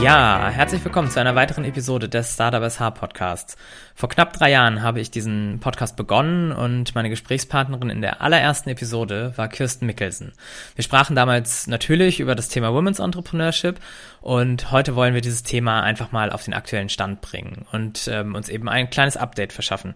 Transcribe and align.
Ja, 0.00 0.50
herzlich 0.50 0.84
willkommen 0.84 1.08
zu 1.08 1.20
einer 1.20 1.34
weiteren 1.34 1.64
Episode 1.64 2.08
des 2.08 2.34
Startup 2.34 2.68
SH 2.68 2.90
Podcasts. 2.90 3.56
Vor 3.94 4.08
knapp 4.08 4.32
drei 4.32 4.50
Jahren 4.50 4.82
habe 4.82 5.00
ich 5.00 5.10
diesen 5.10 5.60
Podcast 5.60 5.96
begonnen 5.96 6.52
und 6.52 6.94
meine 6.94 7.08
Gesprächspartnerin 7.08 7.90
in 7.90 8.02
der 8.02 8.20
allerersten 8.20 8.70
Episode 8.70 9.32
war 9.36 9.48
Kirsten 9.48 9.86
Mickelsen. 9.86 10.32
Wir 10.74 10.82
sprachen 10.84 11.16
damals 11.16 11.68
natürlich 11.68 12.20
über 12.20 12.34
das 12.34 12.48
Thema 12.48 12.74
Women's 12.74 12.98
Entrepreneurship 12.98 13.78
und 14.20 14.72
heute 14.72 14.96
wollen 14.96 15.14
wir 15.14 15.20
dieses 15.20 15.44
Thema 15.44 15.82
einfach 15.82 16.12
mal 16.12 16.30
auf 16.30 16.44
den 16.44 16.54
aktuellen 16.54 16.88
Stand 16.88 17.20
bringen 17.20 17.64
und 17.72 18.08
ähm, 18.08 18.34
uns 18.34 18.48
eben 18.48 18.68
ein 18.68 18.90
kleines 18.90 19.16
Update 19.16 19.52
verschaffen. 19.52 19.94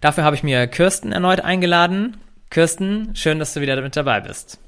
Dafür 0.00 0.24
habe 0.24 0.34
ich 0.34 0.42
mir 0.42 0.66
Kirsten 0.66 1.12
erneut 1.12 1.42
eingeladen. 1.42 2.16
Kirsten, 2.50 3.14
schön, 3.14 3.38
dass 3.38 3.54
du 3.54 3.60
wieder 3.60 3.80
mit 3.80 3.94
dabei 3.94 4.20
bist. 4.20 4.58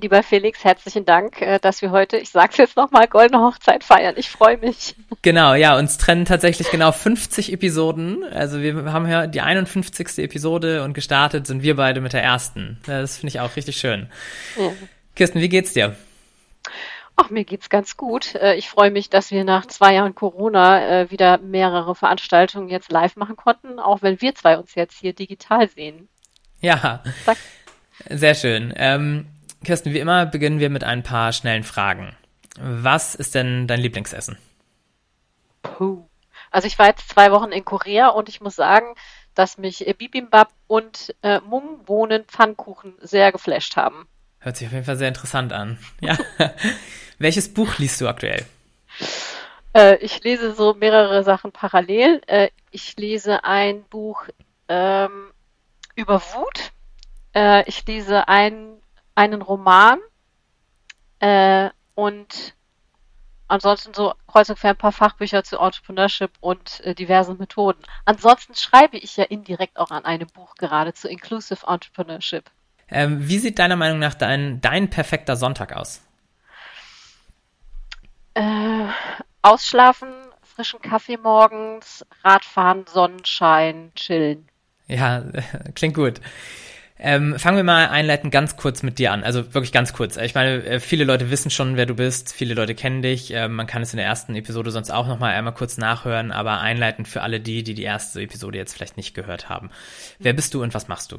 Lieber 0.00 0.22
Felix, 0.22 0.64
herzlichen 0.64 1.04
Dank, 1.04 1.42
äh, 1.42 1.58
dass 1.58 1.82
wir 1.82 1.90
heute, 1.90 2.16
ich 2.16 2.30
sage 2.30 2.48
es 2.52 2.56
jetzt 2.56 2.76
nochmal, 2.78 3.08
Goldene 3.08 3.42
Hochzeit 3.42 3.84
feiern. 3.84 4.14
Ich 4.16 4.30
freue 4.30 4.56
mich. 4.56 4.96
Genau, 5.20 5.52
ja, 5.52 5.76
uns 5.76 5.98
trennen 5.98 6.24
tatsächlich 6.24 6.70
genau 6.70 6.92
50 6.92 7.52
Episoden. 7.52 8.24
Also 8.24 8.62
wir 8.62 8.90
haben 8.90 9.06
ja 9.06 9.26
die 9.26 9.42
51. 9.42 10.18
Episode 10.18 10.82
und 10.82 10.94
gestartet 10.94 11.46
sind 11.46 11.62
wir 11.62 11.76
beide 11.76 12.00
mit 12.00 12.14
der 12.14 12.22
ersten. 12.22 12.78
Das 12.86 13.18
finde 13.18 13.28
ich 13.28 13.40
auch 13.40 13.54
richtig 13.54 13.76
schön. 13.76 14.08
Ja. 14.56 14.72
Kirsten, 15.14 15.40
wie 15.40 15.50
geht's 15.50 15.74
dir? 15.74 15.94
Ach, 17.16 17.28
mir 17.28 17.44
geht's 17.44 17.68
ganz 17.68 17.98
gut. 17.98 18.34
Äh, 18.34 18.54
ich 18.54 18.70
freue 18.70 18.90
mich, 18.90 19.10
dass 19.10 19.30
wir 19.30 19.44
nach 19.44 19.66
zwei 19.66 19.92
Jahren 19.92 20.14
Corona 20.14 21.02
äh, 21.02 21.10
wieder 21.10 21.36
mehrere 21.36 21.94
Veranstaltungen 21.94 22.70
jetzt 22.70 22.90
live 22.90 23.16
machen 23.16 23.36
konnten, 23.36 23.78
auch 23.78 24.00
wenn 24.00 24.22
wir 24.22 24.34
zwei 24.34 24.56
uns 24.56 24.74
jetzt 24.74 24.98
hier 24.98 25.12
digital 25.12 25.68
sehen. 25.68 26.08
Ja. 26.62 27.02
Zack. 27.26 27.36
Sehr 28.08 28.34
schön. 28.34 28.72
Ähm, 28.76 29.26
Kirsten, 29.64 29.92
wie 29.92 29.98
immer 29.98 30.26
beginnen 30.26 30.58
wir 30.58 30.70
mit 30.70 30.84
ein 30.84 31.02
paar 31.02 31.32
schnellen 31.32 31.64
Fragen. 31.64 32.16
Was 32.60 33.14
ist 33.14 33.34
denn 33.34 33.66
dein 33.66 33.80
Lieblingsessen? 33.80 34.36
Puh. 35.62 36.04
Also 36.50 36.66
ich 36.66 36.78
war 36.78 36.86
jetzt 36.86 37.08
zwei 37.08 37.32
Wochen 37.32 37.50
in 37.50 37.64
Korea 37.64 38.08
und 38.08 38.28
ich 38.28 38.40
muss 38.40 38.56
sagen, 38.56 38.94
dass 39.34 39.56
mich 39.56 39.86
Bibimbap 39.98 40.50
und 40.66 41.14
äh, 41.22 41.40
Mungwohnen 41.40 42.24
Pfannkuchen 42.24 42.94
sehr 43.00 43.32
geflasht 43.32 43.76
haben. 43.76 44.06
Hört 44.40 44.56
sich 44.56 44.66
auf 44.66 44.72
jeden 44.72 44.84
Fall 44.84 44.96
sehr 44.96 45.08
interessant 45.08 45.52
an. 45.52 45.78
Ja. 46.00 46.18
Welches 47.18 47.54
Buch 47.54 47.78
liest 47.78 48.00
du 48.00 48.08
aktuell? 48.08 48.44
Äh, 49.72 49.96
ich 49.96 50.22
lese 50.22 50.52
so 50.52 50.74
mehrere 50.74 51.24
Sachen 51.24 51.52
parallel. 51.52 52.20
Äh, 52.26 52.48
ich 52.70 52.96
lese 52.96 53.44
ein 53.44 53.84
Buch 53.84 54.24
ähm, 54.68 55.30
über 55.94 56.20
Wut. 56.34 56.72
Äh, 57.34 57.66
ich 57.68 57.86
lese 57.86 58.28
ein 58.28 58.81
einen 59.14 59.42
Roman 59.42 59.98
äh, 61.20 61.70
und 61.94 62.54
ansonsten 63.48 63.92
so 63.94 64.14
kreuz 64.26 64.48
und 64.48 64.58
quer 64.58 64.70
ein 64.70 64.76
paar 64.76 64.92
Fachbücher 64.92 65.44
zu 65.44 65.58
Entrepreneurship 65.58 66.32
und 66.40 66.80
äh, 66.80 66.94
diversen 66.94 67.38
Methoden. 67.38 67.82
Ansonsten 68.04 68.54
schreibe 68.54 68.96
ich 68.96 69.16
ja 69.16 69.24
indirekt 69.24 69.78
auch 69.78 69.90
an 69.90 70.04
einem 70.04 70.28
Buch 70.28 70.54
gerade 70.54 70.94
zu 70.94 71.08
Inclusive 71.08 71.66
Entrepreneurship. 71.66 72.50
Ähm, 72.88 73.28
wie 73.28 73.38
sieht 73.38 73.58
deiner 73.58 73.76
Meinung 73.76 73.98
nach 73.98 74.14
dein, 74.14 74.60
dein 74.60 74.90
perfekter 74.90 75.36
Sonntag 75.36 75.74
aus? 75.74 76.02
Äh, 78.34 78.86
ausschlafen, 79.42 80.08
frischen 80.42 80.80
Kaffee 80.80 81.18
morgens, 81.18 82.06
Radfahren, 82.24 82.86
Sonnenschein, 82.86 83.92
chillen. 83.94 84.48
Ja, 84.86 85.24
klingt 85.74 85.94
gut. 85.94 86.20
Ähm, 87.04 87.36
fangen 87.36 87.56
wir 87.56 87.64
mal 87.64 87.88
einleitend 87.88 88.32
ganz 88.32 88.56
kurz 88.56 88.84
mit 88.84 89.00
dir 89.00 89.10
an. 89.10 89.24
Also 89.24 89.54
wirklich 89.54 89.72
ganz 89.72 89.92
kurz. 89.92 90.16
Ich 90.16 90.36
meine, 90.36 90.64
äh, 90.64 90.78
viele 90.78 91.02
Leute 91.02 91.32
wissen 91.32 91.50
schon, 91.50 91.76
wer 91.76 91.84
du 91.84 91.96
bist. 91.96 92.32
Viele 92.32 92.54
Leute 92.54 92.76
kennen 92.76 93.02
dich. 93.02 93.32
Ähm, 93.32 93.56
man 93.56 93.66
kann 93.66 93.82
es 93.82 93.92
in 93.92 93.96
der 93.96 94.06
ersten 94.06 94.36
Episode 94.36 94.70
sonst 94.70 94.92
auch 94.92 95.08
noch 95.08 95.18
mal 95.18 95.32
einmal 95.32 95.52
kurz 95.52 95.78
nachhören. 95.78 96.30
Aber 96.30 96.60
einleitend 96.60 97.08
für 97.08 97.22
alle 97.22 97.40
die, 97.40 97.64
die 97.64 97.74
die 97.74 97.82
erste 97.82 98.20
Episode 98.20 98.56
jetzt 98.56 98.74
vielleicht 98.74 98.96
nicht 98.96 99.14
gehört 99.14 99.48
haben. 99.48 99.70
Wer 100.20 100.32
bist 100.32 100.54
du 100.54 100.62
und 100.62 100.74
was 100.74 100.86
machst 100.86 101.10
du? 101.10 101.16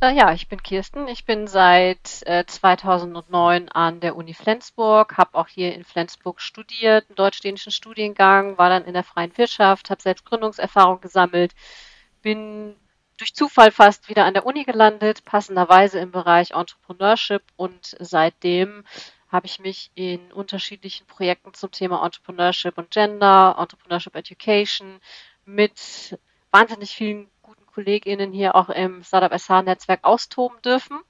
Äh, 0.00 0.12
ja, 0.16 0.32
ich 0.32 0.48
bin 0.48 0.60
Kirsten. 0.60 1.06
Ich 1.06 1.24
bin 1.24 1.46
seit 1.46 2.26
äh, 2.26 2.44
2009 2.44 3.68
an 3.68 4.00
der 4.00 4.16
Uni 4.16 4.34
Flensburg, 4.34 5.16
habe 5.18 5.38
auch 5.38 5.46
hier 5.46 5.72
in 5.72 5.84
Flensburg 5.84 6.40
studiert, 6.40 7.06
einen 7.08 7.14
deutsch-dänischen 7.14 7.70
Studiengang, 7.70 8.58
war 8.58 8.70
dann 8.70 8.86
in 8.86 8.94
der 8.94 9.04
freien 9.04 9.38
Wirtschaft, 9.38 9.88
habe 9.88 10.02
selbst 10.02 10.24
Gründungserfahrung 10.24 11.00
gesammelt, 11.00 11.54
bin 12.22 12.74
durch 13.16 13.34
Zufall 13.34 13.70
fast 13.70 14.08
wieder 14.08 14.24
an 14.24 14.34
der 14.34 14.46
Uni 14.46 14.64
gelandet, 14.64 15.24
passenderweise 15.24 15.98
im 15.98 16.10
Bereich 16.10 16.50
Entrepreneurship. 16.52 17.42
Und 17.56 17.96
seitdem 17.98 18.84
habe 19.28 19.46
ich 19.46 19.58
mich 19.58 19.90
in 19.94 20.32
unterschiedlichen 20.32 21.06
Projekten 21.06 21.54
zum 21.54 21.70
Thema 21.70 22.04
Entrepreneurship 22.04 22.78
und 22.78 22.90
Gender, 22.90 23.56
Entrepreneurship 23.58 24.14
Education 24.14 25.00
mit 25.44 26.18
wahnsinnig 26.50 26.94
vielen 26.94 27.30
guten 27.42 27.66
KollegInnen 27.66 28.32
hier 28.32 28.54
auch 28.54 28.68
im 28.68 29.02
Startup 29.02 29.32
SH-Netzwerk 29.32 30.04
austoben 30.04 30.60
dürfen. 30.62 31.00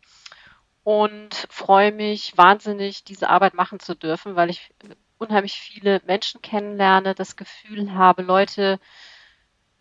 Und 0.85 1.49
freue 1.51 1.91
mich 1.91 2.39
wahnsinnig, 2.39 3.03
diese 3.03 3.29
Arbeit 3.29 3.55
machen 3.55 3.81
zu 3.81 3.97
dürfen, 3.97 4.37
weil 4.37 4.51
ich 4.51 4.73
unheimlich 5.19 5.55
viele 5.55 6.01
Menschen 6.07 6.43
kennenlerne, 6.43 7.15
das 7.15 7.35
Gefühl 7.35 7.95
habe, 7.95 8.23
Leute 8.23 8.79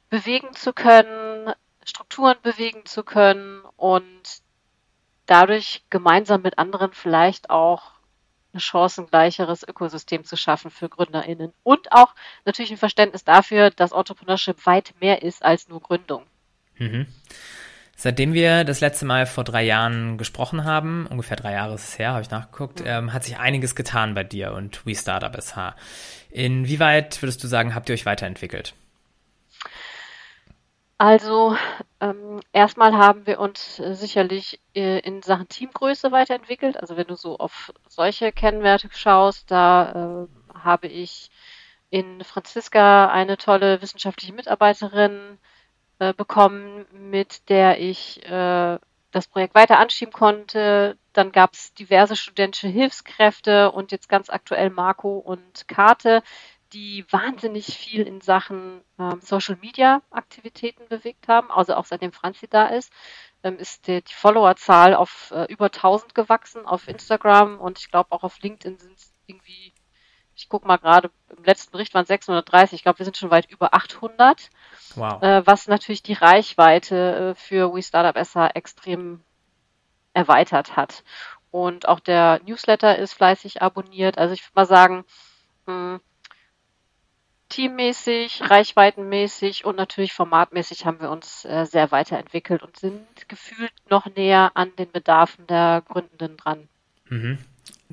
bewegen 0.09 0.53
zu 0.53 0.73
können, 0.73 1.53
Strukturen 1.85 2.35
bewegen 2.41 2.85
zu 2.85 3.03
können 3.03 3.61
und 3.77 4.41
dadurch 5.25 5.83
gemeinsam 5.89 6.41
mit 6.41 6.57
anderen 6.57 6.91
vielleicht 6.93 7.49
auch 7.49 7.91
ein 8.53 8.59
chancengleicheres 8.59 9.67
Ökosystem 9.67 10.23
zu 10.23 10.35
schaffen 10.35 10.71
für 10.71 10.89
GründerInnen. 10.89 11.53
Und 11.63 11.91
auch 11.91 12.15
natürlich 12.45 12.71
ein 12.71 12.77
Verständnis 12.77 13.23
dafür, 13.23 13.69
dass 13.69 13.91
Entrepreneurship 13.91 14.65
weit 14.65 14.93
mehr 14.99 15.21
ist 15.21 15.43
als 15.43 15.67
nur 15.67 15.81
Gründung. 15.81 16.23
Mhm. 16.77 17.07
Seitdem 17.97 18.33
wir 18.33 18.65
das 18.65 18.81
letzte 18.81 19.05
Mal 19.05 19.25
vor 19.25 19.43
drei 19.43 19.63
Jahren 19.63 20.17
gesprochen 20.17 20.65
haben, 20.65 21.05
ungefähr 21.07 21.37
drei 21.37 21.53
Jahre 21.53 21.75
ist 21.75 21.87
es 21.87 21.99
her, 21.99 22.11
habe 22.11 22.21
ich 22.21 22.29
nachgeguckt, 22.29 22.81
mhm. 22.81 22.87
ähm, 22.87 23.13
hat 23.13 23.23
sich 23.23 23.37
einiges 23.37 23.75
getan 23.75 24.15
bei 24.15 24.23
dir 24.23 24.53
und 24.53 24.85
We 24.85 24.95
Startup 24.95 25.33
SH. 25.41 25.75
Inwieweit 26.29 27.21
würdest 27.21 27.43
du 27.43 27.47
sagen, 27.47 27.75
habt 27.75 27.89
ihr 27.89 27.93
euch 27.93 28.05
weiterentwickelt? 28.05 28.73
Also 30.97 31.57
ähm, 31.99 32.39
erstmal 32.53 32.93
haben 32.95 33.27
wir 33.27 33.39
uns 33.39 33.79
äh, 33.79 33.95
sicherlich 33.95 34.61
äh, 34.73 34.99
in 34.99 35.21
Sachen 35.21 35.49
Teamgröße 35.49 36.11
weiterentwickelt. 36.11 36.77
Also 36.77 36.95
wenn 36.95 37.07
du 37.07 37.15
so 37.15 37.37
auf 37.37 37.73
solche 37.89 38.31
Kennwerte 38.31 38.89
schaust, 38.91 39.51
da 39.51 40.27
äh, 40.53 40.57
habe 40.57 40.87
ich 40.87 41.31
in 41.89 42.23
Franziska 42.23 43.09
eine 43.09 43.37
tolle 43.37 43.81
wissenschaftliche 43.81 44.33
Mitarbeiterin 44.33 45.37
äh, 45.99 46.13
bekommen, 46.13 46.85
mit 46.91 47.49
der 47.49 47.79
ich 47.79 48.25
äh, 48.25 48.79
das 49.11 49.27
Projekt 49.27 49.55
weiter 49.55 49.79
anschieben 49.79 50.13
konnte. 50.13 50.97
Dann 51.13 51.31
gab 51.31 51.53
es 51.53 51.73
diverse 51.73 52.15
studentische 52.15 52.67
Hilfskräfte 52.67 53.71
und 53.71 53.91
jetzt 53.91 54.09
ganz 54.09 54.29
aktuell 54.29 54.69
Marco 54.69 55.17
und 55.17 55.67
Kate, 55.67 56.23
die 56.73 57.05
wahnsinnig 57.11 57.77
viel 57.77 58.01
in 58.01 58.21
Sachen 58.21 58.81
ähm, 58.99 59.19
Social 59.21 59.57
Media 59.61 60.01
Aktivitäten 60.11 60.87
bewegt 60.87 61.27
haben. 61.27 61.51
Also 61.51 61.75
auch 61.75 61.85
seitdem 61.85 62.11
Franzi 62.11 62.47
da 62.47 62.67
ist, 62.67 62.91
ähm, 63.43 63.57
ist 63.57 63.87
die, 63.87 64.01
die 64.01 64.13
Followerzahl 64.13 64.95
auf 64.95 65.31
äh, 65.31 65.45
über 65.45 65.65
1000 65.65 66.15
gewachsen 66.15 66.65
auf 66.65 66.87
Instagram 66.87 67.59
und 67.59 67.79
ich 67.79 67.91
glaube 67.91 68.11
auch 68.11 68.23
auf 68.23 68.39
LinkedIn 68.41 68.77
sind 68.77 68.97
es 68.97 69.13
irgendwie, 69.27 69.73
ich 70.35 70.49
gucke 70.49 70.67
mal 70.67 70.77
gerade, 70.77 71.11
im 71.35 71.43
letzten 71.43 71.71
Bericht 71.71 71.93
waren 71.93 72.05
630, 72.05 72.77
ich 72.77 72.83
glaube, 72.83 72.99
wir 72.99 73.05
sind 73.05 73.17
schon 73.17 73.31
weit 73.31 73.49
über 73.49 73.73
800. 73.73 74.49
Wow. 74.95 75.21
Äh, 75.21 75.45
was 75.45 75.67
natürlich 75.67 76.03
die 76.03 76.13
Reichweite 76.13 77.35
äh, 77.35 77.35
für 77.35 77.73
We 77.73 77.83
Startup 77.83 78.17
SH 78.17 78.51
extrem 78.55 79.23
erweitert 80.13 80.75
hat. 80.75 81.03
Und 81.51 81.87
auch 81.87 81.99
der 81.99 82.41
Newsletter 82.45 82.97
ist 82.97 83.13
fleißig 83.13 83.61
abonniert. 83.61 84.17
Also 84.17 84.33
ich 84.33 84.43
würde 84.43 84.55
mal 84.55 84.65
sagen, 84.65 85.05
mh, 85.67 85.73
hm, 85.73 86.01
teammäßig, 87.55 88.41
reichweitenmäßig 88.41 89.63
und 89.63 89.77
natürlich 89.77 90.11
formatmäßig 90.11 90.85
haben 90.85 90.99
wir 90.99 91.09
uns 91.09 91.45
äh, 91.45 91.65
sehr 91.65 91.89
weiterentwickelt 91.91 92.63
und 92.63 92.77
sind 92.77 92.99
gefühlt 93.29 93.71
noch 93.89 94.05
näher 94.13 94.51
an 94.55 94.71
den 94.77 94.91
Bedarfen 94.91 95.47
der 95.47 95.81
Gründenden 95.87 96.35
dran. 96.35 96.67
Mhm. 97.07 97.37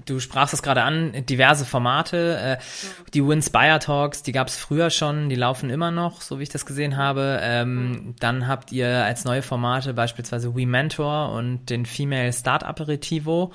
Du 0.05 0.21
sprachst 0.21 0.55
es 0.55 0.63
gerade 0.63 0.83
an, 0.83 1.13
diverse 1.27 1.65
Formate. 1.65 2.39
Äh, 2.39 2.57
mhm. 2.57 3.11
Die 3.15 3.25
Winspire 3.25 3.79
Talks, 3.79 4.25
die 4.25 4.33
gab 4.33 4.49
es 4.49 4.57
früher 4.57 4.91
schon, 4.91 5.29
die 5.29 5.37
laufen 5.37 5.71
immer 5.71 5.93
noch, 5.93 6.23
so 6.23 6.39
wie 6.39 6.43
ich 6.43 6.49
das 6.49 6.67
gesehen 6.67 6.97
habe. 6.97 7.39
Ähm, 7.41 7.91
mhm. 7.91 8.17
Dann 8.19 8.49
habt 8.49 8.73
ihr 8.73 9.05
als 9.05 9.25
neue 9.25 9.43
Formate 9.43 9.95
beispielsweise 9.95 10.57
We 10.57 10.67
Mentor 10.67 11.31
und 11.33 11.67
den 11.67 11.87
Female 11.87 12.33
Start 12.33 12.65
Aperitivo. 12.65 13.53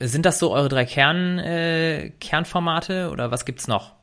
Sind 0.00 0.24
das 0.24 0.38
so 0.38 0.52
eure 0.52 0.70
drei 0.70 0.86
Kern, 0.86 1.38
äh, 1.38 2.10
Kernformate 2.20 3.10
oder 3.10 3.30
was 3.30 3.44
gibt's 3.44 3.68
noch? 3.68 3.96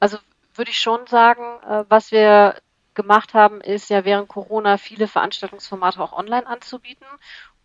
Also 0.00 0.18
würde 0.54 0.70
ich 0.70 0.78
schon 0.78 1.06
sagen, 1.06 1.42
äh, 1.62 1.84
was 1.88 2.12
wir 2.12 2.60
gemacht 2.94 3.34
haben, 3.34 3.60
ist 3.60 3.90
ja 3.90 4.04
während 4.04 4.28
Corona 4.28 4.78
viele 4.78 5.06
Veranstaltungsformate 5.06 6.00
auch 6.00 6.12
online 6.12 6.46
anzubieten. 6.46 7.06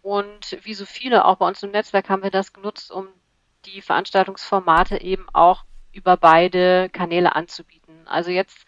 Und 0.02 0.58
wie 0.64 0.74
so 0.74 0.86
viele, 0.86 1.26
auch 1.26 1.38
bei 1.38 1.48
uns 1.48 1.64
im 1.64 1.72
Netzwerk, 1.72 2.10
haben 2.10 2.24
wir 2.24 2.32
das 2.32 2.54
genutzt, 2.54 2.92
um 2.92 3.08
die 3.66 3.82
Veranstaltungsformate 3.82 5.00
eben 5.02 5.28
auch 5.34 5.64
über 5.94 6.18
beide 6.18 6.90
Kanäle 6.90 7.36
anzubieten. 7.36 8.08
Also 8.08 8.32
jetzt 8.32 8.66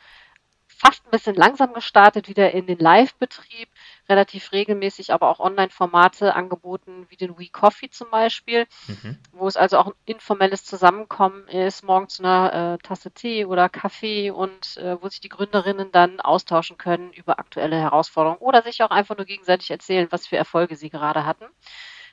fast 0.67 1.05
ein 1.05 1.11
bisschen 1.11 1.35
langsam 1.35 1.73
gestartet, 1.73 2.27
wieder 2.27 2.51
in 2.51 2.67
den 2.67 2.79
Live-Betrieb, 2.79 3.69
relativ 4.09 4.51
regelmäßig 4.51 5.13
aber 5.13 5.29
auch 5.29 5.39
Online-Formate 5.39 6.35
angeboten, 6.35 7.05
wie 7.09 7.17
den 7.17 7.37
We 7.37 7.49
Coffee 7.49 7.89
zum 7.89 8.09
Beispiel, 8.09 8.67
mhm. 8.87 9.17
wo 9.31 9.47
es 9.47 9.57
also 9.57 9.77
auch 9.77 9.87
ein 9.87 9.93
informelles 10.05 10.65
Zusammenkommen 10.65 11.47
ist, 11.47 11.83
morgen 11.83 12.09
zu 12.09 12.23
einer 12.23 12.73
äh, 12.73 12.77
Tasse 12.85 13.11
Tee 13.11 13.45
oder 13.45 13.69
Kaffee 13.69 14.31
und 14.31 14.77
äh, 14.77 15.01
wo 15.01 15.07
sich 15.07 15.21
die 15.21 15.29
Gründerinnen 15.29 15.91
dann 15.91 16.19
austauschen 16.19 16.77
können 16.77 17.13
über 17.13 17.39
aktuelle 17.39 17.77
Herausforderungen 17.77 18.41
oder 18.41 18.61
sich 18.61 18.83
auch 18.83 18.91
einfach 18.91 19.17
nur 19.17 19.25
gegenseitig 19.25 19.71
erzählen, 19.71 20.07
was 20.11 20.27
für 20.27 20.37
Erfolge 20.37 20.75
sie 20.75 20.89
gerade 20.89 21.25
hatten. 21.25 21.45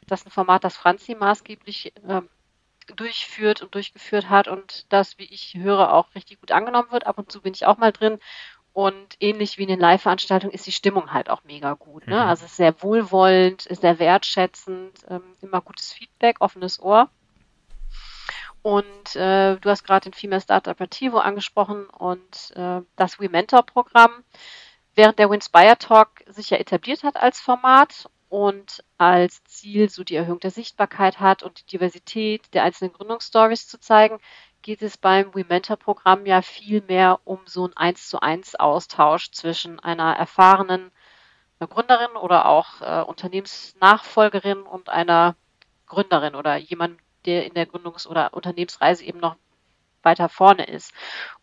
Das 0.07 0.21
ist 0.21 0.27
ein 0.27 0.31
Format, 0.31 0.65
das 0.65 0.77
Franzi 0.77 1.15
maßgeblich 1.15 1.95
äh, 2.09 2.23
durchführt 2.97 3.63
und 3.63 3.75
durchgeführt 3.75 4.29
hat 4.29 4.49
und 4.49 4.87
das, 4.93 5.19
wie 5.19 5.25
ich 5.25 5.55
höre, 5.55 5.93
auch 5.93 6.15
richtig 6.15 6.41
gut 6.41 6.53
angenommen 6.53 6.91
wird. 6.91 7.07
Ab 7.07 7.19
und 7.19 7.31
zu 7.31 7.41
bin 7.41 7.55
ich 7.55 7.67
auch 7.67 7.79
mal 7.79 7.93
drin 7.93 8.19
und 8.73 9.17
ähnlich 9.19 9.59
wie 9.59 9.63
in 9.63 9.69
den 9.69 9.81
Live-Veranstaltungen 9.81 10.53
ist 10.53 10.67
die 10.67 10.73
Stimmung 10.73 11.13
halt 11.13 11.29
auch 11.29 11.43
mega 11.45 11.75
gut. 11.75 12.07
Ne? 12.07 12.17
Mhm. 12.17 12.29
Also 12.29 12.45
ist 12.45 12.57
sehr 12.57 12.83
wohlwollend, 12.83 13.67
ist 13.67 13.81
sehr 13.83 13.99
wertschätzend, 13.99 15.05
ähm, 15.09 15.23
immer 15.41 15.61
gutes 15.61 15.93
Feedback, 15.93 16.37
offenes 16.41 16.81
Ohr. 16.81 17.09
Und 18.63 19.17
äh, 19.17 19.57
du 19.57 19.71
hast 19.71 19.85
gerade 19.85 20.11
den 20.11 20.13
Female 20.13 20.41
Startup 20.41 20.79
Artivo 20.81 21.19
angesprochen 21.19 21.87
und 21.87 22.53
äh, 22.55 22.83
das 22.97 23.19
We 23.19 23.29
Mentor 23.29 23.65
Programm, 23.65 24.13
während 24.95 25.19
der 25.19 25.31
Winspire 25.31 25.79
Talk 25.79 26.23
sich 26.27 26.51
ja 26.51 26.59
etabliert 26.59 27.03
hat 27.03 27.17
als 27.17 27.41
Format 27.41 28.09
und 28.29 28.85
als 28.99 29.43
Ziel 29.45 29.89
so 29.89 30.05
die 30.05 30.15
Erhöhung 30.15 30.41
der 30.41 30.51
Sichtbarkeit 30.51 31.21
hat 31.21 31.43
und 31.43 31.61
die 31.61 31.67
Diversität 31.67 32.53
der 32.55 32.63
einzelnen 32.63 32.93
Gründungsstories 32.93 33.67
zu 33.67 33.81
zeigen, 33.81 34.19
geht 34.63 34.83
es 34.83 34.97
beim 34.97 35.35
WeMentor-Programm 35.35 36.27
ja 36.27 36.43
viel 36.43 36.83
mehr 36.83 37.21
um 37.25 37.41
so 37.47 37.65
einen 37.65 37.77
1 37.77 38.09
zu 38.09 38.21
1 38.21 38.57
Austausch 38.57 39.31
zwischen 39.33 39.81
einer 39.81 40.17
erfahrenen 40.17 40.91
Gründerin 41.59 42.17
oder 42.17 42.47
auch 42.47 42.81
äh, 42.81 43.03
Unternehmensnachfolgerin 43.03 44.63
und 44.63 44.89
einer 44.89 45.37
Gründerin 45.87 46.35
oder 46.35 46.57
jemand, 46.57 46.99
der 47.27 47.45
in 47.45 47.55
der 47.55 47.67
Gründungs- 47.67 48.07
oder 48.07 48.33
Unternehmensreise 48.33 49.05
eben 49.05 49.21
noch 49.21 49.37
weiter 50.03 50.29
vorne 50.29 50.65
ist. 50.65 50.93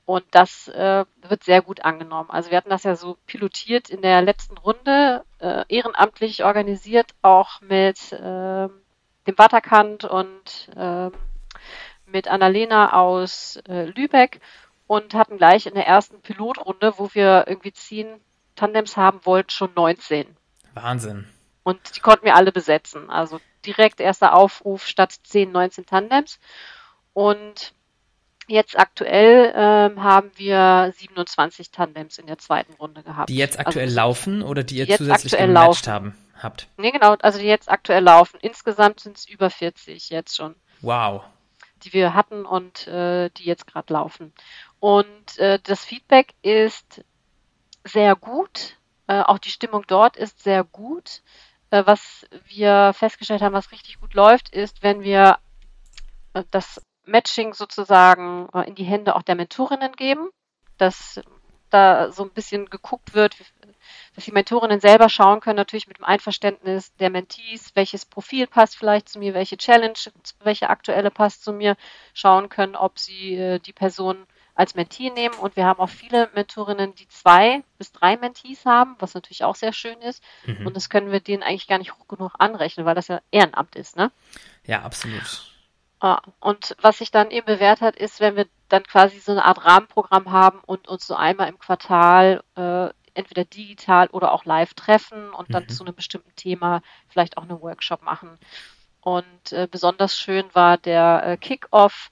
Und 0.05 0.23
das 0.31 0.67
äh, 0.69 1.05
wird 1.21 1.43
sehr 1.43 1.61
gut 1.61 1.83
angenommen. 1.85 2.31
Also 2.31 2.49
wir 2.49 2.57
hatten 2.57 2.69
das 2.69 2.83
ja 2.83 2.95
so 2.95 3.17
pilotiert 3.27 3.89
in 3.89 4.01
der 4.01 4.21
letzten 4.21 4.57
Runde, 4.57 5.23
äh, 5.39 5.63
ehrenamtlich 5.67 6.43
organisiert, 6.43 7.11
auch 7.21 7.61
mit 7.61 8.11
äh, 8.13 8.69
dem 9.27 9.37
Waterkant 9.37 10.05
und 10.05 10.69
äh, 10.75 11.11
mit 12.07 12.27
Annalena 12.27 12.93
aus 12.93 13.59
äh, 13.67 13.85
Lübeck 13.85 14.39
und 14.87 15.13
hatten 15.13 15.37
gleich 15.37 15.65
in 15.65 15.75
der 15.75 15.85
ersten 15.85 16.21
Pilotrunde, 16.21 16.93
wo 16.97 17.09
wir 17.13 17.45
irgendwie 17.47 17.73
zehn 17.73 18.07
Tandems 18.55 18.97
haben 18.97 19.19
wollten, 19.25 19.49
schon 19.49 19.71
19. 19.75 20.25
Wahnsinn. 20.73 21.27
Und 21.63 21.95
die 21.95 21.99
konnten 21.99 22.25
wir 22.25 22.35
alle 22.35 22.51
besetzen. 22.51 23.09
Also 23.09 23.39
direkt 23.65 23.99
erster 23.99 24.33
Aufruf 24.33 24.87
statt 24.87 25.13
10, 25.23 25.51
19 25.51 25.85
Tandems. 25.85 26.39
Und 27.13 27.73
jetzt 28.47 28.79
aktuell 28.79 29.53
ähm, 29.53 30.01
haben 30.01 30.31
wir 30.35 30.93
27 30.95 31.71
Tandems 31.71 32.17
in 32.17 32.27
der 32.27 32.37
zweiten 32.37 32.73
Runde 32.73 33.03
gehabt. 33.03 33.29
Die 33.29 33.35
jetzt 33.35 33.59
aktuell 33.59 33.87
also, 33.87 33.95
laufen 33.97 34.41
oder 34.41 34.63
die 34.63 34.77
ihr 34.77 34.87
zusätzlich 34.95 35.35
gematcht 35.37 35.87
haben, 35.87 36.15
habt? 36.41 36.67
Nee, 36.77 36.91
genau, 36.91 37.15
also 37.21 37.39
die 37.39 37.45
jetzt 37.45 37.69
aktuell 37.69 38.03
laufen. 38.03 38.39
Insgesamt 38.41 39.01
sind 39.01 39.17
es 39.17 39.27
über 39.27 39.49
40 39.49 40.09
jetzt 40.09 40.37
schon. 40.37 40.55
Wow 40.81 41.23
die 41.83 41.93
wir 41.93 42.13
hatten 42.13 42.45
und 42.45 42.87
äh, 42.87 43.29
die 43.31 43.45
jetzt 43.45 43.67
gerade 43.67 43.93
laufen. 43.93 44.33
Und 44.79 45.37
äh, 45.37 45.59
das 45.63 45.83
Feedback 45.83 46.33
ist 46.41 47.03
sehr 47.83 48.15
gut. 48.15 48.77
Äh, 49.07 49.21
auch 49.21 49.39
die 49.39 49.49
Stimmung 49.49 49.83
dort 49.87 50.17
ist 50.17 50.43
sehr 50.43 50.63
gut. 50.63 51.21
Äh, 51.69 51.83
was 51.85 52.27
wir 52.45 52.93
festgestellt 52.93 53.41
haben, 53.41 53.53
was 53.53 53.71
richtig 53.71 53.99
gut 53.99 54.13
läuft, 54.13 54.49
ist, 54.49 54.83
wenn 54.83 55.01
wir 55.01 55.39
äh, 56.33 56.43
das 56.51 56.81
Matching 57.05 57.53
sozusagen 57.53 58.49
äh, 58.53 58.67
in 58.67 58.75
die 58.75 58.83
Hände 58.83 59.15
auch 59.15 59.23
der 59.23 59.35
Mentorinnen 59.35 59.93
geben, 59.93 60.29
dass 60.77 61.21
da 61.69 62.11
so 62.11 62.23
ein 62.23 62.31
bisschen 62.31 62.69
geguckt 62.69 63.13
wird, 63.13 63.35
dass 64.15 64.25
die 64.25 64.31
Mentorinnen 64.31 64.79
selber 64.79 65.09
schauen 65.09 65.39
können, 65.39 65.57
natürlich 65.57 65.87
mit 65.87 65.97
dem 65.97 66.05
Einverständnis 66.05 66.95
der 66.95 67.09
Mentees, 67.09 67.71
welches 67.75 68.05
Profil 68.05 68.47
passt 68.47 68.75
vielleicht 68.75 69.09
zu 69.09 69.19
mir, 69.19 69.33
welche 69.33 69.57
Challenge, 69.57 69.97
welche 70.41 70.69
aktuelle 70.69 71.11
passt 71.11 71.43
zu 71.43 71.53
mir, 71.53 71.77
schauen 72.13 72.49
können, 72.49 72.75
ob 72.75 72.99
sie 72.99 73.35
äh, 73.35 73.59
die 73.59 73.73
Person 73.73 74.25
als 74.55 74.75
Mentee 74.75 75.11
nehmen. 75.11 75.35
Und 75.35 75.55
wir 75.55 75.65
haben 75.65 75.79
auch 75.79 75.89
viele 75.89 76.29
Mentorinnen, 76.33 76.95
die 76.95 77.07
zwei 77.07 77.63
bis 77.77 77.91
drei 77.91 78.17
Mentees 78.17 78.65
haben, 78.65 78.95
was 78.99 79.13
natürlich 79.13 79.43
auch 79.43 79.55
sehr 79.55 79.71
schön 79.71 80.01
ist. 80.01 80.23
Mhm. 80.45 80.65
Und 80.65 80.75
das 80.75 80.89
können 80.89 81.11
wir 81.11 81.19
denen 81.19 81.43
eigentlich 81.43 81.67
gar 81.67 81.77
nicht 81.77 81.93
hoch 81.93 82.07
genug 82.07 82.33
anrechnen, 82.39 82.85
weil 82.85 82.95
das 82.95 83.07
ja 83.07 83.21
Ehrenamt 83.31 83.75
ist, 83.75 83.95
ne? 83.95 84.11
Ja, 84.65 84.81
absolut. 84.81 85.56
Ah, 85.99 86.21
und 86.39 86.75
was 86.79 86.99
sich 86.99 87.09
dann 87.09 87.31
eben 87.31 87.47
bewährt 87.47 87.81
hat, 87.81 87.95
ist, 87.95 88.19
wenn 88.19 88.35
wir 88.35 88.47
dann 88.69 88.83
quasi 88.83 89.19
so 89.19 89.31
eine 89.31 89.45
Art 89.45 89.65
Rahmenprogramm 89.65 90.31
haben 90.31 90.59
und 90.65 90.87
uns 90.87 91.07
so 91.07 91.15
einmal 91.15 91.49
im 91.49 91.57
Quartal 91.57 92.43
äh, 92.55 92.89
entweder 93.15 93.45
digital 93.45 94.07
oder 94.11 94.31
auch 94.31 94.45
live 94.45 94.75
treffen 94.75 95.31
und 95.31 95.53
dann 95.53 95.63
mhm. 95.63 95.69
zu 95.69 95.83
einem 95.83 95.95
bestimmten 95.95 96.35
Thema 96.35 96.81
vielleicht 97.09 97.37
auch 97.37 97.43
einen 97.43 97.61
Workshop 97.61 98.03
machen. 98.03 98.37
Und 99.01 99.53
äh, 99.53 99.67
besonders 99.69 100.19
schön 100.19 100.45
war 100.53 100.77
der 100.77 101.23
äh, 101.25 101.37
Kick-Off 101.37 102.11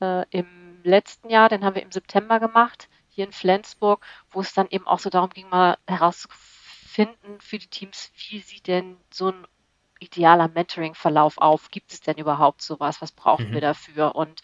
äh, 0.00 0.24
im 0.30 0.80
letzten 0.82 1.28
Jahr, 1.28 1.50
den 1.50 1.64
haben 1.64 1.74
wir 1.74 1.82
im 1.82 1.92
September 1.92 2.40
gemacht, 2.40 2.88
hier 3.10 3.26
in 3.26 3.32
Flensburg, 3.32 4.04
wo 4.30 4.40
es 4.40 4.54
dann 4.54 4.68
eben 4.70 4.86
auch 4.86 4.98
so 4.98 5.10
darum 5.10 5.30
ging, 5.30 5.48
mal 5.48 5.76
herauszufinden 5.86 7.40
für 7.40 7.58
die 7.58 7.68
Teams, 7.68 8.12
wie 8.16 8.38
sieht 8.38 8.66
denn 8.66 8.96
so 9.10 9.28
ein 9.30 9.46
idealer 9.98 10.48
Mentoring-Verlauf 10.48 11.38
auf? 11.38 11.70
Gibt 11.70 11.92
es 11.92 12.00
denn 12.00 12.16
überhaupt 12.16 12.62
sowas? 12.62 13.00
Was 13.00 13.12
brauchen 13.12 13.50
mhm. 13.50 13.54
wir 13.54 13.60
dafür? 13.60 14.14
Und 14.14 14.42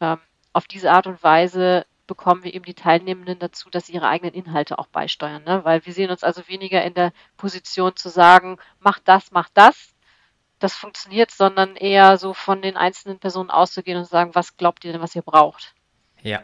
ähm, 0.00 0.18
auf 0.52 0.66
diese 0.66 0.90
Art 0.90 1.06
und 1.06 1.22
Weise 1.22 1.86
bekommen 2.08 2.42
wir 2.42 2.54
eben 2.54 2.64
die 2.64 2.74
Teilnehmenden 2.74 3.38
dazu, 3.38 3.70
dass 3.70 3.86
sie 3.86 3.92
ihre 3.92 4.08
eigenen 4.08 4.34
Inhalte 4.34 4.78
auch 4.78 4.88
beisteuern. 4.88 5.44
Ne? 5.44 5.64
Weil 5.64 5.86
wir 5.86 5.92
sehen 5.92 6.10
uns 6.10 6.24
also 6.24 6.48
weniger 6.48 6.82
in 6.82 6.94
der 6.94 7.12
Position 7.36 7.94
zu 7.94 8.08
sagen, 8.08 8.58
mach 8.80 8.98
das, 8.98 9.30
mach 9.30 9.48
das. 9.54 9.94
Das 10.58 10.74
funktioniert, 10.74 11.30
sondern 11.30 11.76
eher 11.76 12.18
so 12.18 12.34
von 12.34 12.62
den 12.62 12.76
einzelnen 12.76 13.20
Personen 13.20 13.50
auszugehen 13.50 13.98
und 13.98 14.04
zu 14.04 14.10
sagen, 14.10 14.34
was 14.34 14.56
glaubt 14.56 14.84
ihr 14.84 14.92
denn, 14.92 15.00
was 15.00 15.14
ihr 15.14 15.22
braucht? 15.22 15.74
Ja. 16.22 16.42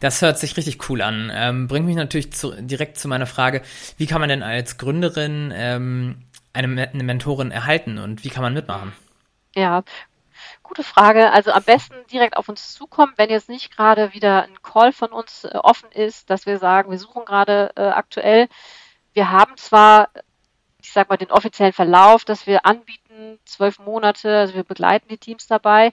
Das 0.00 0.20
hört 0.20 0.38
sich 0.38 0.56
richtig 0.56 0.90
cool 0.90 1.00
an. 1.00 1.30
Ähm, 1.32 1.68
bringt 1.68 1.86
mich 1.86 1.96
natürlich 1.96 2.32
zu, 2.32 2.50
direkt 2.60 2.98
zu 2.98 3.08
meiner 3.08 3.26
Frage, 3.26 3.62
wie 3.96 4.06
kann 4.06 4.20
man 4.20 4.28
denn 4.28 4.42
als 4.42 4.76
Gründerin 4.76 5.52
ähm, 5.56 6.25
eine, 6.56 6.88
eine 6.88 7.02
Mentorin 7.02 7.50
erhalten 7.50 7.98
und 7.98 8.24
wie 8.24 8.30
kann 8.30 8.42
man 8.42 8.54
mitmachen? 8.54 8.92
Ja, 9.54 9.84
Gute 10.62 10.82
Frage. 10.82 11.32
Also 11.32 11.52
am 11.52 11.62
besten 11.62 11.94
direkt 12.10 12.36
auf 12.36 12.48
uns 12.48 12.74
zukommen, 12.74 13.12
wenn 13.16 13.30
jetzt 13.30 13.48
nicht 13.48 13.74
gerade 13.74 14.12
wieder 14.14 14.44
ein 14.44 14.62
Call 14.62 14.92
von 14.92 15.12
uns 15.12 15.44
äh, 15.44 15.56
offen 15.62 15.90
ist, 15.92 16.30
dass 16.30 16.46
wir 16.46 16.58
sagen, 16.58 16.90
wir 16.90 16.98
suchen 16.98 17.24
gerade 17.24 17.72
äh, 17.76 17.82
aktuell. 17.82 18.48
Wir 19.12 19.30
haben 19.30 19.56
zwar, 19.56 20.10
ich 20.82 20.92
sag 20.92 21.08
mal, 21.08 21.16
den 21.16 21.30
offiziellen 21.30 21.72
Verlauf, 21.72 22.24
dass 22.24 22.46
wir 22.46 22.66
anbieten, 22.66 23.38
zwölf 23.44 23.78
Monate, 23.78 24.36
also 24.38 24.54
wir 24.54 24.64
begleiten 24.64 25.08
die 25.08 25.18
Teams 25.18 25.46
dabei. 25.46 25.92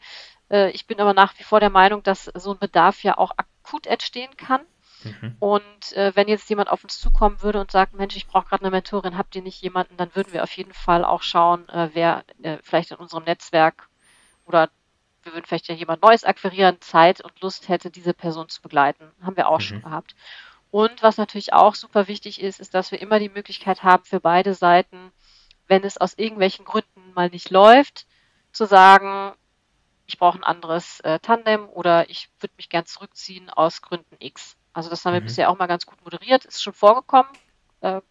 Äh, 0.50 0.72
ich 0.72 0.88
bin 0.88 1.00
aber 1.00 1.14
nach 1.14 1.38
wie 1.40 1.44
vor 1.44 1.60
der 1.60 1.70
Meinung, 1.70 2.04
dass 2.04 2.26
so 2.26 2.52
ein 2.54 2.60
Bedarf 2.60 3.04
ja 3.04 3.18
auch 3.18 3.32
akut 3.38 3.88
entstehen 3.88 4.36
kann. 4.38 4.62
Mhm. 5.04 5.36
Und 5.40 5.94
äh, 5.94 6.16
wenn 6.16 6.28
jetzt 6.28 6.50
jemand 6.50 6.70
auf 6.70 6.84
uns 6.84 7.00
zukommen 7.00 7.42
würde 7.42 7.60
und 7.60 7.72
sagt, 7.72 7.94
Mensch, 7.94 8.16
ich 8.16 8.28
brauche 8.28 8.48
gerade 8.48 8.64
eine 8.64 8.72
Mentorin, 8.72 9.18
habt 9.18 9.36
ihr 9.36 9.42
nicht 9.42 9.62
jemanden, 9.62 9.98
dann 9.98 10.16
würden 10.16 10.34
wir 10.34 10.44
auf 10.44 10.56
jeden 10.56 10.74
Fall 10.74 11.06
auch 11.06 11.24
schauen, 11.24 11.68
äh, 11.70 11.90
wer 11.94 12.24
äh, 12.42 12.58
vielleicht 12.62 12.92
in 12.92 12.98
unserem 12.98 13.24
Netzwerk 13.24 13.90
oder 14.46 14.70
wir 15.24 15.34
würden 15.34 15.46
vielleicht 15.46 15.68
ja 15.68 15.76
jemand 15.76 16.02
Neues 16.02 16.24
akquirieren, 16.24 16.82
Zeit 16.82 17.22
und 17.22 17.40
Lust 17.42 17.70
hätte, 17.70 17.90
diese 17.90 18.14
Person 18.14 18.50
zu 18.50 18.62
begleiten. 18.62 19.12
Haben 19.22 19.38
wir 19.38 19.48
auch 19.48 19.60
mhm. 19.60 19.64
schon 19.64 19.82
gehabt. 19.82 20.16
Und 20.70 21.04
was 21.04 21.18
natürlich 21.18 21.54
auch 21.54 21.76
super 21.76 22.08
wichtig 22.08 22.42
ist, 22.42 22.60
ist, 22.60 22.74
dass 22.74 22.92
wir 22.92 23.00
immer 23.00 23.20
die 23.20 23.30
Möglichkeit 23.30 23.84
haben 23.84 24.04
für 24.04 24.20
beide 24.20 24.54
Seiten, 24.54 25.12
wenn 25.68 25.84
es 25.84 25.98
aus 25.98 26.18
irgendwelchen 26.18 26.66
Gründen 26.66 27.14
mal 27.14 27.30
nicht 27.30 27.52
läuft, 27.52 28.08
zu 28.52 28.66
sagen, 28.66 29.34
ich 30.06 30.18
brauche 30.18 30.40
ein 30.40 30.44
anderes 30.44 31.00
äh, 31.02 31.20
Tandem 31.20 31.70
oder 31.70 32.10
ich 32.10 32.30
würde 32.40 32.54
mich 32.58 32.70
gern 32.70 32.86
zurückziehen 32.86 33.50
aus 33.50 33.82
Gründen 33.82 34.16
X. 34.20 34.58
Also 34.74 34.90
das 34.90 35.06
haben 35.06 35.14
wir 35.14 35.22
mhm. 35.22 35.26
bisher 35.26 35.50
auch 35.50 35.58
mal 35.58 35.68
ganz 35.68 35.86
gut 35.86 36.04
moderiert, 36.04 36.46
ist 36.46 36.62
schon 36.62 36.74
vorgekommen. 36.74 37.32
Äh, 37.82 38.02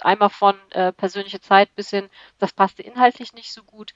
einmal 0.00 0.30
von 0.30 0.56
äh, 0.70 0.92
persönliche 0.92 1.40
Zeit 1.40 1.74
bis 1.74 1.90
hin, 1.90 2.08
das 2.38 2.52
passte 2.52 2.82
inhaltlich 2.82 3.32
nicht 3.32 3.52
so 3.52 3.62
gut 3.62 3.94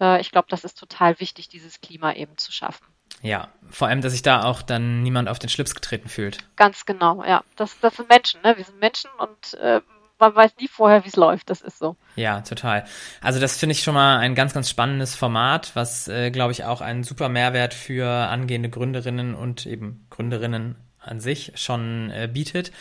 äh, 0.00 0.20
ich 0.20 0.30
glaube, 0.30 0.48
das 0.50 0.64
ist 0.64 0.78
total 0.78 1.20
wichtig, 1.20 1.48
dieses 1.48 1.80
Klima 1.80 2.12
eben 2.14 2.36
zu 2.38 2.50
schaffen. 2.50 2.86
Ja, 3.22 3.48
vor 3.68 3.88
allem, 3.88 4.00
dass 4.00 4.12
sich 4.12 4.22
da 4.22 4.44
auch 4.44 4.62
dann 4.62 5.02
niemand 5.02 5.28
auf 5.28 5.38
den 5.38 5.50
Schlips 5.50 5.74
getreten 5.74 6.08
fühlt. 6.08 6.38
Ganz 6.56 6.86
genau, 6.86 7.22
ja. 7.24 7.44
Das, 7.56 7.78
das 7.80 7.96
sind 7.96 8.08
Menschen, 8.08 8.40
ne? 8.42 8.56
Wir 8.56 8.64
sind 8.64 8.80
Menschen 8.80 9.10
und 9.18 9.54
äh, 9.60 9.80
man 10.18 10.34
weiß 10.34 10.52
nie 10.58 10.68
vorher, 10.68 11.04
wie 11.04 11.08
es 11.08 11.16
läuft. 11.16 11.50
Das 11.50 11.60
ist 11.60 11.78
so. 11.78 11.96
Ja, 12.16 12.40
total. 12.40 12.84
Also 13.20 13.40
das 13.40 13.58
finde 13.58 13.72
ich 13.72 13.82
schon 13.82 13.94
mal 13.94 14.18
ein 14.18 14.34
ganz, 14.34 14.54
ganz 14.54 14.70
spannendes 14.70 15.16
Format, 15.16 15.72
was, 15.74 16.08
äh, 16.08 16.30
glaube 16.30 16.52
ich, 16.52 16.64
auch 16.64 16.80
einen 16.80 17.04
super 17.04 17.28
Mehrwert 17.28 17.74
für 17.74 18.06
angehende 18.06 18.70
Gründerinnen 18.70 19.34
und 19.34 19.66
eben 19.66 20.06
Gründerinnen 20.08 20.76
an 21.00 21.20
sich 21.20 21.52
schon 21.54 22.10
äh, 22.10 22.28
bietet. 22.32 22.72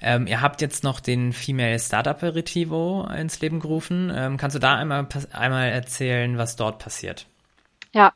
Ähm, 0.00 0.26
ihr 0.26 0.40
habt 0.40 0.60
jetzt 0.60 0.82
noch 0.82 0.98
den 0.98 1.32
Female 1.32 1.78
Startup 1.78 2.16
Aperitivo 2.16 3.08
ins 3.16 3.40
Leben 3.40 3.60
gerufen. 3.60 4.12
Ähm, 4.14 4.36
kannst 4.36 4.56
du 4.56 4.60
da 4.60 4.74
einmal, 4.76 5.06
einmal 5.32 5.68
erzählen, 5.68 6.38
was 6.38 6.56
dort 6.56 6.80
passiert? 6.80 7.26
Ja, 7.94 8.12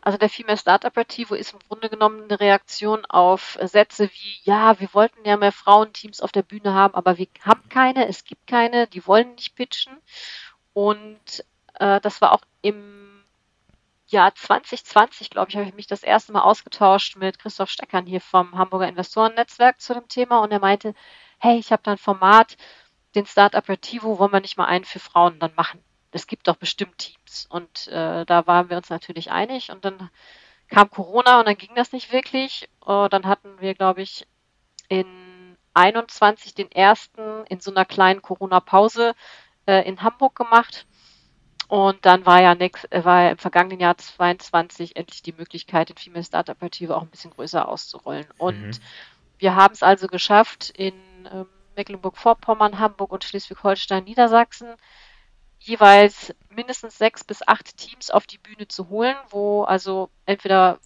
also 0.00 0.18
der 0.18 0.30
Female 0.30 0.56
Startup 0.56 0.86
Aperitivo 0.86 1.34
ist 1.34 1.52
im 1.52 1.58
Grunde 1.68 1.90
genommen 1.90 2.24
eine 2.24 2.40
Reaktion 2.40 3.04
auf 3.04 3.58
Sätze 3.62 4.10
wie, 4.10 4.40
ja, 4.42 4.80
wir 4.80 4.88
wollten 4.94 5.24
ja 5.24 5.36
mehr 5.36 5.52
Frauenteams 5.52 6.20
auf 6.22 6.32
der 6.32 6.42
Bühne 6.42 6.72
haben, 6.72 6.94
aber 6.94 7.18
wir 7.18 7.28
haben 7.42 7.68
keine, 7.68 8.08
es 8.08 8.24
gibt 8.24 8.46
keine, 8.46 8.86
die 8.86 9.06
wollen 9.06 9.34
nicht 9.34 9.54
pitchen. 9.54 9.92
Und 10.72 11.44
äh, 11.74 12.00
das 12.00 12.20
war 12.20 12.32
auch 12.32 12.40
im 12.62 12.97
Jahr 14.08 14.34
2020, 14.34 15.30
glaube 15.30 15.50
ich, 15.50 15.56
habe 15.56 15.66
ich 15.68 15.74
mich 15.74 15.86
das 15.86 16.02
erste 16.02 16.32
Mal 16.32 16.42
ausgetauscht 16.42 17.16
mit 17.16 17.38
Christoph 17.38 17.70
Steckern 17.70 18.06
hier 18.06 18.20
vom 18.20 18.56
Hamburger 18.56 18.88
Investorennetzwerk 18.88 19.80
zu 19.80 19.94
dem 19.94 20.08
Thema 20.08 20.40
und 20.40 20.52
er 20.52 20.60
meinte, 20.60 20.94
hey, 21.38 21.58
ich 21.58 21.72
habe 21.72 21.82
da 21.82 21.92
ein 21.92 21.98
Format, 21.98 22.56
den 23.14 23.26
Startup 23.26 23.58
Aperitivo, 23.58 24.18
wollen 24.18 24.32
wir 24.32 24.40
nicht 24.40 24.58
mal 24.58 24.66
einen 24.66 24.84
für 24.84 25.00
Frauen 25.00 25.38
dann 25.38 25.54
machen? 25.54 25.82
es 26.12 26.26
gibt 26.26 26.48
doch 26.48 26.56
bestimmt 26.56 26.98
Teams. 26.98 27.46
Und 27.50 27.88
äh, 27.88 28.24
da 28.24 28.46
waren 28.46 28.70
wir 28.70 28.76
uns 28.76 28.90
natürlich 28.90 29.30
einig. 29.30 29.70
Und 29.70 29.84
dann 29.84 30.10
kam 30.68 30.90
Corona 30.90 31.40
und 31.40 31.46
dann 31.46 31.56
ging 31.56 31.74
das 31.74 31.92
nicht 31.92 32.12
wirklich. 32.12 32.68
Uh, 32.86 33.08
dann 33.08 33.26
hatten 33.26 33.60
wir, 33.60 33.74
glaube 33.74 34.02
ich, 34.02 34.26
in 34.88 35.56
21 35.74 36.54
den 36.54 36.70
ersten 36.72 37.44
in 37.46 37.60
so 37.60 37.70
einer 37.70 37.84
kleinen 37.84 38.22
Corona-Pause 38.22 39.14
äh, 39.66 39.86
in 39.88 40.02
Hamburg 40.02 40.34
gemacht. 40.34 40.86
Und 41.68 42.04
dann 42.06 42.24
war 42.24 42.40
ja, 42.40 42.54
nix, 42.54 42.84
äh, 42.84 43.04
war 43.04 43.24
ja 43.24 43.30
im 43.30 43.38
vergangenen 43.38 43.78
Jahr 43.78 43.96
22 43.96 44.96
endlich 44.96 45.22
die 45.22 45.34
Möglichkeit, 45.34 45.90
den 45.90 45.96
Female 45.96 46.24
Startup 46.24 46.56
Operative 46.56 46.96
auch 46.96 47.02
ein 47.02 47.10
bisschen 47.10 47.30
größer 47.30 47.68
auszurollen. 47.68 48.26
Und 48.38 48.60
mhm. 48.60 48.70
wir 49.38 49.54
haben 49.54 49.74
es 49.74 49.82
also 49.82 50.06
geschafft, 50.06 50.70
in 50.70 50.94
ähm, 51.30 51.46
Mecklenburg-Vorpommern, 51.76 52.78
Hamburg 52.78 53.12
und 53.12 53.24
Schleswig-Holstein, 53.24 54.04
Niedersachsen 54.04 54.68
jeweils 55.60 56.34
mindestens 56.50 56.98
sechs 56.98 57.24
bis 57.24 57.46
acht 57.46 57.76
Teams 57.76 58.10
auf 58.10 58.26
die 58.26 58.38
Bühne 58.38 58.68
zu 58.68 58.88
holen, 58.88 59.16
wo 59.30 59.64
also 59.64 60.10
entweder 60.24 60.78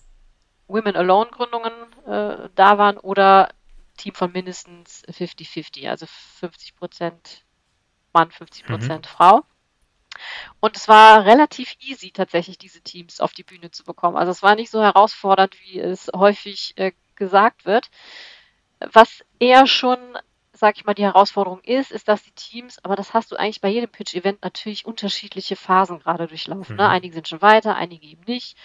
Women 0.66 0.96
Alone 0.96 1.30
Gründungen 1.30 1.72
äh, 2.06 2.48
da 2.54 2.78
waren 2.78 2.98
oder 2.98 3.50
Team 3.96 4.14
von 4.14 4.32
mindestens 4.32 5.04
50-50, 5.04 5.88
also 5.88 6.06
50 6.06 6.76
Prozent 6.76 7.44
Mann, 8.12 8.30
50 8.30 8.64
Prozent 8.64 9.06
mhm. 9.06 9.10
Frau. 9.10 9.42
Und 10.60 10.76
es 10.76 10.88
war 10.88 11.24
relativ 11.24 11.74
easy, 11.80 12.10
tatsächlich 12.10 12.58
diese 12.58 12.80
Teams 12.80 13.20
auf 13.20 13.32
die 13.32 13.44
Bühne 13.44 13.70
zu 13.70 13.84
bekommen. 13.84 14.16
Also 14.16 14.30
es 14.30 14.42
war 14.42 14.54
nicht 14.54 14.70
so 14.70 14.82
herausfordernd, 14.82 15.56
wie 15.64 15.80
es 15.80 16.10
häufig 16.14 16.74
äh, 16.76 16.92
gesagt 17.16 17.64
wird. 17.66 17.90
Was 18.92 19.24
eher 19.38 19.66
schon 19.66 19.98
sag 20.62 20.76
ich 20.76 20.84
mal, 20.84 20.94
die 20.94 21.02
Herausforderung 21.02 21.60
ist, 21.64 21.90
ist, 21.90 22.06
dass 22.06 22.22
die 22.22 22.30
Teams, 22.30 22.78
aber 22.84 22.94
das 22.94 23.14
hast 23.14 23.32
du 23.32 23.36
eigentlich 23.36 23.60
bei 23.60 23.68
jedem 23.68 23.90
Pitch-Event 23.90 24.44
natürlich 24.44 24.86
unterschiedliche 24.86 25.56
Phasen 25.56 25.98
gerade 25.98 26.28
durchlaufen. 26.28 26.76
Ne? 26.76 26.82
Mhm. 26.82 26.88
Ne? 26.88 26.88
Einige 26.88 27.14
sind 27.14 27.26
schon 27.26 27.42
weiter, 27.42 27.74
einige 27.74 28.06
eben 28.06 28.22
nicht. 28.26 28.56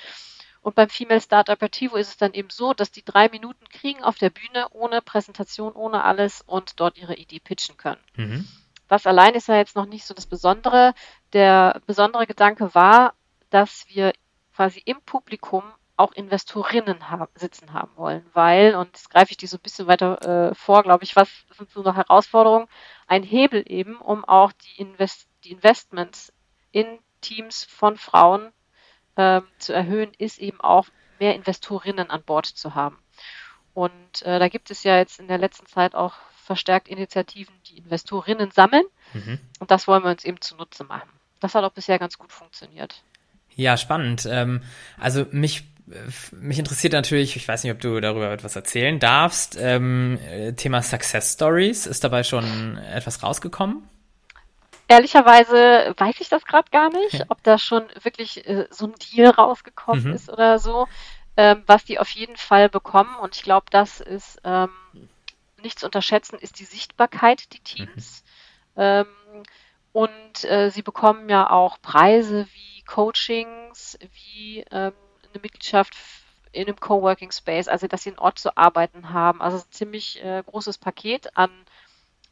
Und 0.62 0.76
beim 0.76 0.90
Female 0.90 1.22
Startup 1.22 1.54
Aperitivo 1.54 1.96
ist 1.96 2.10
es 2.10 2.18
dann 2.18 2.34
eben 2.34 2.50
so, 2.52 2.76
dass 2.76 2.92
die 2.92 3.04
drei 3.04 3.30
Minuten 3.30 3.68
kriegen 3.70 4.04
auf 4.04 4.18
der 4.20 4.30
Bühne 4.30 4.68
ohne 4.72 5.02
Präsentation, 5.02 5.74
ohne 5.74 6.04
alles 6.04 6.42
und 6.42 6.80
dort 6.80 7.00
ihre 7.00 7.16
Idee 7.16 7.40
pitchen 7.40 7.78
können. 7.78 8.02
Mhm. 8.16 8.48
Das 8.88 9.08
allein 9.08 9.36
ist 9.36 9.48
ja 9.48 9.56
jetzt 9.56 9.76
noch 9.76 9.86
nicht 9.86 10.06
so 10.06 10.14
das 10.14 10.26
Besondere. 10.26 10.94
Der 11.34 11.82
besondere 11.86 12.28
Gedanke 12.28 12.74
war, 12.74 13.14
dass 13.50 13.86
wir 13.90 14.14
quasi 14.56 14.82
im 14.86 15.02
Publikum 15.02 15.64
auch 15.98 16.12
Investorinnen 16.12 17.10
haben, 17.10 17.28
sitzen 17.36 17.74
haben 17.74 17.92
wollen, 17.96 18.26
weil, 18.34 18.76
und 18.76 18.94
das 18.94 19.10
greife 19.10 19.32
ich 19.32 19.38
dir 19.38 19.48
so 19.48 19.58
ein 19.58 19.64
bisschen 19.64 19.88
weiter 19.88 20.50
äh, 20.50 20.56
vor, 20.56 20.84
glaube 20.84 21.04
ich, 21.04 21.16
was 21.16 21.30
sind 21.58 21.72
so 21.72 21.82
noch 21.82 21.96
Herausforderungen, 21.96 22.68
ein 23.08 23.24
Hebel 23.24 23.64
eben, 23.66 23.98
um 23.98 24.24
auch 24.24 24.52
die, 24.52 24.82
Invest 24.82 25.28
die 25.44 25.52
Investments 25.52 26.32
in 26.72 27.00
Teams 27.22 27.64
von 27.64 27.98
Frauen 27.98 28.52
ähm, 29.16 29.48
zu 29.58 29.74
erhöhen, 29.74 30.12
ist 30.20 30.38
eben 30.38 30.62
auch 30.62 30.88
mehr 31.20 31.34
Investorinnen 31.34 32.12
an 32.12 32.22
Bord 32.24 32.46
zu 32.46 32.76
haben. 32.76 33.00
Und 33.74 34.22
äh, 34.22 34.38
da 34.40 34.50
gibt 34.50 34.70
es 34.70 34.84
ja 34.84 34.98
jetzt 34.98 35.20
in 35.20 35.28
der 35.28 35.40
letzten 35.40 35.66
Zeit 35.66 35.96
auch 35.96 36.14
verstärkt 36.48 36.88
Initiativen, 36.88 37.54
die 37.70 37.78
Investorinnen 37.78 38.52
sammeln. 38.52 38.86
Mhm. 39.14 39.40
Und 39.60 39.70
das 39.70 39.88
wollen 39.88 40.04
wir 40.04 40.12
uns 40.12 40.26
eben 40.26 40.42
zunutze 40.42 40.84
machen. 40.84 41.10
Das 41.40 41.54
hat 41.54 41.64
auch 41.64 41.72
bisher 41.72 42.00
ganz 42.00 42.18
gut 42.18 42.32
funktioniert. 42.32 43.04
Ja, 43.56 43.78
spannend. 43.78 44.28
Ähm, 44.30 44.64
also 45.00 45.28
mich 45.32 45.66
mich 46.32 46.60
interessiert 46.60 46.92
natürlich, 46.92 47.38
ich 47.38 47.48
weiß 47.48 47.64
nicht, 47.64 47.72
ob 47.72 47.80
du 47.80 48.02
darüber 48.02 48.30
etwas 48.30 48.58
erzählen 48.58 49.00
darfst, 49.00 49.58
ähm, 49.58 50.20
Thema 50.58 50.82
Success 50.82 51.34
Stories. 51.34 51.86
Ist 51.86 52.04
dabei 52.04 52.24
schon 52.24 52.78
etwas 52.78 53.24
rausgekommen? 53.24 53.88
Ehrlicherweise 54.90 55.94
weiß 55.98 56.16
ich 56.20 56.28
das 56.28 56.46
gerade 56.46 56.70
gar 56.72 56.90
nicht, 56.90 57.26
ob 57.30 57.42
da 57.44 57.58
schon 57.58 57.86
wirklich 58.04 58.46
äh, 58.48 58.68
so 58.70 58.88
ein 58.88 58.96
Deal 58.96 59.30
rausgekommen 59.30 60.06
mhm. 60.06 60.14
ist 60.14 60.30
oder 60.30 60.60
so. 60.60 60.88
Ähm, 61.38 61.64
was 61.68 61.86
die 61.86 62.00
auf 62.00 62.10
jeden 62.10 62.36
Fall 62.36 62.68
bekommen, 62.68 63.16
und 63.22 63.36
ich 63.36 63.44
glaube, 63.44 63.68
das 63.70 64.02
ist 64.02 64.42
ähm, 64.44 64.70
nicht 65.62 65.80
zu 65.80 65.86
unterschätzen, 65.86 66.38
ist 66.40 66.60
die 66.60 66.66
Sichtbarkeit, 66.66 67.54
die 67.54 67.60
Teams. 67.60 68.24
Mhm. 68.76 68.82
Ähm, 68.82 69.08
und 69.92 70.44
äh, 70.44 70.70
sie 70.70 70.84
bekommen 70.84 71.30
ja 71.30 71.50
auch 71.50 71.82
Preise 71.82 72.48
wie 72.54 72.84
Coachings, 72.84 73.98
wie 74.14 74.60
ähm, 74.72 74.94
eine 75.32 75.42
Mitgliedschaft 75.42 75.96
in 76.52 76.68
einem 76.68 76.80
Coworking 76.80 77.32
Space, 77.32 77.68
also 77.68 77.88
dass 77.88 78.04
sie 78.04 78.12
einen 78.12 78.20
Ort 78.20 78.40
zu 78.40 78.56
arbeiten 78.58 79.12
haben. 79.12 79.42
Also 79.42 79.58
ein 79.58 79.72
ziemlich 79.72 80.24
äh, 80.24 80.44
großes 80.46 80.78
Paket 80.78 81.36
an, 81.38 81.52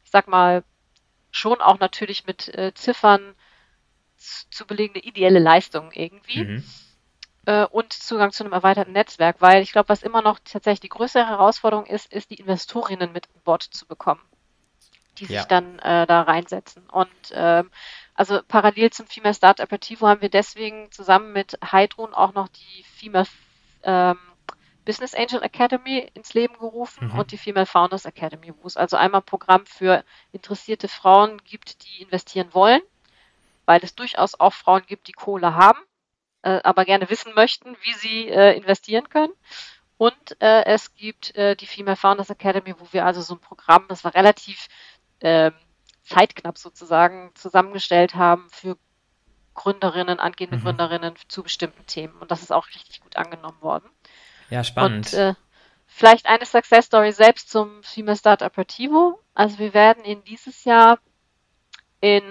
ich 0.04 0.10
sag 0.10 0.28
mal, 0.28 0.64
schon 1.30 1.60
auch 1.60 1.78
natürlich 1.78 2.26
mit 2.26 2.48
äh, 2.56 2.72
Ziffern 2.74 3.34
zu 4.16 4.66
belegende 4.66 5.00
ideelle 5.00 5.38
Leistungen 5.38 5.92
irgendwie. 5.92 6.44
Mhm. 6.44 6.64
Äh, 7.46 7.64
und 7.66 7.92
Zugang 7.92 8.32
zu 8.32 8.42
einem 8.42 8.52
erweiterten 8.52 8.92
Netzwerk, 8.92 9.36
weil 9.38 9.62
ich 9.62 9.72
glaube, 9.72 9.88
was 9.88 10.02
immer 10.02 10.20
noch 10.20 10.40
tatsächlich 10.40 10.80
die 10.80 10.88
größere 10.88 11.28
Herausforderung 11.28 11.86
ist, 11.86 12.12
ist 12.12 12.30
die 12.30 12.40
Investorinnen 12.40 13.12
mit 13.12 13.28
an 13.34 13.40
Bord 13.44 13.62
zu 13.62 13.86
bekommen, 13.86 14.20
die 15.18 15.26
ja. 15.26 15.40
sich 15.40 15.48
dann 15.48 15.78
äh, 15.78 16.06
da 16.06 16.22
reinsetzen. 16.22 16.90
Und 16.90 17.08
ähm, 17.32 17.70
also 18.14 18.40
parallel 18.46 18.90
zum 18.90 19.06
Female 19.06 19.34
Start 19.34 19.60
Aperitivo 19.60 20.08
haben 20.08 20.22
wir 20.22 20.28
deswegen 20.28 20.90
zusammen 20.90 21.32
mit 21.32 21.56
Heidrun 21.70 22.14
auch 22.14 22.34
noch 22.34 22.48
die 22.48 22.82
Female 22.82 23.28
ähm, 23.84 24.18
Business 24.84 25.14
Angel 25.14 25.42
Academy 25.42 26.10
ins 26.14 26.34
Leben 26.34 26.58
gerufen 26.58 27.12
mhm. 27.12 27.18
und 27.18 27.30
die 27.30 27.38
Female 27.38 27.66
Founders 27.66 28.06
Academy, 28.06 28.52
wo 28.60 28.66
es 28.66 28.76
also 28.76 28.96
einmal 28.96 29.20
ein 29.20 29.24
Programm 29.24 29.66
für 29.66 30.04
interessierte 30.32 30.88
Frauen 30.88 31.40
gibt, 31.44 31.84
die 31.84 32.02
investieren 32.02 32.48
wollen, 32.54 32.82
weil 33.66 33.80
es 33.84 33.94
durchaus 33.94 34.38
auch 34.38 34.52
Frauen 34.52 34.82
gibt, 34.86 35.06
die 35.06 35.12
Kohle 35.12 35.54
haben, 35.54 35.78
äh, 36.46 36.60
aber 36.62 36.84
gerne 36.84 37.10
wissen 37.10 37.34
möchten, 37.34 37.76
wie 37.82 37.92
sie 37.94 38.28
äh, 38.28 38.56
investieren 38.56 39.08
können. 39.08 39.32
Und 39.98 40.40
äh, 40.40 40.64
es 40.66 40.94
gibt 40.94 41.34
äh, 41.34 41.56
die 41.56 41.66
Female 41.66 41.96
Founders 41.96 42.30
Academy, 42.30 42.74
wo 42.78 42.86
wir 42.92 43.04
also 43.04 43.20
so 43.20 43.34
ein 43.34 43.40
Programm, 43.40 43.86
das 43.88 44.04
war 44.04 44.14
relativ 44.14 44.68
ähm, 45.20 45.54
zeitknapp 46.04 46.56
sozusagen 46.56 47.32
zusammengestellt 47.34 48.14
haben 48.14 48.46
für 48.50 48.76
Gründerinnen, 49.54 50.20
angehende 50.20 50.58
mhm. 50.58 50.62
Gründerinnen 50.62 51.14
zu 51.28 51.42
bestimmten 51.42 51.84
Themen. 51.86 52.14
Und 52.20 52.30
das 52.30 52.42
ist 52.42 52.52
auch 52.52 52.68
richtig 52.68 53.00
gut 53.00 53.16
angenommen 53.16 53.60
worden. 53.60 53.88
Ja, 54.50 54.62
spannend. 54.62 55.12
Und, 55.12 55.18
äh, 55.18 55.34
vielleicht 55.86 56.26
eine 56.26 56.46
Success 56.46 56.86
Story 56.86 57.10
selbst 57.10 57.50
zum 57.50 57.82
Female 57.82 58.16
Start 58.16 58.42
Aperitivo. 58.42 59.20
Also 59.34 59.58
wir 59.58 59.74
werden 59.74 60.04
in 60.04 60.22
dieses 60.22 60.64
Jahr 60.64 60.98
in 62.00 62.22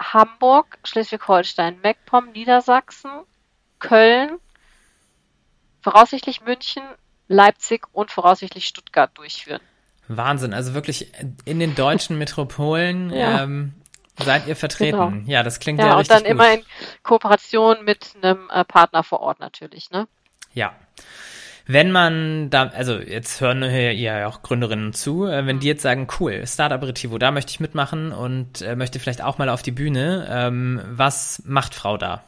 Hamburg, 0.00 0.78
Schleswig-Holstein, 0.84 1.80
MacPom, 1.82 2.32
Niedersachsen, 2.32 3.10
Köln, 3.78 4.38
voraussichtlich 5.82 6.40
München, 6.40 6.82
Leipzig 7.28 7.86
und 7.92 8.10
voraussichtlich 8.10 8.66
Stuttgart 8.66 9.16
durchführen. 9.16 9.60
Wahnsinn, 10.08 10.54
also 10.54 10.74
wirklich 10.74 11.12
in 11.44 11.58
den 11.58 11.74
deutschen 11.74 12.16
Metropolen 12.18 13.10
ja. 13.10 13.42
ähm, 13.42 13.74
seid 14.18 14.46
ihr 14.46 14.56
vertreten. 14.56 14.96
Genau. 14.96 15.30
Ja, 15.30 15.42
das 15.42 15.60
klingt 15.60 15.78
ja, 15.80 15.88
ja 15.88 15.96
richtig 15.96 16.16
gut. 16.16 16.24
Und 16.24 16.24
dann 16.24 16.32
immer 16.32 16.54
in 16.54 16.64
Kooperation 17.02 17.84
mit 17.84 18.14
einem 18.22 18.48
äh, 18.50 18.64
Partner 18.64 19.04
vor 19.04 19.20
Ort 19.20 19.40
natürlich, 19.40 19.90
ne? 19.90 20.08
Ja. 20.54 20.74
Wenn 21.70 21.92
man 21.92 22.48
da, 22.48 22.68
also 22.68 22.98
jetzt 22.98 23.42
hören 23.42 23.62
hier 23.62 23.92
ja 23.92 24.26
auch 24.26 24.40
Gründerinnen 24.40 24.94
zu, 24.94 25.26
äh, 25.26 25.44
wenn 25.44 25.56
mhm. 25.56 25.60
die 25.60 25.66
jetzt 25.66 25.82
sagen, 25.82 26.08
cool, 26.18 26.46
Startup 26.46 26.78
Aperitivo, 26.78 27.18
da 27.18 27.30
möchte 27.30 27.50
ich 27.50 27.60
mitmachen 27.60 28.10
und 28.10 28.62
äh, 28.62 28.74
möchte 28.74 28.98
vielleicht 28.98 29.22
auch 29.22 29.36
mal 29.36 29.50
auf 29.50 29.60
die 29.60 29.70
Bühne, 29.70 30.26
ähm, 30.30 30.80
was 30.86 31.42
macht 31.44 31.74
Frau 31.74 31.98
da? 31.98 32.24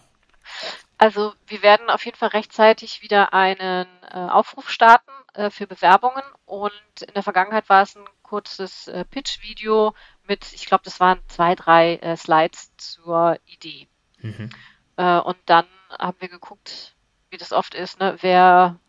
Also 0.99 1.32
wir 1.47 1.62
werden 1.62 1.88
auf 1.88 2.04
jeden 2.04 2.18
Fall 2.18 2.28
rechtzeitig 2.28 3.00
wieder 3.00 3.32
einen 3.32 3.87
äh, 4.11 4.14
Aufruf 4.14 4.68
starten 4.68 5.11
für 5.50 5.68
Bewerbungen 5.68 6.25
und 6.44 6.73
in 7.06 7.14
der 7.14 7.23
Vergangenheit 7.23 7.68
war 7.68 7.82
es 7.82 7.94
ein 7.94 8.04
kurzes 8.23 8.90
Pitch-Video 9.12 9.94
mit, 10.26 10.52
ich 10.52 10.66
glaube, 10.66 10.82
das 10.85 10.99
waren 10.99 11.20
zwei, 11.28 11.54
drei 11.54 12.16
Slides 12.16 12.76
zur 12.76 13.38
Idee. 13.47 13.87
Mhm. 14.18 14.50
Und 14.97 15.37
dann 15.47 15.66
haben 15.97 16.16
wir 16.18 16.28
geguckt, 16.28 16.97
wie 17.30 17.37
das 17.37 17.52
oft 17.52 17.76
ist, 17.76 18.00
ne? 18.00 18.16
wer, 18.23 18.80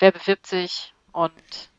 wer 0.00 0.12
bewirbt 0.12 0.46
sich 0.46 0.92
und 1.12 1.70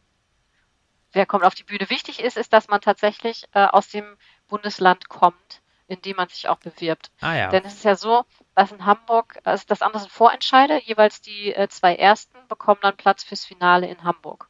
wer 1.11 1.25
kommt 1.25 1.43
auf 1.43 1.55
die 1.55 1.63
Bühne. 1.63 1.89
Wichtig 1.89 2.21
ist, 2.21 2.37
ist, 2.37 2.53
dass 2.53 2.67
man 2.67 2.81
tatsächlich 2.81 3.45
äh, 3.53 3.65
aus 3.65 3.89
dem 3.89 4.05
Bundesland 4.47 5.09
kommt, 5.09 5.61
in 5.87 6.01
dem 6.01 6.15
man 6.15 6.29
sich 6.29 6.47
auch 6.47 6.57
bewirbt. 6.57 7.11
Ah, 7.19 7.35
ja. 7.35 7.49
Denn 7.49 7.65
es 7.65 7.73
ist 7.73 7.85
ja 7.85 7.95
so, 7.95 8.25
dass 8.55 8.71
in 8.71 8.85
Hamburg, 8.85 9.39
also 9.43 9.63
das 9.67 9.81
andere 9.81 10.01
sind 10.01 10.11
Vorentscheide, 10.11 10.81
jeweils 10.83 11.21
die 11.21 11.53
äh, 11.53 11.67
zwei 11.67 11.95
ersten 11.95 12.37
bekommen 12.47 12.79
dann 12.81 12.95
Platz 12.95 13.23
fürs 13.23 13.45
Finale 13.45 13.87
in 13.87 14.03
Hamburg. 14.03 14.47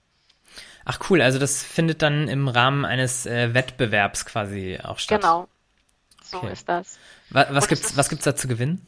Ach 0.84 1.00
cool, 1.10 1.22
also 1.22 1.40
das 1.40 1.64
findet 1.64 2.02
dann 2.02 2.28
im 2.28 2.48
Rahmen 2.48 2.86
eines 2.86 3.26
äh, 3.26 3.54
Wettbewerbs 3.54 4.26
quasi 4.26 4.80
auch 4.84 5.00
statt. 5.00 5.22
Genau, 5.22 5.48
so 6.24 6.38
okay. 6.38 6.52
ist 6.52 6.68
das. 6.68 7.00
Was, 7.30 7.54
was 7.54 7.68
gibt's, 7.68 7.98
was 7.98 8.10
gibt's 8.10 8.26
da 8.26 8.36
zu 8.36 8.48
gewinnen? 8.48 8.86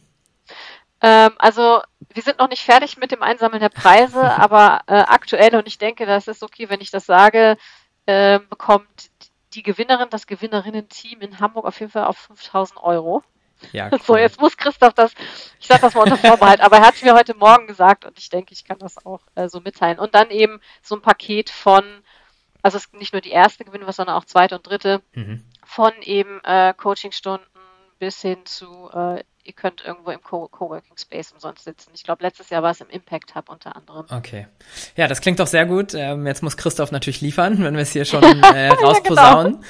Ähm, 1.03 1.33
also 1.37 1.81
wir 2.13 2.23
sind 2.23 2.39
noch 2.39 2.49
nicht 2.49 2.63
fertig 2.63 2.97
mit 2.97 3.11
dem 3.11 3.21
Einsammeln 3.21 3.59
der 3.59 3.69
Preise, 3.69 4.21
aber 4.39 4.81
äh, 4.87 4.93
aktuell, 4.93 5.55
und 5.55 5.67
ich 5.67 5.77
denke, 5.77 6.05
das 6.05 6.27
ist 6.27 6.41
okay, 6.41 6.69
wenn 6.69 6.81
ich 6.81 6.91
das 6.91 7.05
sage, 7.05 7.57
äh, 8.05 8.39
bekommt 8.49 9.11
die 9.53 9.63
Gewinnerin, 9.63 10.09
das 10.09 10.25
Gewinnerinnen-Team 10.25 11.21
in 11.21 11.39
Hamburg 11.39 11.65
auf 11.65 11.79
jeden 11.79 11.91
Fall 11.91 12.05
auf 12.05 12.17
5000 12.17 12.81
Euro. 12.81 13.21
Ja, 13.71 13.89
cool. 13.91 13.99
So, 14.03 14.17
jetzt 14.17 14.39
muss 14.39 14.57
Christoph 14.57 14.93
das, 14.93 15.13
ich 15.59 15.67
sage 15.67 15.81
das 15.81 15.93
mal 15.93 16.03
unter 16.03 16.17
Vorbehalt, 16.17 16.61
aber 16.61 16.77
er 16.77 16.87
hat 16.87 16.95
es 16.95 17.03
mir 17.03 17.13
heute 17.13 17.35
Morgen 17.35 17.67
gesagt 17.67 18.05
und 18.05 18.17
ich 18.17 18.29
denke, 18.29 18.53
ich 18.53 18.65
kann 18.65 18.79
das 18.79 19.05
auch 19.05 19.21
äh, 19.35 19.49
so 19.49 19.59
mitteilen. 19.59 19.99
Und 19.99 20.15
dann 20.15 20.29
eben 20.31 20.59
so 20.81 20.95
ein 20.95 21.01
Paket 21.01 21.49
von, 21.49 21.83
also 22.61 22.77
es 22.77 22.85
ist 22.85 22.93
nicht 22.93 23.13
nur 23.13 23.21
die 23.21 23.31
erste 23.31 23.65
Gewinne, 23.65 23.91
sondern 23.91 24.15
auch 24.15 24.25
zweite 24.25 24.55
und 24.55 24.67
dritte, 24.67 25.01
mhm. 25.13 25.43
von 25.65 25.93
eben 26.01 26.41
äh, 26.43 26.73
Coachingstunden 26.73 27.47
bis 27.99 28.21
hin 28.21 28.45
zu 28.45 28.89
äh, 28.91 29.23
ihr 29.43 29.53
könnt 29.53 29.83
irgendwo 29.85 30.11
im 30.11 30.21
Co 30.21 30.47
Coworking 30.47 30.97
Space 30.97 31.31
umsonst 31.31 31.63
sitzen. 31.65 31.91
Ich 31.93 32.03
glaube, 32.03 32.23
letztes 32.23 32.49
Jahr 32.49 32.63
war 32.63 32.71
es 32.71 32.81
im 32.81 32.89
Impact 32.89 33.35
Hub 33.35 33.49
unter 33.49 33.75
anderem. 33.75 34.05
Okay. 34.09 34.47
Ja, 34.95 35.07
das 35.07 35.21
klingt 35.21 35.39
doch 35.39 35.47
sehr 35.47 35.65
gut. 35.65 35.93
Ähm, 35.93 36.25
jetzt 36.25 36.43
muss 36.43 36.57
Christoph 36.57 36.91
natürlich 36.91 37.21
liefern, 37.21 37.63
wenn 37.63 37.75
wir 37.75 37.81
es 37.81 37.91
hier 37.91 38.05
schon 38.05 38.23
äh, 38.43 38.69
rausposaunen. 38.69 39.63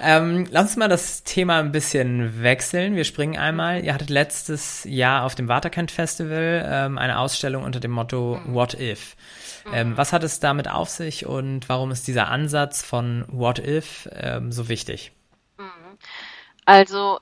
ja, 0.00 0.18
genau. 0.20 0.38
ähm, 0.40 0.46
lass 0.50 0.64
uns 0.64 0.76
mal 0.76 0.88
das 0.88 1.24
Thema 1.24 1.58
ein 1.58 1.72
bisschen 1.72 2.42
wechseln. 2.42 2.94
Wir 2.94 3.04
springen 3.04 3.36
einmal. 3.36 3.84
Ihr 3.84 3.94
hattet 3.94 4.10
letztes 4.10 4.84
Jahr 4.84 5.24
auf 5.24 5.34
dem 5.34 5.48
Waterkent 5.48 5.90
Festival 5.90 6.64
ähm, 6.66 6.98
eine 6.98 7.18
Ausstellung 7.18 7.64
unter 7.64 7.80
dem 7.80 7.90
Motto 7.90 8.40
mhm. 8.44 8.54
What 8.54 8.74
If? 8.74 9.16
Ähm, 9.72 9.90
mhm. 9.90 9.96
was 9.96 10.12
hat 10.12 10.22
es 10.22 10.40
damit 10.40 10.68
auf 10.68 10.88
sich 10.88 11.26
und 11.26 11.68
warum 11.68 11.90
ist 11.90 12.06
dieser 12.06 12.28
Ansatz 12.28 12.82
von 12.82 13.24
What 13.28 13.58
If 13.58 14.08
ähm, 14.12 14.52
so 14.52 14.68
wichtig? 14.68 15.12
Mhm. 15.58 15.98
Also 16.64 17.18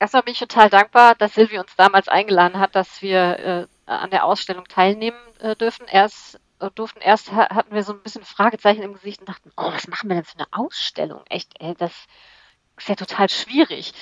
Erstmal 0.00 0.22
bin 0.22 0.32
ich 0.32 0.38
total 0.38 0.70
dankbar, 0.70 1.14
dass 1.14 1.34
Silvi 1.34 1.58
uns 1.58 1.76
damals 1.76 2.08
eingeladen 2.08 2.58
hat, 2.58 2.74
dass 2.74 3.02
wir 3.02 3.68
äh, 3.86 3.90
an 3.90 4.10
der 4.10 4.24
Ausstellung 4.24 4.66
teilnehmen 4.66 5.18
äh, 5.40 5.54
dürfen. 5.54 5.86
Erst 5.88 6.40
äh, 6.58 6.70
durften 6.74 7.02
erst 7.02 7.32
hatten 7.32 7.74
wir 7.74 7.82
so 7.82 7.92
ein 7.92 8.02
bisschen 8.02 8.24
Fragezeichen 8.24 8.82
im 8.82 8.94
Gesicht 8.94 9.20
und 9.20 9.28
dachten, 9.28 9.52
oh, 9.58 9.70
was 9.70 9.88
machen 9.88 10.08
wir 10.08 10.16
denn 10.16 10.24
für 10.24 10.38
eine 10.38 10.46
Ausstellung? 10.52 11.22
Echt, 11.28 11.52
ey, 11.60 11.74
das 11.74 11.92
ist 12.78 12.88
ja 12.88 12.94
total 12.94 13.28
schwierig. 13.28 13.92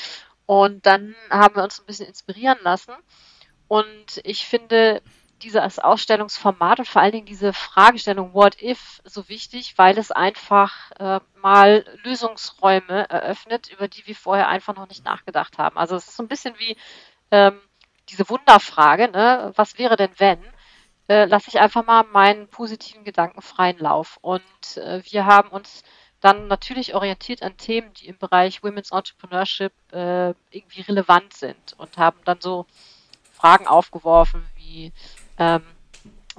Und 0.46 0.86
dann 0.86 1.16
haben 1.30 1.56
wir 1.56 1.64
uns 1.64 1.80
ein 1.80 1.86
bisschen 1.86 2.06
inspirieren 2.06 2.58
lassen. 2.62 2.94
Und 3.66 4.20
ich 4.22 4.46
finde, 4.46 5.02
dieses 5.42 5.78
Ausstellungsformat 5.78 6.80
und 6.80 6.88
vor 6.88 7.02
allen 7.02 7.12
Dingen 7.12 7.26
diese 7.26 7.52
Fragestellung 7.52 8.34
What 8.34 8.60
if 8.62 9.00
so 9.04 9.28
wichtig, 9.28 9.78
weil 9.78 9.98
es 9.98 10.10
einfach 10.10 10.90
äh, 10.98 11.20
mal 11.40 11.84
Lösungsräume 12.02 13.08
eröffnet, 13.08 13.70
über 13.70 13.88
die 13.88 14.06
wir 14.06 14.16
vorher 14.16 14.48
einfach 14.48 14.74
noch 14.74 14.88
nicht 14.88 15.04
nachgedacht 15.04 15.58
haben. 15.58 15.76
Also 15.76 15.96
es 15.96 16.08
ist 16.08 16.16
so 16.16 16.22
ein 16.22 16.28
bisschen 16.28 16.58
wie 16.58 16.76
ähm, 17.30 17.60
diese 18.08 18.28
Wunderfrage, 18.28 19.10
ne? 19.10 19.52
was 19.54 19.78
wäre 19.78 19.96
denn 19.96 20.10
wenn? 20.18 20.42
Äh, 21.08 21.24
lasse 21.24 21.48
ich 21.48 21.58
einfach 21.58 21.84
mal 21.86 22.04
meinen 22.04 22.48
positiven 22.48 23.04
Gedanken 23.04 23.42
freien 23.42 23.78
Lauf. 23.78 24.18
Und 24.20 24.76
äh, 24.76 25.02
wir 25.04 25.26
haben 25.26 25.48
uns 25.50 25.82
dann 26.20 26.48
natürlich 26.48 26.94
orientiert 26.94 27.42
an 27.42 27.56
Themen, 27.56 27.92
die 27.94 28.08
im 28.08 28.18
Bereich 28.18 28.62
Women's 28.62 28.90
Entrepreneurship 28.90 29.72
äh, 29.92 30.34
irgendwie 30.50 30.80
relevant 30.82 31.32
sind 31.32 31.74
und 31.78 31.96
haben 31.96 32.18
dann 32.24 32.40
so 32.40 32.66
Fragen 33.32 33.68
aufgeworfen 33.68 34.44
wie 34.56 34.92
ähm, 35.38 35.62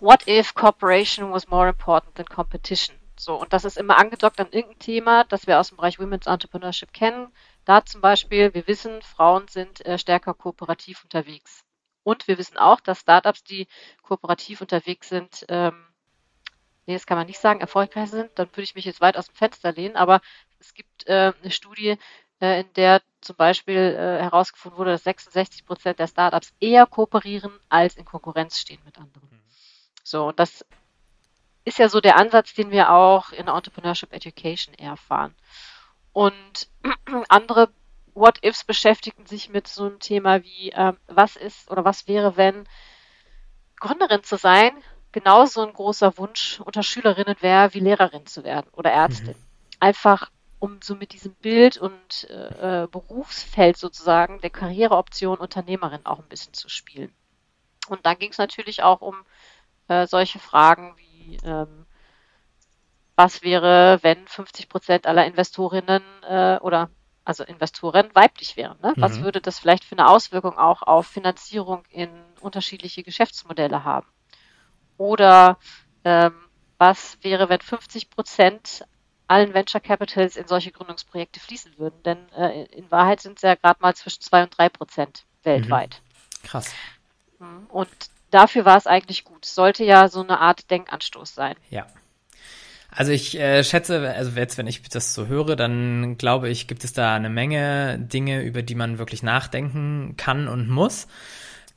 What 0.02 0.28
if 0.28 0.54
cooperation 0.54 1.30
was 1.32 1.50
more 1.50 1.68
important 1.68 2.16
than 2.16 2.26
competition? 2.26 2.96
So, 3.18 3.36
und 3.36 3.52
das 3.52 3.66
ist 3.66 3.78
immer 3.78 3.98
angedockt 3.98 4.40
an 4.40 4.48
irgendein 4.52 4.80
Thema, 4.80 5.26
das 5.26 5.46
wir 5.46 5.60
aus 5.60 5.68
dem 5.68 5.76
Bereich 5.76 6.00
Women's 6.00 6.26
Entrepreneurship 6.26 6.94
kennen. 6.94 7.34
Da 7.66 7.84
zum 7.84 8.00
Beispiel, 8.00 8.54
wir 8.54 8.66
wissen, 8.66 9.02
Frauen 9.02 9.50
sind 9.50 9.86
äh, 9.86 9.98
stärker 9.98 10.34
kooperativ 10.34 11.04
unterwegs. 11.04 11.66
Und 12.04 12.30
wir 12.30 12.38
wissen 12.38 12.58
auch, 12.58 12.80
dass 12.80 13.02
Startups, 13.02 13.44
die 13.44 13.68
kooperativ 14.04 14.62
unterwegs 14.62 15.10
sind, 15.10 15.46
ähm, 15.50 15.86
nee, 16.86 16.94
das 16.94 17.06
kann 17.06 17.18
man 17.18 17.28
nicht 17.28 17.42
sagen, 17.42 17.60
erfolgreich 17.60 18.10
sind, 18.10 18.32
dann 18.36 18.48
würde 18.52 18.64
ich 18.64 18.76
mich 18.76 18.86
jetzt 18.86 19.02
weit 19.02 19.18
aus 19.18 19.26
dem 19.26 19.36
Fenster 19.36 19.74
lehnen, 19.74 19.98
aber 19.98 20.22
es 20.60 20.74
gibt 20.74 21.08
äh, 21.08 21.34
eine 21.42 21.52
Studie, 21.52 21.98
in 22.42 22.74
der 22.74 23.02
zum 23.22 23.36
Beispiel 23.36 23.76
äh, 23.76 24.22
herausgefunden 24.22 24.78
wurde, 24.78 24.92
dass 24.92 25.04
66 25.04 25.66
Prozent 25.66 26.00
der 26.00 26.08
Startups 26.08 26.54
eher 26.60 26.86
kooperieren 26.86 27.52
als 27.68 27.96
in 27.96 28.06
Konkurrenz 28.06 28.60
stehen 28.60 28.80
mit 28.86 28.98
anderen. 28.98 29.30
Mhm. 29.30 29.42
So, 30.04 30.32
das 30.32 30.66
ist 31.66 31.80
ja 31.80 31.90
so 31.90 32.00
der 32.00 32.18
Ansatz, 32.18 32.54
den 32.54 32.72
wir 32.72 32.92
auch 32.92 33.32
in 33.32 33.48
Entrepreneurship 33.48 34.14
Education 34.14 34.74
erfahren. 34.76 35.36
Und 36.14 36.70
andere 37.30 37.70
What-Ifs 38.14 38.64
beschäftigen 38.64 39.26
sich 39.26 39.50
mit 39.50 39.68
so 39.68 39.86
einem 39.86 40.00
Thema 40.00 40.44
wie, 40.44 40.72
äh, 40.72 40.94
was 41.08 41.36
ist 41.36 41.70
oder 41.70 41.86
was 41.86 42.08
wäre, 42.08 42.38
wenn 42.38 42.68
Gründerin 43.80 44.24
zu 44.24 44.38
sein 44.38 44.72
genauso 45.12 45.66
ein 45.66 45.74
großer 45.74 46.18
Wunsch 46.18 46.60
unter 46.60 46.84
Schülerinnen 46.84 47.36
wäre, 47.40 47.74
wie 47.74 47.80
Lehrerin 47.80 48.26
zu 48.26 48.44
werden 48.44 48.68
oder 48.74 48.92
Ärztin. 48.92 49.36
Mhm. 49.36 49.46
Einfach 49.80 50.30
um 50.60 50.80
so 50.82 50.96
mit 50.96 51.14
diesem 51.14 51.34
Bild 51.36 51.78
und 51.78 52.30
äh, 52.30 52.88
Berufsfeld 52.92 53.78
sozusagen 53.78 54.42
der 54.42 54.50
Karriereoption 54.50 55.38
Unternehmerin 55.38 56.06
auch 56.06 56.20
ein 56.20 56.28
bisschen 56.28 56.54
zu 56.54 56.70
spielen. 56.70 57.14
Und 57.88 58.06
dann 58.06 58.20
ging 58.20 58.32
es 58.32 58.38
natürlich 58.38 58.84
auch 58.84 59.02
um 59.02 59.16
äh, 59.88 60.06
solche 60.06 60.40
Fragen 60.40 60.96
wie, 60.98 61.38
ähm, 61.44 61.86
was 63.16 63.42
wäre, 63.42 64.00
wenn 64.02 64.28
50 64.28 64.70
Prozent 64.70 65.08
aller 65.08 65.26
Investorinnen 65.26 66.04
äh, 66.24 66.58
oder 66.60 66.90
also 67.26 67.44
Investoren 67.44 68.10
weiblich 68.14 68.58
wären. 68.58 68.78
Ne? 68.82 68.94
Mhm. 68.96 69.02
Was 69.02 69.22
würde 69.22 69.42
das 69.42 69.60
vielleicht 69.60 69.84
für 69.84 69.98
eine 69.98 70.08
Auswirkung 70.08 70.58
auch 70.58 70.82
auf 70.84 71.08
Finanzierung 71.08 71.84
in 71.92 72.10
unterschiedliche 72.42 73.04
Geschäftsmodelle 73.04 73.84
haben? 73.84 74.08
Oder 74.98 75.58
ähm, 76.04 76.34
was 76.78 77.18
wäre, 77.22 77.50
wenn 77.50 77.62
50 77.62 78.10
Prozent 78.10 78.86
allen 79.30 79.54
Venture 79.54 79.82
Capitals 79.82 80.36
in 80.36 80.48
solche 80.48 80.72
Gründungsprojekte 80.72 81.40
fließen 81.40 81.78
würden. 81.78 82.02
Denn 82.04 82.18
äh, 82.38 82.66
in 82.66 82.90
Wahrheit 82.92 83.22
sind 83.22 83.38
es 83.38 83.44
ja 83.44 83.56
gerade 83.56 83.80
mal 83.82 83.96
zwischen 83.96 84.22
zwei 84.22 84.44
und 84.44 84.58
drei 84.58 84.70
Prozent 84.70 85.24
weltweit. 85.44 86.02
Mhm. 86.02 86.48
Krass. 86.48 86.74
Mhm. 87.40 87.68
Und 87.70 87.90
dafür 88.32 88.66
war 88.66 88.78
es 88.78 88.88
eigentlich 88.88 89.24
gut. 89.24 89.46
Es 89.46 89.56
sollte 89.56 89.84
ja 89.84 90.08
so 90.10 90.22
eine 90.22 90.40
Art 90.40 90.70
Denkanstoß 90.72 91.34
sein. 91.34 91.56
Ja. 91.70 91.86
Also 92.92 93.12
ich 93.12 93.40
äh, 93.40 93.64
schätze, 93.64 94.14
also 94.16 94.32
jetzt, 94.32 94.58
wenn 94.58 94.66
ich 94.66 94.82
das 94.82 95.14
so 95.14 95.28
höre, 95.28 95.56
dann 95.56 96.18
glaube 96.18 96.50
ich, 96.50 96.68
gibt 96.68 96.84
es 96.84 96.92
da 96.92 97.14
eine 97.14 97.30
Menge 97.30 98.00
Dinge, 98.00 98.42
über 98.42 98.64
die 98.64 98.74
man 98.74 98.98
wirklich 98.98 99.22
nachdenken 99.22 100.16
kann 100.18 100.48
und 100.48 100.70
muss. 100.70 101.08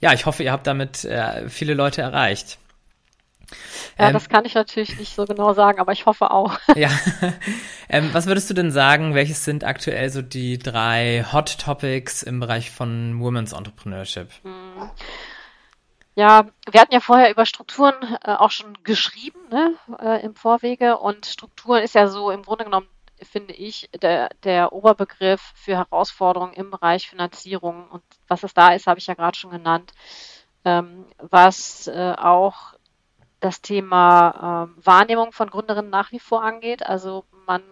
Ja, 0.00 0.14
ich 0.14 0.24
hoffe, 0.24 0.42
ihr 0.42 0.52
habt 0.52 0.66
damit 0.66 1.04
äh, 1.04 1.48
viele 1.50 1.74
Leute 1.74 2.00
erreicht. 2.00 2.58
Ja, 3.98 4.08
ähm, 4.08 4.12
das 4.12 4.28
kann 4.28 4.44
ich 4.44 4.54
natürlich 4.54 4.98
nicht 4.98 5.14
so 5.14 5.24
genau 5.24 5.52
sagen, 5.54 5.80
aber 5.80 5.92
ich 5.92 6.06
hoffe 6.06 6.30
auch. 6.30 6.58
Ja. 6.76 6.90
Ähm, 7.88 8.08
was 8.14 8.24
würdest 8.24 8.48
du 8.48 8.54
denn 8.54 8.70
sagen, 8.70 9.14
welches 9.14 9.44
sind 9.44 9.64
aktuell 9.64 10.08
so 10.08 10.22
die 10.22 10.58
drei 10.58 11.26
Hot 11.30 11.58
Topics 11.58 12.22
im 12.22 12.40
Bereich 12.40 12.70
von 12.70 13.20
Women's 13.20 13.52
Entrepreneurship? 13.52 14.30
Hm. 14.44 14.90
Ja, 16.14 16.46
wir 16.70 16.80
hatten 16.80 16.92
ja 16.92 17.00
vorher 17.00 17.30
über 17.30 17.46
Strukturen 17.46 17.94
äh, 18.24 18.32
auch 18.32 18.50
schon 18.50 18.82
geschrieben 18.84 19.40
ne, 19.50 19.74
äh, 19.98 20.24
im 20.24 20.34
Vorwege 20.34 20.98
und 20.98 21.24
Strukturen 21.24 21.82
ist 21.82 21.94
ja 21.94 22.08
so 22.08 22.30
im 22.30 22.42
Grunde 22.42 22.64
genommen, 22.64 22.88
finde 23.22 23.54
ich, 23.54 23.88
der, 24.02 24.28
der 24.44 24.72
Oberbegriff 24.72 25.52
für 25.54 25.76
Herausforderungen 25.76 26.52
im 26.52 26.70
Bereich 26.70 27.08
Finanzierung 27.08 27.88
und 27.88 28.02
was 28.28 28.42
es 28.42 28.52
da 28.52 28.74
ist, 28.74 28.86
habe 28.86 28.98
ich 28.98 29.06
ja 29.06 29.14
gerade 29.14 29.38
schon 29.38 29.52
genannt. 29.52 29.92
Ähm, 30.64 31.06
was 31.18 31.88
äh, 31.88 32.14
auch 32.16 32.74
das 33.42 33.60
Thema 33.60 34.66
ähm, 34.68 34.82
Wahrnehmung 34.84 35.32
von 35.32 35.50
Gründerinnen 35.50 35.90
nach 35.90 36.12
wie 36.12 36.20
vor 36.20 36.42
angeht. 36.42 36.86
Also 36.86 37.24
man 37.46 37.62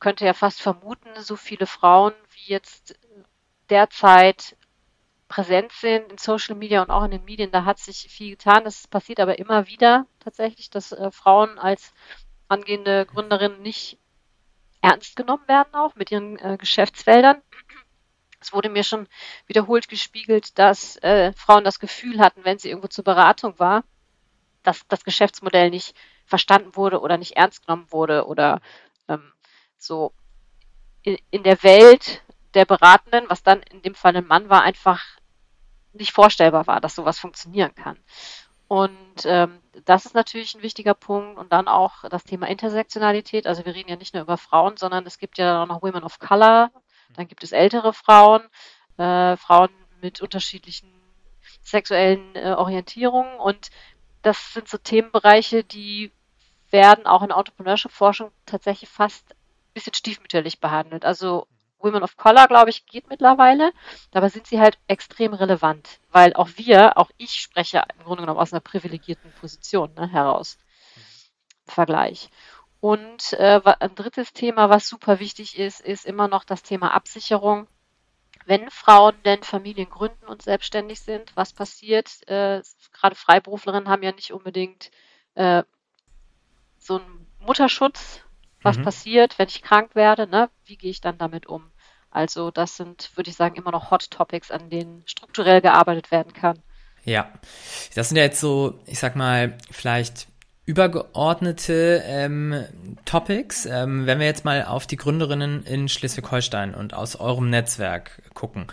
könnte 0.00 0.26
ja 0.26 0.34
fast 0.34 0.60
vermuten, 0.60 1.08
so 1.18 1.34
viele 1.34 1.66
Frauen 1.66 2.12
wie 2.30 2.52
jetzt 2.52 2.98
derzeit 3.70 4.56
präsent 5.28 5.72
sind 5.72 6.12
in 6.12 6.18
Social 6.18 6.54
Media 6.54 6.82
und 6.82 6.90
auch 6.90 7.04
in 7.04 7.10
den 7.10 7.24
Medien, 7.24 7.50
da 7.50 7.64
hat 7.64 7.78
sich 7.78 8.08
viel 8.10 8.32
getan. 8.32 8.64
Das 8.64 8.86
passiert 8.86 9.18
aber 9.18 9.38
immer 9.38 9.66
wieder 9.66 10.06
tatsächlich, 10.20 10.68
dass 10.68 10.92
äh, 10.92 11.10
Frauen 11.10 11.58
als 11.58 11.94
angehende 12.46 13.06
Gründerinnen 13.06 13.62
nicht 13.62 13.98
ernst 14.82 15.16
genommen 15.16 15.48
werden 15.48 15.74
auch 15.74 15.94
mit 15.94 16.10
ihren 16.10 16.38
äh, 16.38 16.58
Geschäftsfeldern. 16.58 17.40
Es 18.40 18.52
wurde 18.52 18.68
mir 18.68 18.84
schon 18.84 19.08
wiederholt 19.46 19.88
gespiegelt, 19.88 20.58
dass 20.58 20.98
äh, 20.98 21.32
Frauen 21.32 21.64
das 21.64 21.80
Gefühl 21.80 22.20
hatten, 22.20 22.44
wenn 22.44 22.58
sie 22.58 22.68
irgendwo 22.68 22.88
zur 22.88 23.04
Beratung 23.04 23.58
war, 23.58 23.84
dass 24.64 24.86
das 24.88 25.04
Geschäftsmodell 25.04 25.70
nicht 25.70 25.94
verstanden 26.26 26.74
wurde 26.76 27.00
oder 27.00 27.18
nicht 27.18 27.36
ernst 27.36 27.66
genommen 27.66 27.86
wurde 27.90 28.26
oder 28.26 28.60
ähm, 29.08 29.32
so 29.78 30.12
in, 31.02 31.18
in 31.30 31.42
der 31.42 31.62
Welt 31.62 32.22
der 32.54 32.64
Beratenden, 32.64 33.28
was 33.28 33.42
dann 33.42 33.62
in 33.62 33.82
dem 33.82 33.94
Fall 33.94 34.16
ein 34.16 34.26
Mann 34.26 34.48
war, 34.48 34.62
einfach 34.62 35.02
nicht 35.92 36.12
vorstellbar 36.12 36.66
war, 36.66 36.80
dass 36.80 36.94
sowas 36.94 37.18
funktionieren 37.18 37.74
kann. 37.74 37.98
Und 38.68 39.24
ähm, 39.24 39.60
das 39.84 40.06
ist 40.06 40.14
natürlich 40.14 40.54
ein 40.54 40.62
wichtiger 40.62 40.94
Punkt. 40.94 41.38
Und 41.38 41.52
dann 41.52 41.68
auch 41.68 42.08
das 42.08 42.24
Thema 42.24 42.48
Intersektionalität. 42.48 43.46
Also 43.46 43.64
wir 43.64 43.74
reden 43.74 43.90
ja 43.90 43.96
nicht 43.96 44.14
nur 44.14 44.22
über 44.22 44.38
Frauen, 44.38 44.76
sondern 44.76 45.06
es 45.06 45.18
gibt 45.18 45.38
ja 45.38 45.62
auch 45.62 45.66
noch 45.66 45.82
Women 45.82 46.04
of 46.04 46.18
Color. 46.18 46.70
Dann 47.14 47.28
gibt 47.28 47.44
es 47.44 47.52
ältere 47.52 47.92
Frauen, 47.92 48.42
äh, 48.96 49.36
Frauen 49.36 49.70
mit 50.00 50.20
unterschiedlichen 50.20 50.90
sexuellen 51.62 52.34
äh, 52.34 52.54
Orientierungen. 52.56 53.38
Und 53.38 53.70
das 54.24 54.54
sind 54.54 54.68
so 54.68 54.78
Themenbereiche, 54.78 55.64
die 55.64 56.10
werden 56.70 57.06
auch 57.06 57.22
in 57.22 57.30
Entrepreneurship-Forschung 57.30 58.32
tatsächlich 58.46 58.88
fast 58.90 59.30
ein 59.30 59.74
bisschen 59.74 59.94
stiefmütterlich 59.94 60.60
behandelt. 60.60 61.04
Also 61.04 61.46
Women 61.78 62.02
of 62.02 62.16
Color, 62.16 62.48
glaube 62.48 62.70
ich, 62.70 62.86
geht 62.86 63.08
mittlerweile. 63.08 63.72
Dabei 64.10 64.30
sind 64.30 64.46
sie 64.46 64.58
halt 64.58 64.78
extrem 64.88 65.34
relevant, 65.34 66.00
weil 66.10 66.32
auch 66.32 66.48
wir, 66.56 66.96
auch 66.96 67.10
ich 67.18 67.34
spreche 67.34 67.84
im 67.98 68.04
Grunde 68.04 68.22
genommen 68.22 68.40
aus 68.40 68.52
einer 68.52 68.60
privilegierten 68.60 69.30
Position 69.40 69.92
ne, 69.94 70.08
heraus. 70.08 70.58
Vergleich. 71.66 72.30
Und 72.80 73.34
äh, 73.34 73.60
ein 73.80 73.94
drittes 73.94 74.32
Thema, 74.32 74.70
was 74.70 74.88
super 74.88 75.20
wichtig 75.20 75.58
ist, 75.58 75.80
ist 75.80 76.06
immer 76.06 76.28
noch 76.28 76.44
das 76.44 76.62
Thema 76.62 76.94
Absicherung. 76.94 77.66
Wenn 78.46 78.70
Frauen 78.70 79.14
denn 79.24 79.42
Familien 79.42 79.88
gründen 79.88 80.26
und 80.26 80.42
selbstständig 80.42 81.00
sind, 81.00 81.34
was 81.34 81.52
passiert? 81.52 82.26
Äh, 82.28 82.62
gerade 82.92 83.14
Freiberuflerinnen 83.14 83.88
haben 83.88 84.02
ja 84.02 84.12
nicht 84.12 84.32
unbedingt 84.32 84.90
äh, 85.34 85.62
so 86.78 86.98
einen 86.98 87.26
Mutterschutz. 87.40 88.20
Was 88.62 88.78
mhm. 88.78 88.84
passiert, 88.84 89.38
wenn 89.38 89.48
ich 89.48 89.62
krank 89.62 89.94
werde? 89.94 90.26
Ne? 90.26 90.50
Wie 90.64 90.76
gehe 90.76 90.90
ich 90.90 91.00
dann 91.00 91.18
damit 91.18 91.46
um? 91.46 91.70
Also 92.10 92.50
das 92.50 92.76
sind, 92.76 93.10
würde 93.16 93.30
ich 93.30 93.36
sagen, 93.36 93.56
immer 93.56 93.72
noch 93.72 93.90
Hot 93.90 94.10
Topics, 94.10 94.50
an 94.50 94.70
denen 94.70 95.02
strukturell 95.06 95.60
gearbeitet 95.60 96.10
werden 96.10 96.32
kann. 96.32 96.62
Ja, 97.04 97.30
das 97.94 98.08
sind 98.08 98.16
ja 98.16 98.24
jetzt 98.24 98.40
so, 98.40 98.78
ich 98.86 98.98
sag 98.98 99.16
mal, 99.16 99.58
vielleicht 99.70 100.28
übergeordnete 100.66 102.02
ähm, 102.06 102.64
Topics. 103.04 103.66
Ähm, 103.66 104.06
wenn 104.06 104.18
wir 104.18 104.26
jetzt 104.26 104.44
mal 104.44 104.64
auf 104.64 104.86
die 104.86 104.96
Gründerinnen 104.96 105.62
in 105.64 105.88
Schleswig-Holstein 105.88 106.74
und 106.74 106.94
aus 106.94 107.16
eurem 107.16 107.50
Netzwerk 107.50 108.22
gucken, 108.34 108.66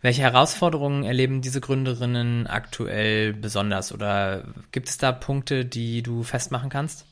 welche 0.00 0.22
Herausforderungen 0.22 1.04
erleben 1.04 1.42
diese 1.42 1.60
Gründerinnen 1.60 2.46
aktuell 2.46 3.32
besonders 3.32 3.92
oder 3.92 4.44
gibt 4.72 4.88
es 4.88 4.98
da 4.98 5.12
Punkte, 5.12 5.64
die 5.64 6.02
du 6.02 6.22
festmachen 6.22 6.70
kannst? 6.70 7.06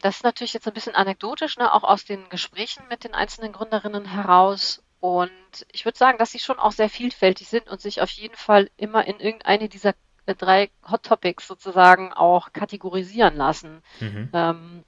das 0.00 0.16
ist 0.16 0.24
natürlich 0.24 0.52
jetzt 0.52 0.66
ein 0.66 0.74
bisschen 0.74 0.94
anekdotisch, 0.94 1.56
ne, 1.56 1.72
auch 1.72 1.84
aus 1.84 2.04
den 2.04 2.28
Gesprächen 2.28 2.84
mit 2.88 3.04
den 3.04 3.14
einzelnen 3.14 3.52
Gründerinnen 3.52 4.04
heraus. 4.04 4.82
Und 5.00 5.30
ich 5.72 5.84
würde 5.84 5.98
sagen, 5.98 6.18
dass 6.18 6.32
sie 6.32 6.38
schon 6.38 6.58
auch 6.58 6.72
sehr 6.72 6.88
vielfältig 6.88 7.48
sind 7.48 7.68
und 7.68 7.80
sich 7.80 8.00
auf 8.00 8.10
jeden 8.10 8.36
Fall 8.36 8.70
immer 8.76 9.06
in 9.06 9.20
irgendeine 9.20 9.68
dieser 9.68 9.94
drei 10.34 10.70
Hot 10.90 11.04
Topics 11.04 11.46
sozusagen 11.46 12.12
auch 12.12 12.52
kategorisieren 12.52 13.36
lassen. 13.36 13.82
Mhm. 14.00 14.30
Ähm, 14.32 14.84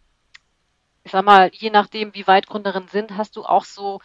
ich 1.05 1.13
sag 1.13 1.25
mal, 1.25 1.51
je 1.55 1.71
nachdem, 1.71 2.15
wie 2.15 2.27
weit 2.27 2.47
Gründerinnen 2.47 2.89
sind, 2.89 3.17
hast 3.17 3.37
du 3.37 3.45
auch 3.45 3.65
so 3.65 4.01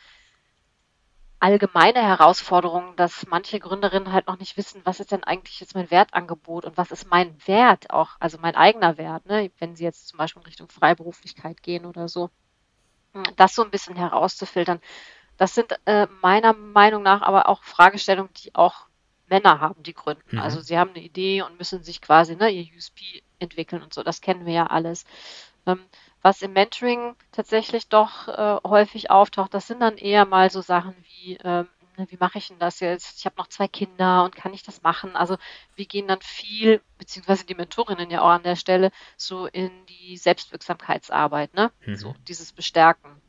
allgemeine 1.44 2.02
Herausforderung, 2.02 2.96
dass 2.96 3.28
manche 3.28 3.60
Gründerinnen 3.60 4.14
halt 4.14 4.28
noch 4.28 4.40
nicht 4.40 4.56
wissen, 4.56 4.80
was 4.86 5.02
ist 5.02 5.12
denn 5.12 5.26
eigentlich 5.26 5.60
jetzt 5.60 5.76
mein 5.76 5.92
Wertangebot 5.92 6.64
und 6.64 6.78
was 6.78 6.92
ist 6.92 7.10
mein 7.10 7.36
Wert 7.46 7.90
auch, 7.90 8.12
also 8.22 8.38
mein 8.40 8.56
eigener 8.56 8.98
Wert, 8.98 9.26
ne? 9.26 9.52
wenn 9.60 9.76
sie 9.76 9.84
jetzt 9.84 10.08
zum 10.08 10.20
Beispiel 10.20 10.42
in 10.42 10.46
Richtung 10.46 10.70
Freiberuflichkeit 10.70 11.62
gehen 11.62 11.86
oder 11.86 12.08
so. 12.08 12.30
Das 13.36 13.56
so 13.56 13.64
ein 13.66 13.72
bisschen 13.72 13.98
herauszufiltern. 13.98 14.80
Das 15.36 15.54
sind 15.54 15.78
äh, 15.84 16.08
meiner 16.22 16.54
Meinung 16.54 17.04
nach 17.04 17.22
aber 17.22 17.50
auch 17.50 17.62
Fragestellungen, 17.64 18.32
die 18.42 18.56
auch 18.56 18.86
Männer 19.34 19.60
haben, 19.60 19.82
die 19.82 19.96
gründen. 19.96 20.36
Mhm. 20.36 20.40
Also 20.40 20.62
sie 20.62 20.78
haben 20.78 20.92
eine 20.92 21.04
Idee 21.04 21.42
und 21.42 21.58
müssen 21.58 21.82
sich 21.82 22.02
quasi 22.02 22.36
ne, 22.36 22.52
ihr 22.52 22.68
USP 22.76 23.24
entwickeln 23.40 23.82
und 23.82 23.92
so. 23.92 24.04
Das 24.04 24.22
kennen 24.22 24.46
wir 24.46 24.54
ja 24.54 24.68
alles. 24.68 25.06
Ähm, 25.66 25.80
was 26.22 26.44
im 26.44 26.54
Mentoring 26.54 27.16
tatsächlich 27.32 27.88
doch 27.88 28.28
äh, 28.28 28.60
häufig 28.64 29.10
auftaucht, 29.10 29.56
das 29.56 29.66
sind 29.66 29.80
dann 29.80 29.98
eher 29.98 30.26
mal 30.26 30.52
so 30.52 30.62
Sachen 30.62 30.94
wie, 31.02 31.38
ähm, 31.44 31.68
ne, 31.98 32.06
wie 32.10 32.18
mache 32.18 32.38
ich 32.38 32.50
denn 32.50 32.60
das 32.60 32.80
jetzt? 32.80 33.18
Ich 33.18 33.26
habe 33.26 33.38
noch 33.38 33.48
zwei 33.48 33.68
Kinder 33.68 34.24
und 34.24 34.36
kann 34.36 34.54
ich 34.54 34.62
das 34.62 34.84
machen? 34.84 35.16
Also 35.16 35.38
wir 35.76 35.86
gehen 35.86 36.08
dann 36.08 36.22
viel, 36.22 36.80
beziehungsweise 37.00 37.44
die 37.44 37.56
Mentorinnen 37.56 38.12
ja 38.12 38.22
auch 38.22 38.30
an 38.30 38.44
der 38.44 38.56
Stelle, 38.56 38.92
so 39.18 39.48
in 39.48 39.72
die 39.88 40.16
Selbstwirksamkeitsarbeit, 40.16 41.56
ne? 41.56 41.72
Mhm. 41.88 41.96
So 41.96 42.16
dieses 42.28 42.52
Bestärken. 42.52 43.20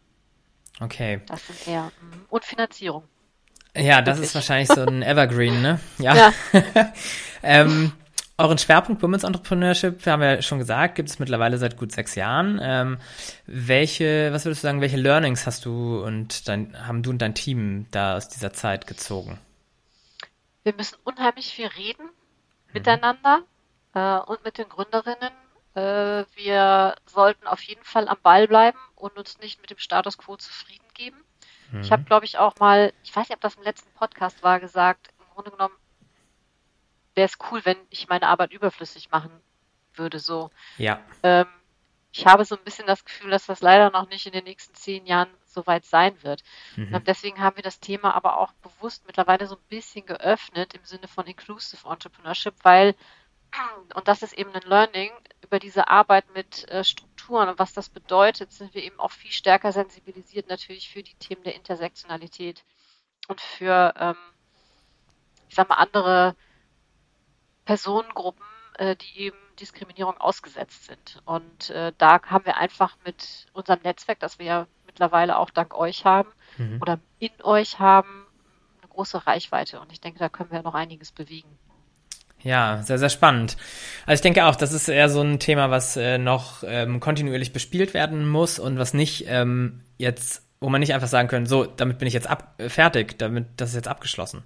Okay. 0.80 1.22
Das 1.26 1.46
sind 1.46 1.66
eher, 1.66 1.84
mm, 1.86 2.26
und 2.28 2.44
Finanzierung. 2.44 3.04
Ja, 3.76 4.02
das 4.02 4.18
Wirklich. 4.18 4.28
ist 4.28 4.34
wahrscheinlich 4.34 4.68
so 4.68 4.82
ein 4.82 5.02
Evergreen, 5.02 5.60
ne? 5.60 5.80
Ja. 5.98 6.14
ja. 6.14 6.32
ähm, 7.42 7.92
Euren 8.36 8.58
Schwerpunkt 8.58 9.00
Women's 9.00 9.22
Entrepreneurship, 9.22 10.04
haben 10.06 10.20
wir 10.20 10.34
ja 10.34 10.42
schon 10.42 10.58
gesagt, 10.58 10.96
gibt 10.96 11.08
es 11.08 11.20
mittlerweile 11.20 11.56
seit 11.56 11.76
gut 11.76 11.92
sechs 11.92 12.16
Jahren. 12.16 12.58
Ähm, 12.60 12.98
welche, 13.46 14.32
was 14.32 14.44
würdest 14.44 14.64
du 14.64 14.66
sagen, 14.66 14.80
welche 14.80 14.96
Learnings 14.96 15.46
hast 15.46 15.64
du 15.64 16.02
und 16.04 16.48
dein, 16.48 16.76
haben 16.86 17.04
du 17.04 17.10
und 17.10 17.18
dein 17.18 17.34
Team 17.34 17.86
da 17.92 18.16
aus 18.16 18.28
dieser 18.28 18.52
Zeit 18.52 18.88
gezogen? 18.88 19.38
Wir 20.64 20.74
müssen 20.74 20.96
unheimlich 21.04 21.46
viel 21.54 21.68
reden 21.68 22.06
mhm. 22.06 22.72
miteinander 22.72 23.42
äh, 23.94 24.18
und 24.18 24.44
mit 24.44 24.58
den 24.58 24.68
Gründerinnen. 24.68 25.30
Äh, 25.74 26.24
wir 26.34 26.96
sollten 27.06 27.46
auf 27.46 27.62
jeden 27.62 27.84
Fall 27.84 28.08
am 28.08 28.18
Ball 28.20 28.48
bleiben 28.48 28.78
und 28.96 29.16
uns 29.16 29.38
nicht 29.38 29.60
mit 29.60 29.70
dem 29.70 29.78
Status 29.78 30.18
quo 30.18 30.36
zufrieden 30.36 30.88
geben. 30.94 31.18
Mhm. 31.72 31.80
Ich 31.80 31.92
habe, 31.92 32.04
glaube 32.04 32.24
ich, 32.24 32.38
auch 32.38 32.56
mal, 32.58 32.92
ich 33.02 33.14
weiß 33.14 33.28
nicht, 33.28 33.36
ob 33.36 33.40
das 33.40 33.56
im 33.56 33.62
letzten 33.62 33.92
Podcast 33.94 34.42
war, 34.42 34.60
gesagt, 34.60 35.12
im 35.18 35.26
Grunde 35.34 35.50
genommen 35.50 35.74
wäre 37.14 37.26
es 37.26 37.38
cool, 37.50 37.60
wenn 37.64 37.78
ich 37.90 38.08
meine 38.08 38.26
Arbeit 38.26 38.52
überflüssig 38.52 39.10
machen 39.10 39.30
würde. 39.94 40.18
So. 40.18 40.50
Ja. 40.78 41.00
Ähm, 41.22 41.46
ich 42.12 42.26
habe 42.26 42.44
so 42.44 42.56
ein 42.56 42.64
bisschen 42.64 42.86
das 42.86 43.04
Gefühl, 43.04 43.30
dass 43.30 43.46
das 43.46 43.60
leider 43.60 43.90
noch 43.90 44.08
nicht 44.08 44.26
in 44.26 44.32
den 44.32 44.44
nächsten 44.44 44.74
zehn 44.74 45.04
Jahren 45.04 45.28
so 45.46 45.66
weit 45.66 45.84
sein 45.84 46.22
wird. 46.22 46.42
Mhm. 46.76 47.02
Deswegen 47.04 47.40
haben 47.40 47.56
wir 47.56 47.62
das 47.62 47.80
Thema 47.80 48.14
aber 48.14 48.38
auch 48.38 48.52
bewusst 48.54 49.04
mittlerweile 49.06 49.46
so 49.46 49.56
ein 49.56 49.68
bisschen 49.68 50.06
geöffnet 50.06 50.74
im 50.74 50.84
Sinne 50.84 51.08
von 51.08 51.26
Inclusive 51.26 51.88
Entrepreneurship, 51.88 52.54
weil, 52.62 52.94
und 53.94 54.06
das 54.06 54.22
ist 54.22 54.32
eben 54.32 54.52
ein 54.52 54.62
Learning, 54.62 55.10
über 55.44 55.58
diese 55.58 55.88
Arbeit 55.88 56.24
mit 56.34 56.68
äh, 56.70 56.82
Strukturen 56.82 57.48
und 57.48 57.58
was 57.58 57.72
das 57.72 57.88
bedeutet, 57.88 58.52
sind 58.52 58.74
wir 58.74 58.82
eben 58.82 58.98
auch 58.98 59.12
viel 59.12 59.30
stärker 59.30 59.72
sensibilisiert 59.72 60.48
natürlich 60.48 60.88
für 60.88 61.02
die 61.02 61.14
Themen 61.14 61.44
der 61.44 61.54
Intersektionalität 61.54 62.64
und 63.28 63.40
für, 63.40 63.94
ähm, 63.96 64.16
ich 65.48 65.54
sag 65.54 65.68
mal, 65.68 65.76
andere 65.76 66.34
Personengruppen, 67.64 68.44
äh, 68.78 68.96
die 68.96 69.20
eben 69.20 69.36
Diskriminierung 69.60 70.18
ausgesetzt 70.18 70.84
sind. 70.84 71.22
Und 71.24 71.70
äh, 71.70 71.92
da 71.98 72.20
haben 72.22 72.44
wir 72.44 72.56
einfach 72.56 72.96
mit 73.04 73.46
unserem 73.52 73.80
Netzwerk, 73.82 74.18
das 74.20 74.38
wir 74.38 74.46
ja 74.46 74.66
mittlerweile 74.86 75.38
auch 75.38 75.50
dank 75.50 75.74
euch 75.74 76.04
haben 76.04 76.30
mhm. 76.58 76.78
oder 76.80 76.98
in 77.18 77.32
euch 77.42 77.78
haben, 77.78 78.26
eine 78.80 78.88
große 78.88 79.26
Reichweite. 79.26 79.80
Und 79.80 79.92
ich 79.92 80.00
denke, 80.00 80.18
da 80.18 80.28
können 80.28 80.50
wir 80.50 80.62
noch 80.62 80.74
einiges 80.74 81.12
bewegen. 81.12 81.58
Ja, 82.44 82.82
sehr, 82.82 82.98
sehr 82.98 83.08
spannend. 83.08 83.56
Also 84.04 84.18
ich 84.18 84.22
denke 84.22 84.44
auch, 84.44 84.54
das 84.54 84.72
ist 84.72 84.88
eher 84.88 85.08
so 85.08 85.22
ein 85.22 85.38
Thema, 85.38 85.70
was 85.70 85.96
äh, 85.96 86.18
noch 86.18 86.62
ähm, 86.66 87.00
kontinuierlich 87.00 87.54
bespielt 87.54 87.94
werden 87.94 88.28
muss 88.28 88.58
und 88.58 88.78
was 88.78 88.92
nicht 88.92 89.24
ähm, 89.28 89.80
jetzt, 89.96 90.42
wo 90.60 90.68
man 90.68 90.80
nicht 90.80 90.92
einfach 90.92 91.08
sagen 91.08 91.28
können, 91.28 91.46
so, 91.46 91.64
damit 91.64 91.98
bin 91.98 92.06
ich 92.06 92.12
jetzt 92.12 92.28
ab, 92.28 92.54
äh, 92.58 92.68
fertig, 92.68 93.18
damit 93.18 93.46
das 93.56 93.70
ist 93.70 93.76
jetzt 93.76 93.88
abgeschlossen. 93.88 94.44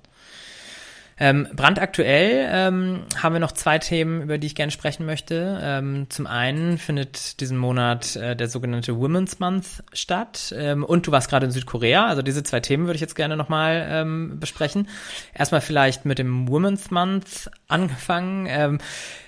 Ähm, 1.21 1.49
brandaktuell 1.53 2.49
ähm, 2.51 3.05
haben 3.21 3.33
wir 3.33 3.41
noch 3.41 3.53
zwei 3.53 3.79
Themen, 3.79 4.23
über 4.23 4.39
die 4.39 4.47
ich 4.47 4.55
gerne 4.55 4.71
sprechen 4.71 5.05
möchte. 5.05 5.59
Ähm, 5.61 6.07
zum 6.11 6.27
einen 6.27 6.79
findet 6.79 7.41
diesen 7.41 7.59
Monat 7.59 8.15
äh, 8.17 8.37
der 8.37 8.49
sogenannte 8.49 8.97
Women's 8.97 9.41
Month 9.41 9.83
statt 9.93 10.55
ähm, 10.57 10.85
und 10.85 11.07
du 11.07 11.13
warst 11.13 11.29
gerade 11.29 11.47
in 11.47 11.53
Südkorea. 11.53 12.07
Also 12.07 12.23
diese 12.23 12.45
zwei 12.45 12.61
Themen 12.61 12.87
würde 12.87 12.97
ich 12.97 13.01
jetzt 13.01 13.17
gerne 13.17 13.37
nochmal 13.37 13.87
ähm, 13.91 14.39
besprechen. 14.39 14.89
Erstmal 15.35 15.61
vielleicht 15.61 16.05
mit 16.05 16.19
dem 16.19 16.49
Women's 16.49 16.91
Month 16.91 17.51
angefangen. 17.67 18.47
Ähm, 18.49 18.79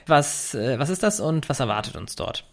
was, 0.07 0.55
äh, 0.55 0.79
was 0.79 0.91
ist 0.91 1.03
das 1.03 1.19
und 1.19 1.49
was 1.49 1.59
erwartet 1.59 1.97
uns 1.97 2.15
dort? 2.15 2.45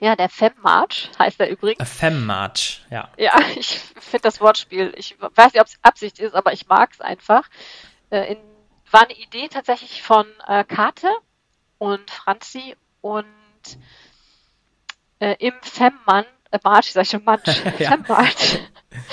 Ja, 0.00 0.16
der 0.16 0.28
Fem-March 0.28 1.08
heißt 1.18 1.38
er 1.40 1.48
übrigens. 1.48 1.88
Fem-March, 1.88 2.82
ja. 2.90 3.08
Ja, 3.16 3.32
ich 3.56 3.80
finde 4.00 4.22
das 4.22 4.40
Wortspiel, 4.40 4.92
ich 4.96 5.16
weiß 5.20 5.52
nicht, 5.52 5.60
ob 5.60 5.68
es 5.68 5.78
Absicht 5.82 6.18
ist, 6.18 6.34
aber 6.34 6.52
ich 6.52 6.66
mag 6.66 6.90
es 6.92 7.00
einfach 7.00 7.48
äh, 8.14 8.32
in, 8.32 8.38
war 8.90 9.02
eine 9.02 9.18
Idee 9.18 9.48
tatsächlich 9.48 10.02
von 10.02 10.26
äh, 10.46 10.62
Kate 10.64 11.10
und 11.78 12.10
Franzi 12.10 12.76
und 13.00 13.26
äh, 15.18 15.34
im 15.40 15.54
Femmann 15.62 16.24
äh, 16.52 16.60
March, 16.62 16.92
sag 16.92 17.02
ich 17.02 17.10
schon 17.10 17.24
March, 17.24 17.42
ja. 17.78 17.96
March, 18.06 18.60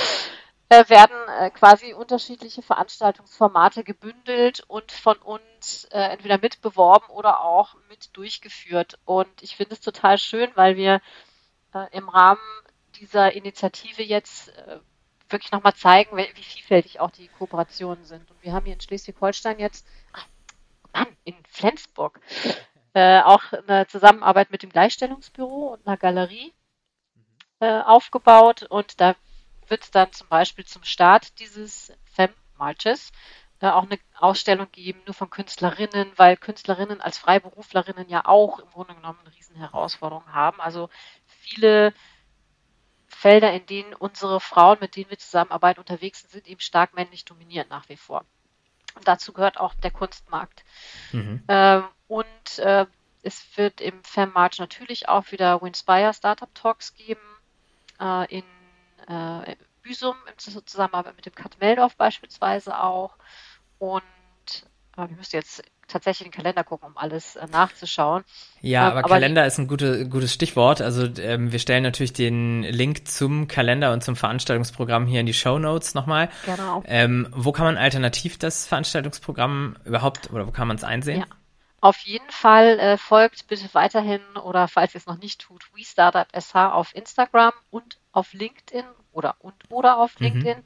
äh, 0.69 0.87
werden 0.87 1.15
äh, 1.39 1.49
quasi 1.49 1.93
unterschiedliche 1.93 2.61
Veranstaltungsformate 2.61 3.83
gebündelt 3.83 4.63
und 4.67 4.91
von 4.91 5.17
uns 5.17 5.85
äh, 5.85 5.99
entweder 5.99 6.37
mit 6.37 6.61
beworben 6.61 7.09
oder 7.09 7.43
auch 7.43 7.75
mit 7.89 8.15
durchgeführt. 8.15 8.99
Und 9.05 9.41
ich 9.41 9.55
finde 9.55 9.73
es 9.73 9.81
total 9.81 10.19
schön, 10.19 10.51
weil 10.53 10.75
wir 10.75 11.01
äh, 11.73 11.87
im 11.91 12.07
Rahmen 12.07 12.39
dieser 12.99 13.33
Initiative 13.33 14.03
jetzt 14.03 14.49
äh, 14.49 14.79
wirklich 15.31 15.51
nochmal 15.51 15.73
zeigen, 15.73 16.17
wie, 16.17 16.29
wie 16.35 16.43
vielfältig 16.43 16.99
auch 16.99 17.11
die 17.11 17.27
Kooperationen 17.27 18.03
sind. 18.05 18.29
Und 18.29 18.41
wir 18.41 18.53
haben 18.53 18.65
hier 18.65 18.73
in 18.73 18.81
Schleswig-Holstein 18.81 19.59
jetzt, 19.59 19.85
ach, 20.13 20.25
Mann, 20.93 21.07
in 21.23 21.35
Flensburg, 21.49 22.19
äh, 22.93 23.21
auch 23.21 23.41
eine 23.53 23.87
Zusammenarbeit 23.87 24.51
mit 24.51 24.63
dem 24.63 24.69
Gleichstellungsbüro 24.69 25.73
und 25.73 25.87
einer 25.87 25.97
Galerie 25.97 26.53
äh, 27.59 27.81
aufgebaut. 27.81 28.63
Und 28.63 28.99
da 28.99 29.15
wird 29.67 29.83
es 29.83 29.91
dann 29.91 30.11
zum 30.11 30.27
Beispiel 30.27 30.65
zum 30.65 30.83
Start 30.83 31.39
dieses 31.39 31.93
Fem-Marches 32.05 33.11
äh, 33.61 33.67
auch 33.67 33.83
eine 33.83 33.99
Ausstellung 34.17 34.67
geben, 34.71 35.01
nur 35.05 35.13
von 35.13 35.29
Künstlerinnen, 35.29 36.11
weil 36.17 36.35
Künstlerinnen 36.35 36.99
als 36.99 37.17
Freiberuflerinnen 37.17 38.09
ja 38.09 38.25
auch 38.25 38.59
im 38.59 38.69
Grunde 38.71 38.95
genommen 38.95 39.19
eine 39.23 39.33
riesen 39.35 39.55
Herausforderung 39.55 40.33
haben. 40.33 40.59
Also 40.59 40.89
viele 41.27 41.93
Felder, 43.11 43.53
in 43.53 43.65
denen 43.65 43.93
unsere 43.93 44.39
Frauen, 44.39 44.77
mit 44.79 44.95
denen 44.95 45.09
wir 45.09 45.19
zusammenarbeiten, 45.19 45.79
unterwegs 45.79 46.21
sind, 46.21 46.31
sind 46.31 46.47
eben 46.47 46.61
stark 46.61 46.93
männlich 46.93 47.25
dominiert 47.25 47.69
nach 47.69 47.87
wie 47.89 47.97
vor. 47.97 48.25
Und 48.95 49.07
dazu 49.07 49.33
gehört 49.33 49.59
auch 49.59 49.73
der 49.75 49.91
Kunstmarkt. 49.91 50.63
Mhm. 51.11 51.43
Ähm, 51.47 51.83
und 52.07 52.59
äh, 52.59 52.85
es 53.21 53.45
wird 53.57 53.81
im 53.81 54.03
FemMarch 54.03 54.59
natürlich 54.59 55.07
auch 55.07 55.31
wieder 55.31 55.61
Winspire 55.61 56.13
Startup 56.13 56.53
Talks 56.55 56.93
geben, 56.95 57.21
äh, 57.99 58.37
in 58.37 58.43
äh, 59.07 59.55
Büsum 59.81 60.15
im 60.27 60.37
Zusammenarbeit 60.37 61.15
mit 61.15 61.25
dem 61.25 61.35
Kat 61.35 61.59
Meldorf 61.59 61.95
beispielsweise 61.95 62.81
auch. 62.81 63.15
Und 63.79 64.03
äh, 64.97 65.05
ich 65.05 65.17
müsste 65.17 65.37
jetzt 65.37 65.63
tatsächlich 65.91 66.29
den 66.29 66.33
Kalender 66.33 66.63
gucken, 66.63 66.89
um 66.89 66.97
alles 66.97 67.35
äh, 67.35 67.45
nachzuschauen. 67.51 68.23
Ja, 68.61 68.83
ähm, 68.83 68.91
aber, 68.91 68.99
aber, 68.99 69.09
Kalender 69.09 69.45
ist 69.45 69.57
ein 69.57 69.67
gute, 69.67 70.07
gutes 70.07 70.33
Stichwort. 70.33 70.81
Also 70.81 71.07
ähm, 71.19 71.51
wir 71.51 71.59
stellen 71.59 71.83
natürlich 71.83 72.13
den 72.13 72.63
Link 72.63 73.07
zum 73.07 73.47
Kalender 73.47 73.93
und 73.93 74.03
zum 74.03 74.15
Veranstaltungsprogramm 74.15 75.05
hier 75.05 75.19
in 75.19 75.25
die 75.25 75.33
Show 75.33 75.59
Notes 75.59 75.93
nochmal. 75.93 76.29
Genau. 76.45 76.83
Ähm, 76.85 77.27
wo 77.31 77.51
kann 77.51 77.65
man 77.65 77.77
alternativ 77.77 78.37
das 78.37 78.67
Veranstaltungsprogramm 78.67 79.77
überhaupt 79.85 80.31
oder 80.31 80.47
wo 80.47 80.51
kann 80.51 80.67
man 80.67 80.77
es 80.77 80.83
einsehen? 80.83 81.19
Ja. 81.19 81.25
Auf 81.83 81.97
jeden 82.01 82.29
Fall 82.29 82.79
äh, 82.79 82.97
folgt 82.97 83.47
bitte 83.47 83.67
weiterhin 83.73 84.21
oder 84.43 84.67
falls 84.67 84.93
ihr 84.93 84.99
es 84.99 85.07
noch 85.07 85.17
nicht 85.17 85.41
tut, 85.41 85.65
WeStartup.sh 85.73 86.53
auf 86.53 86.95
Instagram 86.95 87.53
und 87.71 87.97
auf 88.11 88.33
LinkedIn 88.33 88.85
oder 89.11 89.35
und 89.39 89.55
oder 89.69 89.97
auf 89.97 90.19
mhm. 90.19 90.27
LinkedIn. 90.27 90.57
Mhm. 90.59 90.63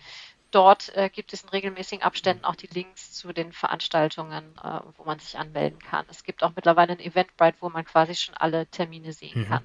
Dort 0.55 0.95
äh, 0.95 1.09
gibt 1.09 1.33
es 1.33 1.43
in 1.43 1.49
regelmäßigen 1.49 2.01
Abständen 2.01 2.45
auch 2.45 2.55
die 2.55 2.67
Links 2.67 3.11
zu 3.11 3.33
den 3.33 3.51
Veranstaltungen, 3.51 4.57
äh, 4.63 4.79
wo 4.95 5.03
man 5.03 5.19
sich 5.19 5.37
anmelden 5.37 5.79
kann. 5.79 6.05
Es 6.09 6.23
gibt 6.23 6.43
auch 6.43 6.53
mittlerweile 6.55 6.93
ein 6.93 7.01
Eventbrite, 7.01 7.57
wo 7.59 7.67
man 7.67 7.83
quasi 7.83 8.15
schon 8.15 8.35
alle 8.35 8.65
Termine 8.67 9.11
sehen 9.11 9.41
mhm. 9.41 9.47
kann. 9.49 9.63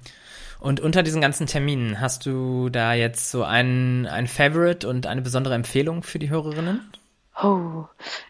Und 0.59 0.81
unter 0.81 1.01
diesen 1.01 1.21
ganzen 1.21 1.47
Terminen 1.47 2.01
hast 2.01 2.25
du 2.25 2.67
da 2.67 2.93
jetzt 2.93 3.31
so 3.31 3.45
ein, 3.45 4.05
ein 4.05 4.27
Favorite 4.27 4.85
und 4.85 5.07
eine 5.07 5.21
besondere 5.21 5.55
Empfehlung 5.55 6.03
für 6.03 6.19
die 6.19 6.29
Hörerinnen? 6.29 6.91
Oh, 7.41 7.85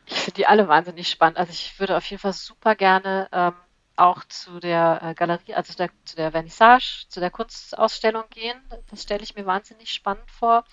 ich 0.05 0.19
finde 0.19 0.35
die 0.35 0.45
alle 0.45 0.67
wahnsinnig 0.67 1.09
spannend. 1.09 1.39
Also 1.39 1.53
ich 1.53 1.79
würde 1.79 1.97
auf 1.97 2.05
jeden 2.05 2.21
Fall 2.21 2.33
super 2.33 2.75
gerne 2.75 3.27
ähm, 3.31 3.53
auch 3.95 4.23
zu 4.25 4.59
der 4.59 4.99
äh, 5.01 5.13
Galerie, 5.15 5.55
also 5.55 5.73
der, 5.73 5.89
zu 6.05 6.15
der 6.15 6.31
Vernissage, 6.31 7.05
zu 7.09 7.19
der 7.19 7.31
Kunstausstellung 7.31 8.25
gehen. 8.29 8.61
Das 8.91 9.01
stelle 9.01 9.23
ich 9.23 9.33
mir 9.33 9.47
wahnsinnig 9.47 9.91
spannend 9.91 10.29
vor. 10.29 10.63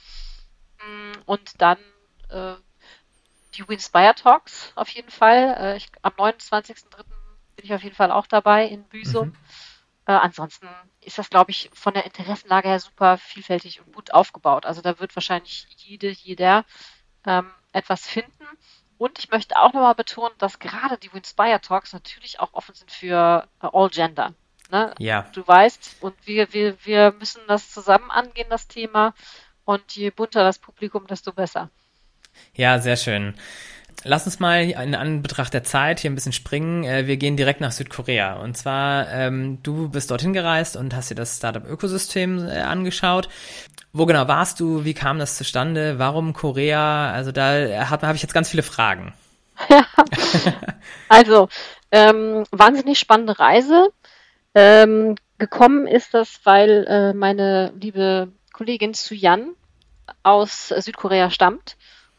Und 1.26 1.60
dann 1.60 1.78
äh, 2.30 2.54
die 3.54 3.68
Winspire 3.68 4.14
Talks 4.14 4.72
auf 4.74 4.88
jeden 4.90 5.10
Fall. 5.10 5.56
Äh, 5.58 5.76
ich, 5.76 5.88
am 6.02 6.12
29.03. 6.12 7.04
bin 7.56 7.64
ich 7.64 7.74
auf 7.74 7.82
jeden 7.82 7.96
Fall 7.96 8.10
auch 8.10 8.26
dabei 8.26 8.66
in 8.66 8.84
Büsum. 8.84 9.28
Mhm. 9.28 9.36
Äh, 10.06 10.12
ansonsten 10.12 10.68
ist 11.00 11.18
das, 11.18 11.30
glaube 11.30 11.50
ich, 11.50 11.70
von 11.74 11.94
der 11.94 12.04
Interessenlage 12.04 12.68
her 12.68 12.80
super 12.80 13.18
vielfältig 13.18 13.80
und 13.80 13.94
gut 13.94 14.12
aufgebaut. 14.12 14.64
Also 14.64 14.80
da 14.80 14.98
wird 15.00 15.14
wahrscheinlich 15.14 15.66
jede, 15.76 16.08
jeder 16.08 16.64
ähm, 17.26 17.50
etwas 17.72 18.06
finden. 18.06 18.46
Und 18.96 19.18
ich 19.18 19.30
möchte 19.30 19.56
auch 19.56 19.72
nochmal 19.72 19.94
betonen, 19.94 20.34
dass 20.38 20.58
gerade 20.58 20.98
die 20.98 21.12
Winspire 21.12 21.60
Talks 21.60 21.92
natürlich 21.92 22.40
auch 22.40 22.52
offen 22.54 22.74
sind 22.74 22.90
für 22.90 23.48
äh, 23.62 23.68
All 23.72 23.90
Gender. 23.90 24.34
Ne? 24.70 24.94
Ja. 24.98 25.22
Du 25.32 25.46
weißt, 25.46 25.98
und 26.00 26.14
wir, 26.26 26.52
wir, 26.52 26.76
wir 26.84 27.12
müssen 27.12 27.40
das 27.46 27.70
zusammen 27.70 28.10
angehen, 28.10 28.48
das 28.50 28.68
Thema. 28.68 29.14
Und 29.68 29.96
je 29.96 30.08
bunter 30.08 30.44
das 30.44 30.58
Publikum, 30.58 31.06
desto 31.06 31.30
besser. 31.30 31.68
Ja, 32.54 32.78
sehr 32.78 32.96
schön. 32.96 33.34
Lass 34.02 34.24
uns 34.24 34.40
mal 34.40 34.62
in 34.62 34.94
Anbetracht 34.94 35.52
der 35.52 35.62
Zeit 35.62 36.00
hier 36.00 36.10
ein 36.10 36.14
bisschen 36.14 36.32
springen. 36.32 36.84
Äh, 36.84 37.06
wir 37.06 37.18
gehen 37.18 37.36
direkt 37.36 37.60
nach 37.60 37.72
Südkorea. 37.72 38.40
Und 38.40 38.56
zwar, 38.56 39.12
ähm, 39.12 39.62
du 39.62 39.90
bist 39.90 40.10
dorthin 40.10 40.32
gereist 40.32 40.74
und 40.78 40.94
hast 40.94 41.10
dir 41.10 41.16
das 41.16 41.36
Startup-Ökosystem 41.36 42.48
äh, 42.48 42.60
angeschaut. 42.60 43.28
Wo 43.92 44.06
genau 44.06 44.26
warst 44.26 44.58
du? 44.58 44.86
Wie 44.86 44.94
kam 44.94 45.18
das 45.18 45.36
zustande? 45.36 45.98
Warum 45.98 46.32
Korea? 46.32 47.12
Also 47.12 47.30
da 47.30 47.90
habe 47.90 48.06
hab 48.06 48.16
ich 48.16 48.22
jetzt 48.22 48.32
ganz 48.32 48.48
viele 48.48 48.62
Fragen. 48.62 49.12
Ja, 49.68 49.84
also 51.10 51.50
ähm, 51.90 52.44
wahnsinnig 52.52 52.98
spannende 52.98 53.38
Reise. 53.38 53.90
Ähm, 54.54 55.16
gekommen 55.36 55.86
ist 55.86 56.14
das, 56.14 56.40
weil 56.44 56.86
äh, 56.88 57.12
meine 57.12 57.70
liebe 57.78 58.32
Kollegin 58.58 58.92
Suyan 58.92 59.54
aus 60.24 60.68
Südkorea 60.68 61.30
stammt 61.30 61.76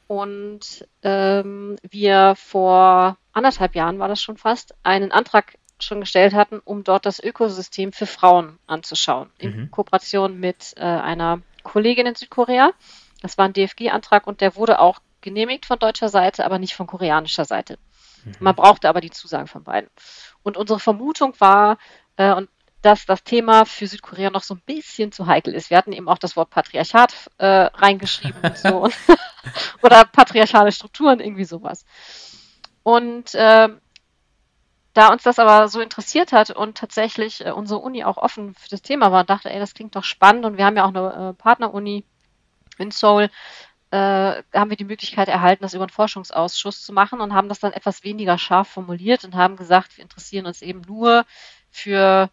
und 0.08 0.88
ähm, 1.04 1.76
wir 1.82 2.34
vor 2.38 3.18
anderthalb 3.34 3.76
Jahren 3.76 4.00
war 4.00 4.08
das 4.08 4.22
schon 4.22 4.38
fast 4.38 4.74
einen 4.84 5.12
Antrag 5.12 5.58
schon 5.80 6.00
gestellt 6.00 6.34
hatten, 6.34 6.60
um 6.64 6.86
dort 6.86 7.06
das 7.06 7.22
Ökosystem 7.22 7.92
für 7.92 8.06
Frauen 8.06 8.58
anzuschauen, 8.68 9.30
in 9.38 9.64
mhm. 9.64 9.72
Kooperation 9.72 10.40
mit 10.40 10.76
äh, 10.78 10.84
einer 10.84 11.42
Kollegin 11.64 12.08
in 12.08 12.16
Südkorea. 12.16 12.72
Das 13.22 13.38
war 13.38 13.44
ein 13.44 13.54
DFG-Antrag 13.54 14.26
und 14.26 14.40
der 14.40 14.56
wurde 14.56 14.80
auch 14.80 15.00
genehmigt 15.20 15.66
von 15.66 15.78
deutscher 15.78 16.08
Seite, 16.08 16.46
aber 16.46 16.58
nicht 16.58 16.74
von 16.74 16.88
koreanischer 16.88 17.44
Seite. 17.44 17.78
Mhm. 18.24 18.36
Man 18.40 18.56
brauchte 18.56 18.88
aber 18.88 19.02
die 19.02 19.12
Zusagen 19.12 19.48
von 19.48 19.66
beiden. 19.66 19.90
Und 20.42 20.56
unsere 20.56 20.80
Vermutung 20.80 21.34
war, 21.40 21.78
äh, 22.16 22.32
und 22.32 22.50
dass 22.82 23.06
das 23.06 23.24
Thema 23.24 23.66
für 23.66 23.88
Südkorea 23.88 24.30
noch 24.30 24.44
so 24.44 24.56
ein 24.56 24.62
bisschen 24.66 25.12
zu 25.12 25.28
heikel 25.28 25.54
ist. 25.54 25.70
Wir 25.70 25.78
hatten 25.78 25.92
eben 25.92 26.08
auch 26.08 26.18
das 26.18 26.36
Wort 26.36 26.50
Patriarchat 26.50 27.30
äh, 27.38 27.46
reingeschrieben 27.46 28.42
und 28.42 28.58
so. 28.58 28.90
Oder 29.82 30.06
patriarchale 30.06 30.72
Strukturen, 30.72 31.20
irgendwie 31.20 31.46
sowas. 31.46 31.86
Und 32.84 33.36
äh, 33.36 33.70
da 34.94 35.08
uns 35.10 35.24
das 35.24 35.40
aber 35.40 35.68
so 35.68 35.82
interessiert 35.82 36.32
hat 36.32 36.50
und 36.50 36.78
tatsächlich 36.78 37.46
äh, 37.46 37.52
unsere 37.52 37.80
Uni 37.80 38.04
auch 38.04 38.18
offen 38.18 38.56
für 38.56 38.70
das 38.70 38.82
Thema 38.82 39.12
war, 39.12 39.24
dachte, 39.24 39.52
ey, 39.52 39.60
das 39.60 39.74
klingt 39.74 39.96
doch 39.96 40.04
spannend 40.04 40.46
und 40.46 40.58
wir 40.58 40.66
haben 40.66 40.78
ja 40.78 40.86
auch 40.86 40.94
eine 40.94 41.30
äh, 41.30 41.34
Partneruni 41.34 42.06
in 42.78 42.92
Seoul, 42.92 43.30
äh, 43.92 43.98
haben 44.54 44.70
wir 44.70 44.78
die 44.78 44.86
Möglichkeit 44.86 45.28
erhalten, 45.28 45.64
das 45.64 45.74
über 45.74 45.84
einen 45.84 45.92
Forschungsausschuss 45.92 46.84
zu 46.84 46.94
machen 46.94 47.22
und 47.22 47.34
haben 47.34 47.50
das 47.50 47.60
dann 47.60 47.74
etwas 47.74 48.04
weniger 48.04 48.38
scharf 48.38 48.70
formuliert 48.70 49.24
und 49.26 49.36
haben 49.36 49.56
gesagt, 49.56 49.98
wir 49.98 50.04
interessieren 50.04 50.46
uns 50.46 50.62
eben 50.62 50.82
nur 50.82 51.26
für 51.70 52.30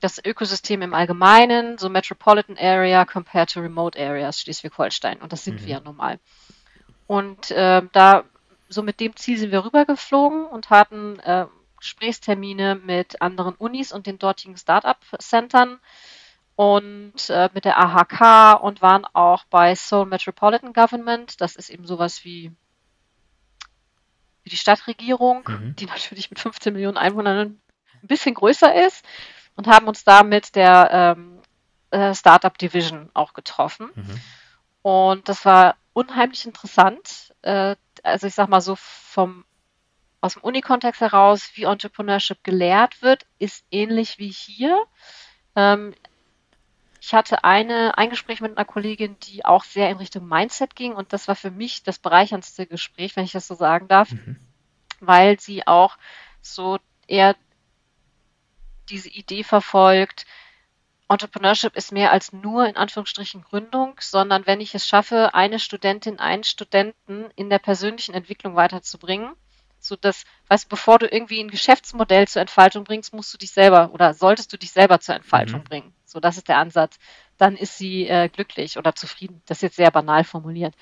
das 0.00 0.22
Ökosystem 0.24 0.82
im 0.82 0.94
Allgemeinen, 0.94 1.78
so 1.78 1.88
Metropolitan 1.88 2.56
Area 2.58 3.04
compared 3.04 3.52
to 3.52 3.60
Remote 3.60 3.98
Areas 3.98 4.40
Schleswig-Holstein. 4.40 5.20
Und 5.20 5.32
das 5.32 5.44
sind 5.44 5.60
mhm. 5.60 5.66
wir 5.66 5.68
ja 5.74 5.80
normal. 5.80 6.18
Und 7.06 7.50
äh, 7.50 7.82
da, 7.92 8.24
so 8.68 8.82
mit 8.82 8.98
dem 9.00 9.14
Ziel 9.16 9.36
sind 9.36 9.52
wir 9.52 9.64
rübergeflogen 9.64 10.46
und 10.46 10.70
hatten 10.70 11.18
äh, 11.20 11.46
Gesprächstermine 11.78 12.76
mit 12.76 13.20
anderen 13.20 13.54
Unis 13.54 13.92
und 13.92 14.06
den 14.06 14.18
dortigen 14.18 14.56
Startup-Centern 14.56 15.78
und 16.56 17.30
äh, 17.30 17.50
mit 17.52 17.64
der 17.64 17.78
AHK 17.78 18.62
und 18.62 18.82
waren 18.82 19.04
auch 19.12 19.44
bei 19.44 19.74
Seoul 19.74 20.06
Metropolitan 20.06 20.72
Government. 20.72 21.40
Das 21.40 21.56
ist 21.56 21.70
eben 21.70 21.86
sowas 21.86 22.24
wie, 22.24 22.52
wie 24.44 24.50
die 24.50 24.56
Stadtregierung, 24.56 25.42
mhm. 25.46 25.76
die 25.76 25.86
natürlich 25.86 26.30
mit 26.30 26.38
15 26.38 26.72
Millionen 26.72 26.96
Einwohnern 26.96 27.60
ein 28.02 28.06
bisschen 28.06 28.34
größer 28.34 28.74
ist 28.86 29.04
und 29.60 29.66
haben 29.66 29.88
uns 29.88 30.04
da 30.04 30.22
mit 30.22 30.56
der 30.56 31.16
ähm, 31.18 31.38
äh, 31.90 32.14
Startup 32.14 32.56
Division 32.56 33.10
auch 33.12 33.34
getroffen. 33.34 33.90
Mhm. 33.94 34.20
Und 34.80 35.28
das 35.28 35.44
war 35.44 35.76
unheimlich 35.92 36.46
interessant. 36.46 37.34
Äh, 37.42 37.76
also 38.02 38.26
ich 38.26 38.34
sag 38.34 38.48
mal 38.48 38.62
so 38.62 38.74
vom 38.76 39.44
aus 40.22 40.34
dem 40.34 40.42
Unikontext 40.42 41.02
heraus, 41.02 41.50
wie 41.54 41.64
Entrepreneurship 41.64 42.42
gelehrt 42.42 43.02
wird, 43.02 43.26
ist 43.38 43.64
ähnlich 43.70 44.18
wie 44.18 44.30
hier. 44.30 44.82
Ähm, 45.56 45.94
ich 46.98 47.12
hatte 47.12 47.44
eine, 47.44 47.98
ein 47.98 48.08
Gespräch 48.08 48.40
mit 48.40 48.56
einer 48.56 48.64
Kollegin, 48.64 49.16
die 49.24 49.44
auch 49.44 49.64
sehr 49.64 49.90
in 49.90 49.98
Richtung 49.98 50.26
Mindset 50.26 50.74
ging 50.74 50.94
und 50.94 51.12
das 51.12 51.28
war 51.28 51.36
für 51.36 51.50
mich 51.50 51.82
das 51.82 51.98
bereicherndste 51.98 52.66
Gespräch, 52.66 53.14
wenn 53.16 53.24
ich 53.24 53.32
das 53.32 53.46
so 53.46 53.54
sagen 53.54 53.88
darf, 53.88 54.12
mhm. 54.12 54.36
weil 55.00 55.38
sie 55.38 55.66
auch 55.66 55.98
so 56.40 56.78
eher 57.06 57.36
diese 58.90 59.08
Idee 59.08 59.44
verfolgt, 59.44 60.26
Entrepreneurship 61.08 61.74
ist 61.74 61.90
mehr 61.90 62.12
als 62.12 62.32
nur 62.32 62.68
in 62.68 62.76
Anführungsstrichen 62.76 63.42
Gründung, 63.42 63.96
sondern 64.00 64.46
wenn 64.46 64.60
ich 64.60 64.74
es 64.76 64.86
schaffe, 64.86 65.34
eine 65.34 65.58
Studentin, 65.58 66.20
einen 66.20 66.44
Studenten 66.44 67.30
in 67.34 67.50
der 67.50 67.58
persönlichen 67.58 68.14
Entwicklung 68.14 68.54
weiterzubringen, 68.54 69.34
so 69.80 69.96
dass, 69.96 70.24
weißt 70.48 70.68
bevor 70.68 71.00
du 71.00 71.06
irgendwie 71.06 71.40
ein 71.40 71.50
Geschäftsmodell 71.50 72.28
zur 72.28 72.42
Entfaltung 72.42 72.84
bringst, 72.84 73.12
musst 73.12 73.34
du 73.34 73.38
dich 73.38 73.50
selber 73.50 73.90
oder 73.92 74.14
solltest 74.14 74.52
du 74.52 74.56
dich 74.56 74.70
selber 74.70 75.00
zur 75.00 75.16
Entfaltung 75.16 75.60
mhm. 75.60 75.64
bringen. 75.64 75.94
So, 76.04 76.20
das 76.20 76.36
ist 76.36 76.48
der 76.48 76.58
Ansatz. 76.58 76.98
Dann 77.38 77.56
ist 77.56 77.76
sie 77.76 78.06
äh, 78.06 78.28
glücklich 78.28 78.78
oder 78.78 78.94
zufrieden. 78.94 79.42
Das 79.46 79.58
ist 79.58 79.62
jetzt 79.62 79.76
sehr 79.76 79.90
banal 79.90 80.22
formuliert. 80.22 80.74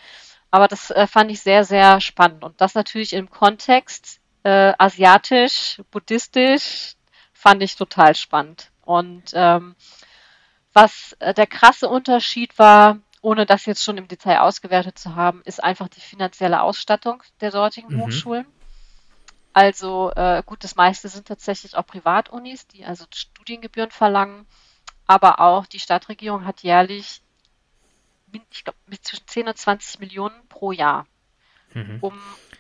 Aber 0.51 0.69
das 0.69 0.91
äh, 0.91 1.07
fand 1.07 1.31
ich 1.31 1.41
sehr, 1.41 1.65
sehr 1.65 2.01
spannend. 2.01 2.45
Und 2.45 2.61
das 2.61 2.75
natürlich 2.75 3.13
im 3.15 3.31
Kontext 3.31 4.21
äh, 4.43 4.73
asiatisch, 4.79 5.81
buddhistisch, 5.91 6.95
fand 7.39 7.63
ich 7.63 7.77
total 7.77 8.17
spannend. 8.17 8.73
Und 8.83 9.31
ähm, 9.33 9.77
was 10.73 11.13
äh, 11.21 11.33
der 11.33 11.47
krasse 11.47 11.89
Unterschied 11.89 12.59
war, 12.59 12.99
ohne 13.23 13.47
das 13.47 13.65
jetzt 13.65 13.85
schon 13.85 13.97
im 13.97 14.09
Detail 14.09 14.41
ausgewertet 14.41 14.99
zu 14.99 15.15
haben, 15.15 15.43
ist 15.45 15.63
einfach 15.63 15.89
die 15.89 16.01
finanzielle 16.01 16.63
Ausstattung 16.63 17.23
der 17.41 17.53
dortigen 17.53 17.95
mhm. 17.95 18.01
Hochschulen. 18.01 18.47
Also 19.53 20.11
äh, 20.17 20.43
gut, 20.45 20.65
das 20.65 20.75
meiste 20.75 21.09
sind 21.09 21.29
tatsächlich 21.29 21.77
auch 21.77 21.87
Privatunis, 21.87 22.67
die 22.67 22.85
also 22.85 23.07
Studiengebühren 23.15 23.93
verlangen, 23.93 24.45
aber 25.07 25.41
auch 25.41 25.67
die 25.67 25.81
Stadtregierung 25.81 26.45
hat 26.45 26.63
jährlich, 26.63 27.23
ich 28.51 28.65
glaube, 28.65 28.79
zwischen 29.01 29.27
10 29.29 29.49
und 29.49 29.57
20 29.57 30.01
Millionen 30.01 30.49
pro 30.49 30.73
Jahr, 30.73 31.07
mhm. 31.73 31.99
um 32.01 32.19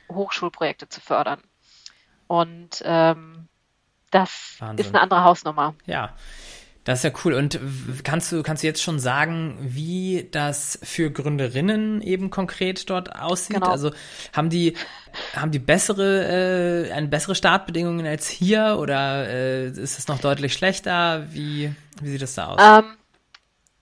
Hochschulprojekte 0.09 0.89
zu 0.89 1.01
fördern. 1.01 1.43
Und 2.29 2.83
ähm, 2.85 3.49
das 4.11 4.57
Wahnsinn. 4.59 4.87
ist 4.87 4.95
eine 4.95 5.03
andere 5.03 5.25
Hausnummer. 5.25 5.75
Ja. 5.87 6.15
Das 6.89 7.01
ist 7.01 7.05
ja 7.05 7.21
cool. 7.27 7.35
Und 7.35 7.61
kannst 8.03 8.33
du, 8.33 8.43
kannst 8.43 8.63
du 8.63 8.67
jetzt 8.67 8.83
schon 8.83 8.99
sagen, 8.99 9.59
wie 9.61 10.27
das 10.31 10.79
für 10.83 11.11
Gründerinnen 11.11 12.01
eben 12.01 12.31
konkret 12.31 12.89
dort 12.89 13.15
aussieht? 13.15 13.57
Genau. 13.57 13.69
Also 13.69 13.91
haben 14.35 14.49
die, 14.49 14.75
haben 15.37 15.51
die 15.51 15.59
bessere, 15.59 16.87
äh, 16.89 16.93
eine 16.93 17.09
bessere 17.09 17.35
Startbedingungen 17.35 18.07
als 18.07 18.27
hier 18.27 18.79
oder 18.81 19.29
äh, 19.29 19.67
ist 19.67 19.99
es 19.99 20.09
noch 20.09 20.19
deutlich 20.19 20.55
schlechter? 20.55 21.27
Wie, 21.31 21.75
wie 22.01 22.09
sieht 22.09 22.23
das 22.23 22.35
da 22.35 22.47
aus? 22.47 22.59
Ähm, 22.59 22.97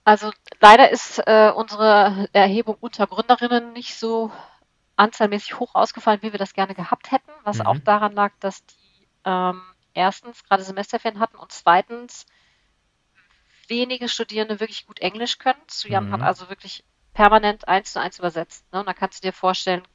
also 0.03 0.31
leider 0.59 0.89
ist 0.91 1.19
äh, 1.25 1.49
unsere 1.55 2.27
Erhebung 2.33 2.75
unter 2.81 3.07
Gründerinnen 3.07 3.71
nicht 3.71 3.95
so 3.95 4.31
anzahlmäßig 4.97 5.61
hoch 5.61 5.75
ausgefallen, 5.75 6.19
wie 6.23 6.33
wir 6.33 6.39
das 6.39 6.53
gerne 6.53 6.75
gehabt 6.75 7.11
hätten, 7.11 7.31
was 7.45 7.59
mhm. 7.59 7.67
auch 7.67 7.77
daran 7.79 8.11
lag, 8.11 8.33
dass 8.41 8.65
die 8.65 9.07
ähm, 9.23 9.61
erstens 9.97 10.43
gerade 10.43 10.63
Semesterferien 10.63 11.19
hatten 11.19 11.37
und 11.37 11.51
zweitens 11.51 12.25
wenige 13.67 14.07
Studierende 14.07 14.59
wirklich 14.59 14.85
gut 14.85 14.99
Englisch 14.99 15.39
können. 15.39 15.59
Suyam 15.67 16.07
mhm. 16.07 16.13
hat 16.13 16.21
also 16.21 16.49
wirklich 16.49 16.85
permanent 17.13 17.67
eins 17.67 17.93
zu 17.93 17.99
eins 17.99 18.19
übersetzt. 18.19 18.71
Ne? 18.71 18.79
Und 18.79 18.85
da 18.85 18.93
kannst 18.93 19.23
du 19.23 19.27
dir 19.27 19.33
vorstellen, 19.33 19.85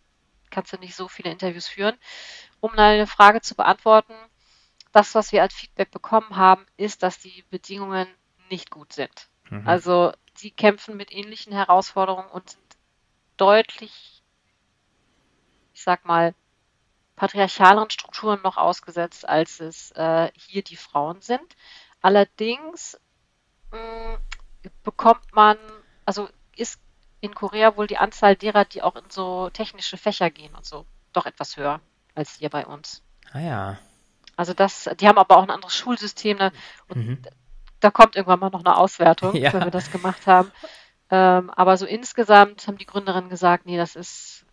kannst 0.51 0.73
du 0.73 0.77
nicht 0.79 0.95
so 0.95 1.09
viele 1.09 1.31
Interviews 1.31 1.69
führen. 1.69 1.97
Um 2.61 2.73
eine 2.73 3.07
Frage 3.07 3.41
zu 3.41 3.55
beantworten, 3.55 4.15
das, 4.93 5.15
was 5.15 5.33
wir 5.33 5.41
als 5.41 5.55
Feedback 5.55 5.91
bekommen 5.91 6.37
haben, 6.37 6.67
ist, 6.77 7.03
dass 7.03 7.19
die 7.19 7.45
Bedingungen 7.51 8.09
nicht 8.51 8.71
gut 8.71 8.93
sind. 8.93 9.29
Mhm. 9.49 9.67
Also 9.67 10.13
sie 10.35 10.51
kämpfen 10.51 10.97
mit 10.97 11.13
ähnlichen 11.13 11.53
Herausforderungen 11.53 12.29
und 12.29 12.51
sind 12.51 12.77
deutlich, 13.37 14.23
ich 15.73 15.83
sag 15.83 16.05
mal, 16.05 16.35
patriarchaleren 17.17 17.91
Strukturen 17.91 18.41
noch 18.43 18.57
ausgesetzt, 18.57 19.29
als 19.29 19.61
es 19.61 19.93
äh, 19.93 20.31
hier 20.35 20.63
die 20.63 20.77
Frauen 20.77 21.21
sind. 21.21 21.57
Allerdings 22.01 22.99
mh, 23.71 24.19
bekommt 24.83 25.33
man, 25.33 25.57
also 26.05 26.29
ist 26.57 26.81
in 27.21 27.35
Korea 27.35 27.77
wohl 27.77 27.87
die 27.87 27.99
Anzahl 27.99 28.37
derer, 28.37 28.65
die 28.65 28.83
auch 28.83 28.97
in 28.97 29.09
so 29.09 29.51
technische 29.51 29.97
Fächer 29.97 30.31
gehen 30.31 30.55
und 30.55 30.65
so, 30.65 30.87
doch 31.13 31.27
etwas 31.27 31.57
höher 31.57 31.81
als 32.15 32.37
hier 32.37 32.51
bei 32.51 32.67
uns. 32.67 33.03
Ah 33.33 33.41
ja. 33.41 33.79
Also 34.37 34.55
das, 34.55 34.91
die 34.99 35.07
haben 35.07 35.19
aber 35.19 35.37
auch 35.37 35.43
ein 35.43 35.51
anderes 35.51 35.77
Schulsystem 35.77 36.39
ne? 36.39 36.53
und 36.89 37.07
mhm. 37.07 37.23
da 37.81 37.91
kommt 37.91 38.17
irgendwann 38.17 38.41
mal 38.41 38.51
noch 38.51 38.65
eine 38.65 38.77
Auswertung, 38.77 39.35
ja. 39.37 39.53
wenn 39.53 39.65
wir 39.65 39.71
das 39.71 39.93
gemacht 39.93 40.27
haben. 40.27 40.51
Ähm, 41.11 41.51
aber 41.51 41.77
so 41.77 41.87
insgesamt 41.87 42.67
haben 42.67 42.79
die 42.79 42.87
Gründerinnen 42.87 43.31
gesagt, 43.31 43.67
nee, 43.67 43.77
das 43.77 43.97
ist 43.97 44.45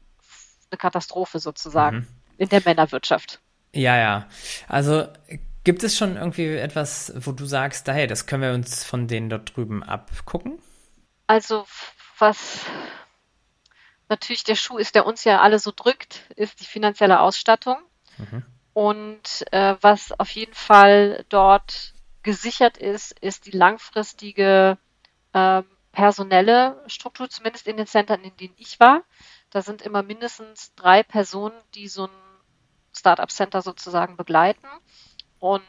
eine 0.70 0.78
Katastrophe 0.78 1.40
sozusagen 1.40 1.98
mhm. 1.98 2.08
In 2.40 2.50
der 2.50 2.62
Männerwirtschaft. 2.66 3.40
Ja, 3.74 3.96
ja. 3.98 4.28
Also 4.68 5.06
Gibt 5.64 5.84
es 5.84 5.98
schon 5.98 6.16
irgendwie 6.16 6.56
etwas, 6.56 7.14
wo 7.16 7.32
du 7.32 7.46
sagst, 7.46 7.88
hey, 7.88 8.08
das 8.08 8.26
können 8.26 8.42
wir 8.42 8.54
uns 8.54 8.84
von 8.84 9.08
denen 9.08 9.30
dort 9.30 9.56
drüben 9.56 9.84
abgucken? 9.84 10.60
Also, 11.28 11.66
was 12.18 12.66
natürlich 14.08 14.44
der 14.44 14.56
Schuh 14.56 14.78
ist, 14.78 14.96
der 14.96 15.06
uns 15.06 15.26
ja 15.26 15.42
alle 15.42 15.60
so 15.60 15.72
drückt, 15.76 16.24
ist 16.36 16.62
die 16.62 16.66
finanzielle 16.66 17.20
Ausstattung. 17.20 17.78
Mhm. 18.18 18.44
Und 18.74 19.46
äh, 19.52 19.76
was 19.82 20.18
auf 20.18 20.32
jeden 20.32 20.54
Fall 20.54 21.26
dort 21.30 21.94
gesichert 22.24 22.78
ist, 22.78 23.20
ist 23.20 23.46
die 23.46 23.56
langfristige 23.56 24.78
äh, 25.34 25.62
personelle 25.92 26.82
Struktur, 26.88 27.30
zumindest 27.30 27.68
in 27.68 27.78
den 27.78 27.88
Centern, 27.88 28.24
in 28.24 28.36
denen 28.38 28.56
ich 28.58 28.80
war. 28.80 29.04
Da 29.50 29.62
sind 29.62 29.82
immer 29.82 30.04
mindestens 30.04 30.74
drei 30.76 31.04
Personen, 31.04 31.60
die 31.76 31.90
so 31.90 32.06
ein 32.06 32.29
Startup 33.00 33.32
Center 33.32 33.62
sozusagen 33.62 34.18
begleiten. 34.18 34.68
Und 35.40 35.64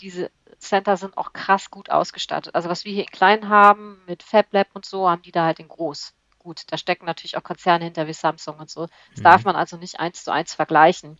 diese 0.00 0.30
Center 0.58 0.96
sind 0.96 1.16
auch 1.16 1.32
krass 1.32 1.70
gut 1.70 1.90
ausgestattet. 1.90 2.54
Also 2.54 2.68
was 2.68 2.84
wir 2.84 2.92
hier 2.92 3.04
in 3.04 3.10
klein 3.10 3.48
haben 3.48 4.02
mit 4.06 4.22
Fab 4.22 4.52
Lab 4.52 4.68
und 4.74 4.84
so, 4.84 5.08
haben 5.08 5.22
die 5.22 5.32
da 5.32 5.44
halt 5.44 5.58
in 5.58 5.68
groß. 5.68 6.14
Gut, 6.38 6.64
da 6.68 6.76
stecken 6.76 7.06
natürlich 7.06 7.36
auch 7.36 7.42
Konzerne 7.42 7.84
hinter 7.84 8.06
wie 8.06 8.12
Samsung 8.12 8.58
und 8.58 8.70
so. 8.70 8.86
Das 9.10 9.20
mhm. 9.20 9.22
darf 9.24 9.44
man 9.44 9.56
also 9.56 9.76
nicht 9.76 9.98
eins 9.98 10.24
zu 10.24 10.30
eins 10.30 10.54
vergleichen. 10.54 11.18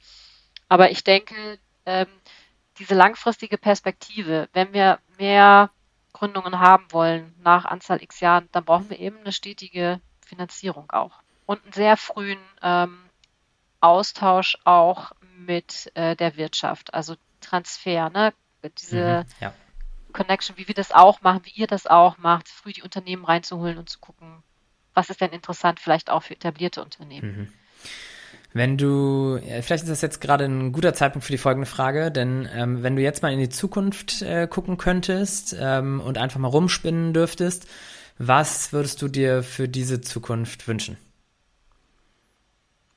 Aber 0.68 0.90
ich 0.90 1.03
denke, 1.03 1.59
ähm, 1.87 2.09
diese 2.79 2.94
langfristige 2.94 3.59
Perspektive, 3.59 4.48
wenn 4.53 4.72
wir 4.72 4.98
mehr 5.18 5.70
Gründungen 6.12 6.61
haben 6.61 6.87
wollen 6.92 7.35
nach 7.42 7.64
Anzahl 7.64 8.03
x 8.03 8.20
Jahren, 8.20 8.48
dann 8.53 8.64
brauchen 8.64 8.90
wir 8.90 8.98
eben 8.98 9.18
eine 9.18 9.33
stetige 9.33 10.00
Finanzierung 10.24 10.90
auch. 10.90 11.20
Und 11.46 11.62
einen 11.62 11.72
sehr 11.72 11.96
frühen 11.96 12.40
ähm, 12.62 13.03
Austausch 13.84 14.56
auch 14.64 15.12
mit 15.36 15.90
äh, 15.94 16.16
der 16.16 16.36
Wirtschaft. 16.36 16.94
Also 16.94 17.16
Transfer, 17.40 18.10
ne? 18.10 18.32
Diese 18.78 19.24
mhm, 19.24 19.30
ja. 19.40 19.54
Connection, 20.12 20.56
wie 20.56 20.66
wir 20.66 20.74
das 20.74 20.90
auch 20.90 21.20
machen, 21.20 21.42
wie 21.44 21.60
ihr 21.60 21.66
das 21.66 21.86
auch 21.86 22.16
macht, 22.16 22.48
früh 22.48 22.72
die 22.72 22.82
Unternehmen 22.82 23.24
reinzuholen 23.24 23.76
und 23.76 23.90
zu 23.90 23.98
gucken, 23.98 24.42
was 24.94 25.10
ist 25.10 25.20
denn 25.20 25.32
interessant 25.32 25.80
vielleicht 25.80 26.08
auch 26.08 26.22
für 26.22 26.34
etablierte 26.34 26.82
Unternehmen. 26.82 27.36
Mhm. 27.36 27.52
Wenn 28.54 28.78
du, 28.78 29.40
vielleicht 29.42 29.82
ist 29.82 29.90
das 29.90 30.00
jetzt 30.00 30.20
gerade 30.20 30.44
ein 30.44 30.70
guter 30.72 30.94
Zeitpunkt 30.94 31.26
für 31.26 31.32
die 31.32 31.38
folgende 31.38 31.66
Frage, 31.66 32.12
denn 32.12 32.48
ähm, 32.54 32.84
wenn 32.84 32.94
du 32.94 33.02
jetzt 33.02 33.20
mal 33.20 33.32
in 33.32 33.40
die 33.40 33.48
Zukunft 33.48 34.22
äh, 34.22 34.46
gucken 34.46 34.78
könntest 34.78 35.56
ähm, 35.58 36.00
und 36.00 36.18
einfach 36.18 36.38
mal 36.38 36.48
rumspinnen 36.48 37.12
dürftest, 37.12 37.66
was 38.16 38.72
würdest 38.72 39.02
du 39.02 39.08
dir 39.08 39.42
für 39.42 39.68
diese 39.68 40.00
Zukunft 40.00 40.68
wünschen? 40.68 40.96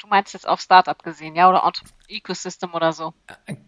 Du 0.08 0.12
meinst 0.12 0.34
jetzt 0.34 0.48
auf 0.48 0.62
Startup 0.62 1.04
gesehen, 1.04 1.36
ja, 1.36 1.50
oder 1.50 1.70
Ecosystem 2.08 2.74
oder 2.74 2.94
so? 2.94 3.14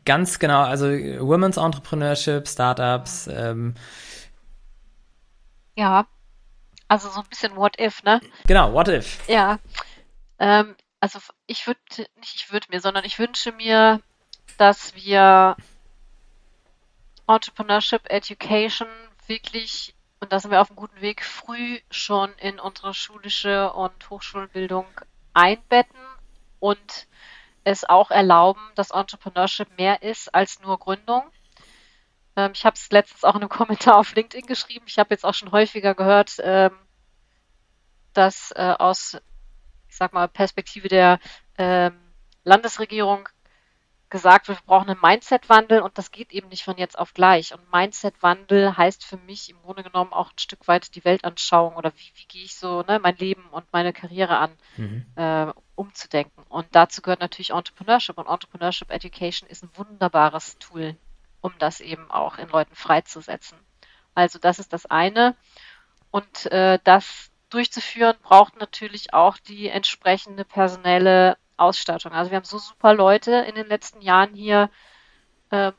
Ganz 0.06 0.40
genau, 0.40 0.62
also 0.62 0.86
Women's 0.86 1.58
Entrepreneurship, 1.58 2.48
Startups. 2.48 3.28
Ähm. 3.28 3.76
Ja, 5.76 6.08
also 6.88 7.10
so 7.10 7.20
ein 7.20 7.28
bisschen 7.28 7.58
What 7.58 7.78
If, 7.78 8.04
ne? 8.04 8.22
Genau, 8.48 8.72
What 8.72 8.88
If. 8.88 9.28
Ja, 9.28 9.60
ähm, 10.40 10.78
also 11.02 11.20
ich 11.46 11.68
würde, 11.68 11.82
nicht 12.16 12.36
ich 12.36 12.54
würde 12.54 12.68
mir, 12.70 12.80
sondern 12.80 13.04
ich 13.04 13.20
wünsche 13.20 13.52
mir, 13.52 14.00
dass 14.58 14.96
wir 14.96 15.58
Entrepreneurship 17.28 18.10
Education 18.10 18.88
wirklich, 19.28 19.94
und 20.22 20.32
da 20.32 20.40
sind 20.40 20.52
wir 20.52 20.62
auf 20.62 20.70
einem 20.70 20.78
guten 20.78 21.02
Weg, 21.02 21.26
früh 21.26 21.82
schon 21.92 22.32
in 22.38 22.62
unsere 22.62 22.94
schulische 22.94 23.74
und 23.74 24.10
Hochschulbildung 24.10 24.86
einbetten 25.34 26.00
und 26.60 27.08
es 27.64 27.84
auch 27.88 28.12
erlauben, 28.12 28.62
dass 28.76 28.92
Entrepreneurship 28.92 29.78
mehr 29.78 30.02
ist 30.02 30.34
als 30.34 30.60
nur 30.62 30.80
Gründung. 30.80 31.24
Ähm, 32.36 32.52
ich 32.54 32.66
habe 32.66 32.76
es 32.76 32.90
letztens 32.92 33.24
auch 33.24 33.36
in 33.36 33.42
einem 33.42 33.50
Kommentar 33.60 33.98
auf 33.98 34.16
LinkedIn 34.16 34.46
geschrieben. 34.46 34.86
Ich 34.88 34.98
habe 34.98 35.14
jetzt 35.14 35.26
auch 35.26 35.34
schon 35.34 35.52
häufiger 35.52 35.96
gehört, 35.96 36.38
ähm, 36.42 36.72
dass 38.14 38.52
äh, 38.52 38.76
aus, 38.78 39.18
ich 39.88 39.96
sag 39.96 40.14
mal, 40.14 40.28
Perspektive 40.28 40.88
der 40.88 41.20
ähm, 41.58 42.00
Landesregierung 42.44 43.30
gesagt 44.10 44.48
wird, 44.48 44.60
wir 44.60 44.66
brauchen 44.66 44.90
einen 44.90 45.02
Mindset-Wandel 45.02 45.82
und 45.82 45.98
das 45.98 46.12
geht 46.12 46.32
eben 46.32 46.50
nicht 46.50 46.64
von 46.64 46.78
jetzt 46.78 46.98
auf 46.98 47.14
gleich. 47.14 47.54
Und 47.54 47.72
Mindset-Wandel 47.72 48.78
heißt 48.78 49.06
für 49.06 49.18
mich 49.18 49.50
im 49.50 49.62
Grunde 49.62 49.84
genommen 49.84 50.14
auch 50.14 50.32
ein 50.32 50.38
Stück 50.40 50.68
weit 50.68 50.96
die 50.96 51.06
Weltanschauung 51.06 51.76
oder 51.76 51.92
wie, 51.96 52.12
wie 52.16 52.26
gehe 52.28 52.44
ich 52.44 52.56
so 52.56 52.82
ne, 52.84 53.00
mein 53.00 53.18
Leben 53.18 53.48
und 53.52 53.72
meine 53.72 53.94
Karriere 53.94 54.38
an, 54.38 54.52
mhm. 54.78 55.06
äh, 55.16 55.54
umzudenken. 55.76 56.44
Und 56.50 56.68
dazu 56.72 57.02
gehört 57.02 57.20
natürlich 57.20 57.52
Entrepreneurship 57.52 58.18
und 58.18 58.28
Entrepreneurship 58.28 58.90
Education 58.92 59.48
ist 59.50 59.64
ein 59.64 59.72
wunderbares 59.76 60.58
Tool, 60.60 60.96
um 61.42 61.54
das 61.60 61.80
eben 61.80 62.10
auch 62.10 62.38
in 62.38 62.50
Leuten 62.50 62.76
freizusetzen. 62.76 63.58
Also 64.16 64.40
das 64.40 64.60
ist 64.60 64.74
das 64.74 64.86
eine. 64.86 65.36
Und 66.12 66.52
äh, 66.52 66.80
das 66.84 67.32
durchzuführen 67.50 68.16
braucht 68.22 68.60
natürlich 68.60 69.14
auch 69.14 69.38
die 69.38 69.70
entsprechende 69.70 70.46
personelle 70.46 71.38
Ausstattung. 71.60 72.12
Also 72.12 72.32
wir 72.32 72.38
haben 72.38 72.46
so 72.46 72.58
super 72.58 72.94
Leute 72.94 73.32
in 73.48 73.56
den 73.56 73.68
letzten 73.68 74.02
Jahren 74.02 74.34
hier 74.34 74.70
äh, 75.52 75.72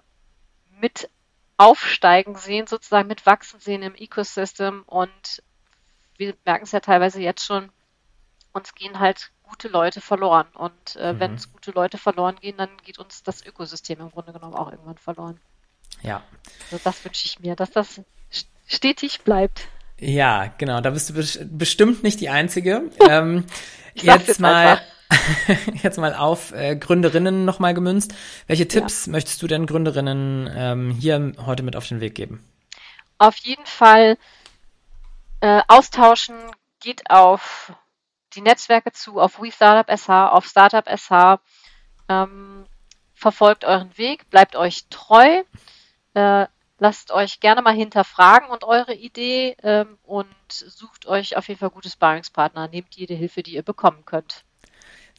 mit 0.81 1.09
aufsteigen 1.57 2.37
sehen, 2.37 2.66
sozusagen 2.66 3.09
mit 3.09 3.26
wachsen 3.26 3.61
sehen 3.61 3.83
im 3.83 3.95
Ecosystem 3.95 4.83
und 4.87 5.43
wir 6.16 6.35
merken 6.45 6.64
es 6.64 6.72
ja 6.72 6.81
teilweise 6.81 7.20
jetzt 7.20 7.45
schon, 7.45 7.70
uns 8.53 8.74
gehen 8.74 8.99
halt 9.01 9.31
gute 9.43 9.68
Leute 9.68 10.01
verloren. 10.01 10.47
Und 10.55 10.97
äh, 10.97 11.12
mhm. 11.12 11.20
wenn 11.20 11.35
es 11.35 11.53
gute 11.53 11.72
Leute 11.72 11.99
verloren 11.99 12.37
gehen, 12.41 12.57
dann 12.57 12.70
geht 12.85 12.99
uns 12.99 13.22
das 13.22 13.45
Ökosystem 13.45 14.01
im 14.01 14.11
Grunde 14.11 14.33
genommen 14.33 14.55
auch 14.55 14.70
irgendwann 14.70 14.99
verloren. 14.99 15.41
Ja. 16.03 16.22
Also 16.70 16.83
das 16.85 17.05
wünsche 17.05 17.26
ich 17.26 17.41
mir, 17.41 17.57
dass 17.57 17.70
das 17.70 18.01
stetig 18.66 19.22
bleibt. 19.22 19.68
Ja, 19.99 20.47
genau, 20.57 20.81
da 20.81 20.91
bist 20.91 21.11
du 21.11 21.47
bestimmt 21.47 22.03
nicht 22.03 22.20
die 22.20 22.31
Einzige. 22.31 22.91
ähm, 23.09 23.45
jetzt 23.95 24.41
mal, 24.41 24.81
jetzt 25.83 25.99
mal 25.99 26.15
auf 26.15 26.53
äh, 26.53 26.77
Gründerinnen 26.77 27.45
nochmal 27.45 27.75
gemünzt. 27.75 28.15
Welche 28.47 28.69
Tipps 28.69 29.07
ja. 29.07 29.13
möchtest 29.13 29.43
du 29.43 29.47
denn 29.47 29.67
Gründerinnen 29.67 30.51
ähm, 30.55 30.91
hier 30.91 31.33
heute 31.45 31.63
mit 31.63 31.77
auf 31.77 31.87
den 31.89 32.01
Weg 32.01 32.15
geben? 32.15 32.45
Auf 33.19 33.37
jeden 33.37 33.67
Fall 33.67 34.17
äh, 35.41 35.63
austauschen, 35.69 36.37
geht 36.81 37.11
auf 37.11 37.73
die 38.35 38.41
Netzwerke 38.41 38.93
zu, 38.93 39.21
auf 39.21 39.41
WeStartup.sh, 39.41 40.09
auf 40.09 40.47
Startup.sh. 40.47 41.41
Ähm, 42.09 42.65
verfolgt 43.15 43.65
euren 43.65 43.97
Weg, 43.99 44.31
bleibt 44.31 44.57
euch 44.57 44.87
treu. 44.89 45.43
Äh, 46.15 46.47
lasst 46.79 47.11
euch 47.13 47.41
gerne 47.41 47.63
mal 47.63 47.75
hinterfragen 47.75 48.49
und 48.49 48.65
eure 48.65 48.95
Idee 48.95 49.57
ähm, 49.63 49.99
und 50.03 50.29
sucht 50.51 51.07
euch 51.07 51.37
auf 51.37 51.49
jeden 51.49 51.61
Fall 51.61 51.71
gute 51.71 51.91
Sparringspartner. 51.91 52.69
Nehmt 52.69 52.95
jede 52.95 53.15
Hilfe, 53.15 53.43
die 53.43 53.55
ihr 53.55 53.63
bekommen 53.63 54.05
könnt. 54.05 54.45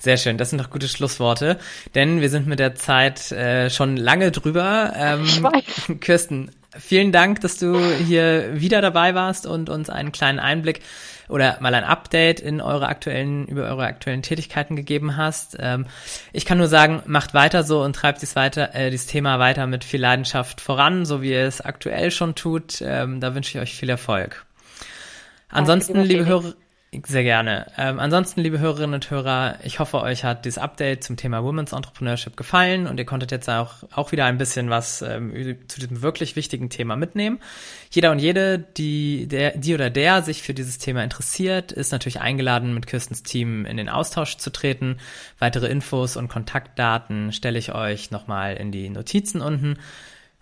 Sehr 0.01 0.17
schön, 0.17 0.39
das 0.39 0.49
sind 0.49 0.59
doch 0.59 0.71
gute 0.71 0.87
Schlussworte, 0.87 1.59
denn 1.93 2.21
wir 2.21 2.29
sind 2.31 2.47
mit 2.47 2.57
der 2.57 2.73
Zeit 2.73 3.31
äh, 3.31 3.69
schon 3.69 3.97
lange 3.97 4.31
drüber. 4.31 4.93
Ähm, 4.95 5.25
ich 5.25 5.43
weiß. 5.43 5.63
Kirsten, 5.99 6.49
vielen 6.75 7.11
Dank, 7.11 7.41
dass 7.41 7.59
du 7.59 7.79
hier 7.79 8.59
wieder 8.59 8.81
dabei 8.81 9.13
warst 9.13 9.45
und 9.45 9.69
uns 9.69 9.91
einen 9.91 10.11
kleinen 10.11 10.39
Einblick 10.39 10.81
oder 11.29 11.57
mal 11.61 11.75
ein 11.75 11.83
Update 11.83 12.39
in 12.39 12.61
eure 12.61 12.87
aktuellen, 12.87 13.45
über 13.45 13.65
eure 13.65 13.83
aktuellen 13.83 14.23
Tätigkeiten 14.23 14.75
gegeben 14.75 15.17
hast. 15.17 15.57
Ähm, 15.59 15.85
ich 16.33 16.45
kann 16.45 16.57
nur 16.57 16.67
sagen, 16.67 17.03
macht 17.05 17.35
weiter 17.35 17.63
so 17.63 17.83
und 17.83 17.95
treibt 17.95 18.23
dies 18.23 18.35
weiter, 18.35 18.73
äh, 18.73 18.89
dieses 18.89 19.05
Thema 19.05 19.37
weiter 19.37 19.67
mit 19.67 19.83
viel 19.83 20.01
Leidenschaft 20.01 20.61
voran, 20.61 21.05
so 21.05 21.21
wie 21.21 21.29
ihr 21.29 21.45
es 21.45 21.61
aktuell 21.61 22.09
schon 22.09 22.33
tut. 22.33 22.81
Ähm, 22.81 23.19
da 23.19 23.35
wünsche 23.35 23.55
ich 23.55 23.61
euch 23.61 23.75
viel 23.75 23.89
Erfolg. 23.89 24.47
Ansonsten, 25.49 26.01
liebe 26.01 26.25
Hörer, 26.25 26.55
sehr 27.05 27.23
gerne. 27.23 27.67
Ähm, 27.77 27.99
ansonsten, 27.99 28.41
liebe 28.41 28.59
Hörerinnen 28.59 28.95
und 28.95 29.09
Hörer, 29.09 29.59
ich 29.63 29.79
hoffe, 29.79 30.01
euch 30.01 30.25
hat 30.25 30.43
dieses 30.43 30.57
Update 30.57 31.05
zum 31.05 31.15
Thema 31.15 31.41
Women's 31.41 31.71
Entrepreneurship 31.71 32.35
gefallen 32.35 32.85
und 32.85 32.97
ihr 32.97 33.05
konntet 33.05 33.31
jetzt 33.31 33.49
auch, 33.49 33.83
auch 33.93 34.11
wieder 34.11 34.25
ein 34.25 34.37
bisschen 34.37 34.69
was 34.69 35.01
ähm, 35.01 35.57
zu 35.69 35.79
diesem 35.79 36.01
wirklich 36.01 36.35
wichtigen 36.35 36.69
Thema 36.69 36.97
mitnehmen. 36.97 37.39
Jeder 37.91 38.11
und 38.11 38.19
jede, 38.19 38.59
die, 38.59 39.25
der, 39.27 39.57
die 39.57 39.73
oder 39.73 39.89
der 39.89 40.21
sich 40.21 40.43
für 40.43 40.53
dieses 40.53 40.79
Thema 40.79 41.01
interessiert, 41.01 41.71
ist 41.71 41.93
natürlich 41.93 42.19
eingeladen, 42.19 42.73
mit 42.73 42.87
Kirstens 42.87 43.23
Team 43.23 43.65
in 43.65 43.77
den 43.77 43.87
Austausch 43.87 44.35
zu 44.35 44.49
treten. 44.49 44.97
Weitere 45.39 45.67
Infos 45.67 46.17
und 46.17 46.27
Kontaktdaten 46.27 47.31
stelle 47.31 47.57
ich 47.57 47.73
euch 47.73 48.11
nochmal 48.11 48.57
in 48.57 48.73
die 48.73 48.89
Notizen 48.89 49.39
unten. 49.39 49.77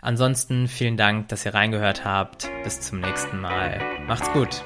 Ansonsten 0.01 0.67
vielen 0.67 0.97
Dank, 0.97 1.27
dass 1.27 1.45
ihr 1.45 1.53
reingehört 1.53 2.05
habt. 2.05 2.49
Bis 2.63 2.81
zum 2.81 3.01
nächsten 3.01 3.39
Mal. 3.39 3.79
Macht's 4.07 4.31
gut. 4.31 4.63